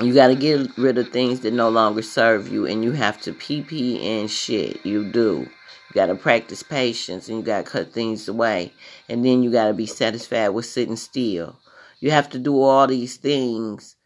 You 0.01 0.13
got 0.13 0.27
to 0.27 0.35
get 0.35 0.77
rid 0.77 0.99
of 0.99 1.09
things 1.09 1.41
that 1.41 1.53
no 1.53 1.69
longer 1.69 2.03
serve 2.03 2.49
you, 2.49 2.67
and 2.67 2.83
you 2.83 2.93
have 2.93 3.19
to 3.23 3.33
pee 3.33 3.63
pee 3.63 3.99
and 4.07 4.29
shit. 4.29 4.85
You 4.85 5.11
do. 5.11 5.49
You 5.89 5.93
got 5.95 6.07
to 6.07 6.15
practice 6.15 6.63
patience, 6.63 7.29
and 7.29 7.39
you 7.39 7.43
got 7.43 7.65
to 7.65 7.71
cut 7.71 7.93
things 7.93 8.29
away, 8.29 8.73
and 9.09 9.25
then 9.25 9.43
you 9.43 9.51
got 9.51 9.69
to 9.69 9.73
be 9.73 9.87
satisfied 9.87 10.49
with 10.49 10.67
sitting 10.67 10.97
still. 10.97 11.57
You 11.99 12.11
have 12.11 12.29
to 12.31 12.39
do 12.39 12.61
all 12.61 12.87
these 12.87 13.17
things, 13.17 13.96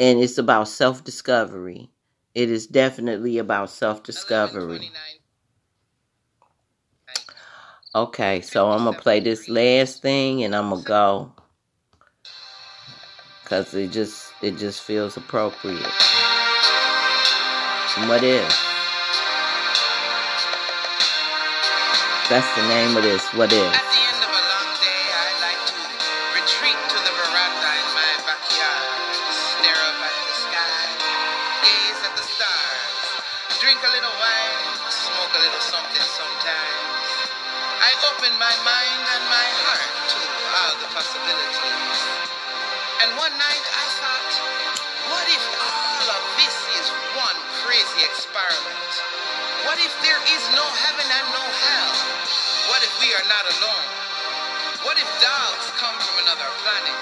and 0.00 0.18
it's 0.18 0.38
about 0.38 0.66
self 0.66 1.04
discovery. 1.04 1.90
It 2.34 2.50
is 2.50 2.66
definitely 2.66 3.36
about 3.38 3.68
self 3.70 4.02
discovery. 4.02 4.90
Okay, 7.94 8.40
so 8.40 8.70
I'm 8.70 8.84
gonna 8.84 8.96
play 8.96 9.20
this 9.20 9.48
last 9.48 10.00
thing, 10.00 10.42
and 10.42 10.56
I'm 10.56 10.70
gonna 10.70 10.82
go 10.82 11.32
because 13.42 13.74
it 13.74 13.92
just 13.92 14.32
it 14.42 14.56
just 14.56 14.80
feels 14.80 15.18
appropriate. 15.18 15.82
What 18.06 18.24
if? 18.24 18.48
That's 22.30 22.56
the 22.56 22.66
name 22.68 22.96
of 22.96 23.02
this. 23.02 23.26
What 23.34 23.52
if? 23.52 23.99
I 37.90 37.98
opened 38.06 38.38
my 38.38 38.54
mind 38.62 39.02
and 39.02 39.24
my 39.26 39.48
heart 39.66 39.90
to 40.14 40.20
all 40.22 40.74
the 40.78 40.90
possibilities. 40.94 41.98
And 43.02 43.18
one 43.18 43.34
night 43.34 43.64
I 43.66 43.86
thought, 43.98 44.30
what 45.10 45.26
if 45.26 45.42
all 45.58 46.06
of 46.14 46.22
this 46.38 46.54
is 46.78 46.86
one 47.18 47.34
crazy 47.66 48.06
experiment? 48.06 48.90
What 49.66 49.82
if 49.82 49.90
there 50.06 50.22
is 50.22 50.42
no 50.54 50.62
heaven 50.86 51.02
and 51.02 51.26
no 51.34 51.42
hell? 51.42 51.90
What 52.70 52.86
if 52.86 52.94
we 53.02 53.10
are 53.10 53.26
not 53.26 53.58
alone? 53.58 53.88
What 54.86 54.94
if 54.94 55.10
dogs 55.18 55.66
come 55.74 55.98
from 55.98 56.22
another 56.22 56.46
planet? 56.62 56.94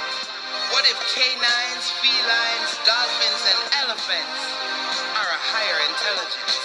What 0.72 0.88
if 0.88 0.96
canines, 1.12 1.84
felines, 2.00 2.72
dolphins, 2.88 3.42
and 3.44 3.60
elephants 3.84 4.40
are 5.20 5.30
a 5.36 5.40
higher 5.52 5.80
intelligence? 5.84 6.56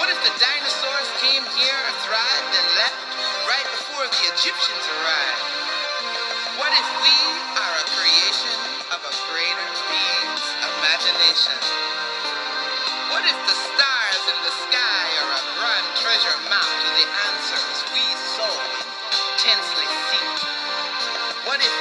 What 0.00 0.08
if 0.08 0.16
the 0.24 0.32
dinosaurs 0.40 1.08
came 1.20 1.44
here, 1.52 1.84
thrived, 2.00 2.52
and 2.56 2.68
left? 2.80 3.11
Egyptians 4.32 4.86
arrived, 4.88 5.44
what 6.56 6.72
if 6.72 6.88
we 7.04 7.16
are 7.52 7.74
a 7.76 7.86
creation 7.92 8.56
of 8.96 9.00
a 9.04 9.12
greater 9.28 9.68
being's 9.92 10.46
imagination? 10.72 11.52
What 13.12 13.28
if 13.28 13.36
the 13.44 13.52
stars 13.52 14.22
in 14.32 14.38
the 14.40 14.54
sky 14.56 15.04
are 15.20 15.32
a 15.36 15.42
grand 15.60 15.88
treasure 16.00 16.38
map 16.48 16.64
to 16.64 16.90
the 16.96 17.08
answers 17.28 17.76
we 17.92 18.04
so 18.32 18.48
tensely 19.36 19.88
seek? 20.08 20.36
What 21.44 21.60
if 21.60 21.74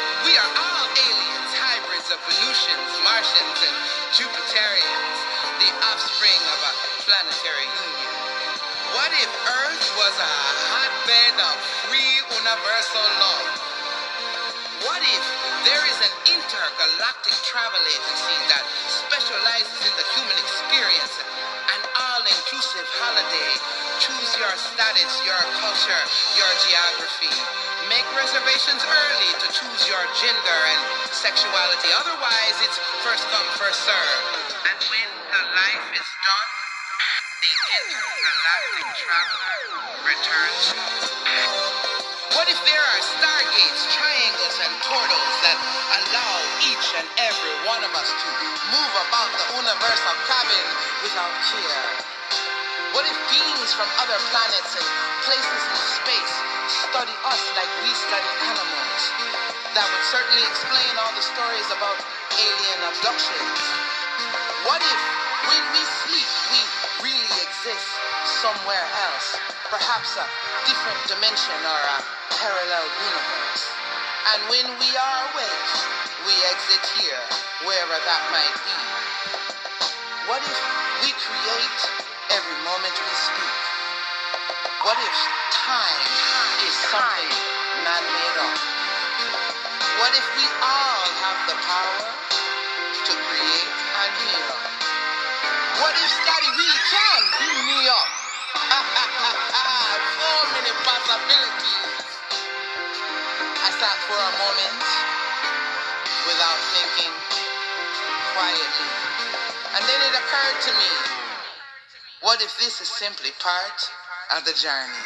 universal 12.51 13.07
love? 13.23 13.47
What 14.83 14.99
if 14.99 15.25
there 15.63 15.83
is 15.87 15.97
an 16.03 16.35
intergalactic 16.35 17.31
travel 17.47 17.79
agency 17.79 18.37
that 18.51 18.63
specializes 18.91 19.79
in 19.87 19.93
the 19.95 20.03
human 20.11 20.35
experience? 20.35 21.15
An 21.71 21.81
all-inclusive 21.95 22.87
holiday. 22.99 23.51
Choose 24.03 24.35
your 24.35 24.51
status, 24.59 25.11
your 25.23 25.39
culture, 25.63 26.03
your 26.35 26.51
geography. 26.67 27.31
Make 27.87 28.03
reservations 28.19 28.83
early 28.83 29.31
to 29.31 29.47
choose 29.55 29.87
your 29.87 30.03
gender 30.19 30.59
and 30.75 30.81
sexuality. 31.15 31.87
Otherwise, 32.03 32.55
it's 32.67 32.75
first 33.07 33.23
come, 33.31 33.47
first 33.55 33.79
serve. 33.87 34.19
And 34.67 34.79
when 34.91 35.07
the 35.07 35.43
life 35.55 35.87
is 35.95 36.09
done, 36.19 36.49
the 37.47 37.53
intergalactic 37.79 38.87
traveler 38.99 39.63
returns. 40.03 41.60
What 42.41 42.49
if 42.49 42.65
there 42.65 42.73
are 42.73 43.01
stargates, 43.21 43.85
triangles, 43.93 44.57
and 44.65 44.73
portals 44.89 45.35
that 45.45 45.57
allow 45.93 46.33
each 46.73 46.87
and 46.97 47.05
every 47.21 47.55
one 47.69 47.85
of 47.85 47.93
us 47.93 48.09
to 48.09 48.27
move 48.73 48.93
about 48.97 49.29
the 49.29 49.61
universe 49.61 50.03
of 50.09 50.15
cabin 50.25 50.65
without 51.05 51.29
fear? 51.53 51.77
What 52.97 53.05
if 53.05 53.13
beings 53.29 53.77
from 53.77 53.85
other 54.01 54.17
planets 54.33 54.73
and 54.73 54.87
places 55.21 55.61
in 55.69 55.81
space 56.01 56.33
study 56.89 57.13
us 57.29 57.43
like 57.53 57.69
we 57.85 57.93
study 58.09 58.31
animals? 58.41 59.01
That 59.77 59.85
would 59.85 60.05
certainly 60.09 60.41
explain 60.41 60.97
all 60.97 61.13
the 61.13 61.21
stories 61.21 61.69
about 61.69 62.01
alien 62.41 62.81
abductions. 62.89 63.61
What 64.65 64.81
if 64.81 65.01
when 65.45 65.61
we 65.77 65.83
sleep 66.09 66.29
we 66.57 66.61
really 67.05 67.37
exist 67.45 68.10
somewhere 68.41 68.87
else? 69.05 69.37
Perhaps 69.69 70.17
a 70.17 70.25
different 70.65 70.97
dimension 71.05 71.61
or 71.61 71.81
a 71.93 71.97
parallel 72.41 72.85
universe. 72.89 73.63
And 74.33 74.39
when 74.49 74.65
we 74.81 74.89
are 74.97 75.17
awake, 75.29 75.69
we 76.25 76.33
exit 76.49 76.81
here, 76.97 77.21
wherever 77.69 77.93
that 77.93 78.23
might 78.33 78.57
be. 78.65 78.77
What 80.25 80.41
if 80.41 80.57
we 81.05 81.13
create 81.13 81.81
every 82.33 82.57
moment 82.65 82.97
we 82.97 83.13
speak? 83.13 83.57
What 84.89 84.97
if 84.97 85.17
time 85.53 86.01
is 86.65 86.73
something 86.89 87.29
man-made 87.85 88.37
up? 88.41 88.57
What 90.01 90.17
if 90.17 90.25
we 90.33 90.45
all 90.65 91.05
have 91.29 91.39
the 91.45 91.57
power 91.61 91.99
to 93.05 93.13
create 93.21 93.69
and 94.01 94.11
heal? 94.17 94.57
What 95.77 95.93
if 95.93 96.09
Scotty 96.09 96.49
really 96.57 96.81
can 96.89 97.21
beam 97.37 97.61
me 97.69 97.85
up? 97.85 98.20
Possibilities. 100.83 101.75
I 103.45 103.69
sat 103.79 103.97
for 104.07 104.17
a 104.17 104.33
moment 104.41 104.77
without 106.27 106.59
thinking 106.73 107.13
quietly. 108.33 108.89
And 109.77 109.83
then 109.85 109.99
it 110.09 110.13
occurred 110.17 110.59
to 110.67 110.71
me 110.77 110.91
what 112.21 112.41
if 112.41 112.57
this 112.59 112.81
is 112.81 112.87
simply 112.89 113.29
part 113.39 113.89
of 114.37 114.45
the 114.45 114.53
journey? 114.53 115.01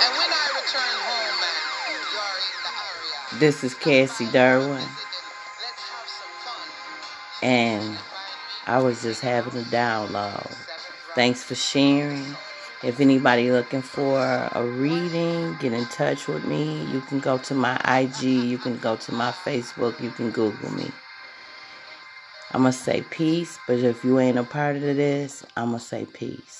And 0.00 0.12
when 0.16 0.30
I 0.30 0.46
return 0.56 0.96
home 1.08 1.40
and 1.44 1.56
you're 2.12 2.38
in 2.44 2.58
the 2.64 2.72
area, 2.72 3.40
This 3.40 3.64
is 3.64 3.74
Cassie 3.74 4.26
Durwin, 4.26 4.76
let's 4.76 5.82
have 5.88 6.08
some 6.08 6.34
fun. 6.44 6.68
and 7.42 7.98
I 8.66 8.78
was 8.80 9.02
just 9.02 9.20
having 9.22 9.60
a 9.60 9.64
download. 9.66 10.54
Thanks 11.14 11.42
for 11.42 11.54
sharing. 11.54 12.36
If 12.84 13.00
anybody 13.00 13.50
looking 13.50 13.82
for 13.82 14.20
a 14.20 14.64
reading, 14.64 15.56
get 15.60 15.72
in 15.72 15.84
touch 15.86 16.28
with 16.28 16.44
me. 16.44 16.84
You 16.92 17.00
can 17.00 17.18
go 17.20 17.38
to 17.38 17.54
my 17.54 17.76
IG, 17.86 18.22
you 18.22 18.58
can 18.58 18.78
go 18.78 18.96
to 18.96 19.12
my 19.12 19.32
Facebook, 19.32 20.00
you 20.00 20.10
can 20.10 20.30
Google 20.30 20.70
me. 20.72 20.90
I'm 22.52 22.62
going 22.62 22.72
to 22.72 22.78
say 22.78 23.02
peace, 23.02 23.58
but 23.66 23.78
if 23.80 24.04
you 24.04 24.20
ain't 24.20 24.38
a 24.38 24.44
part 24.44 24.76
of 24.76 24.82
this, 24.82 25.44
I'm 25.56 25.70
going 25.70 25.80
to 25.80 25.84
say 25.84 26.06
peace. 26.06 26.57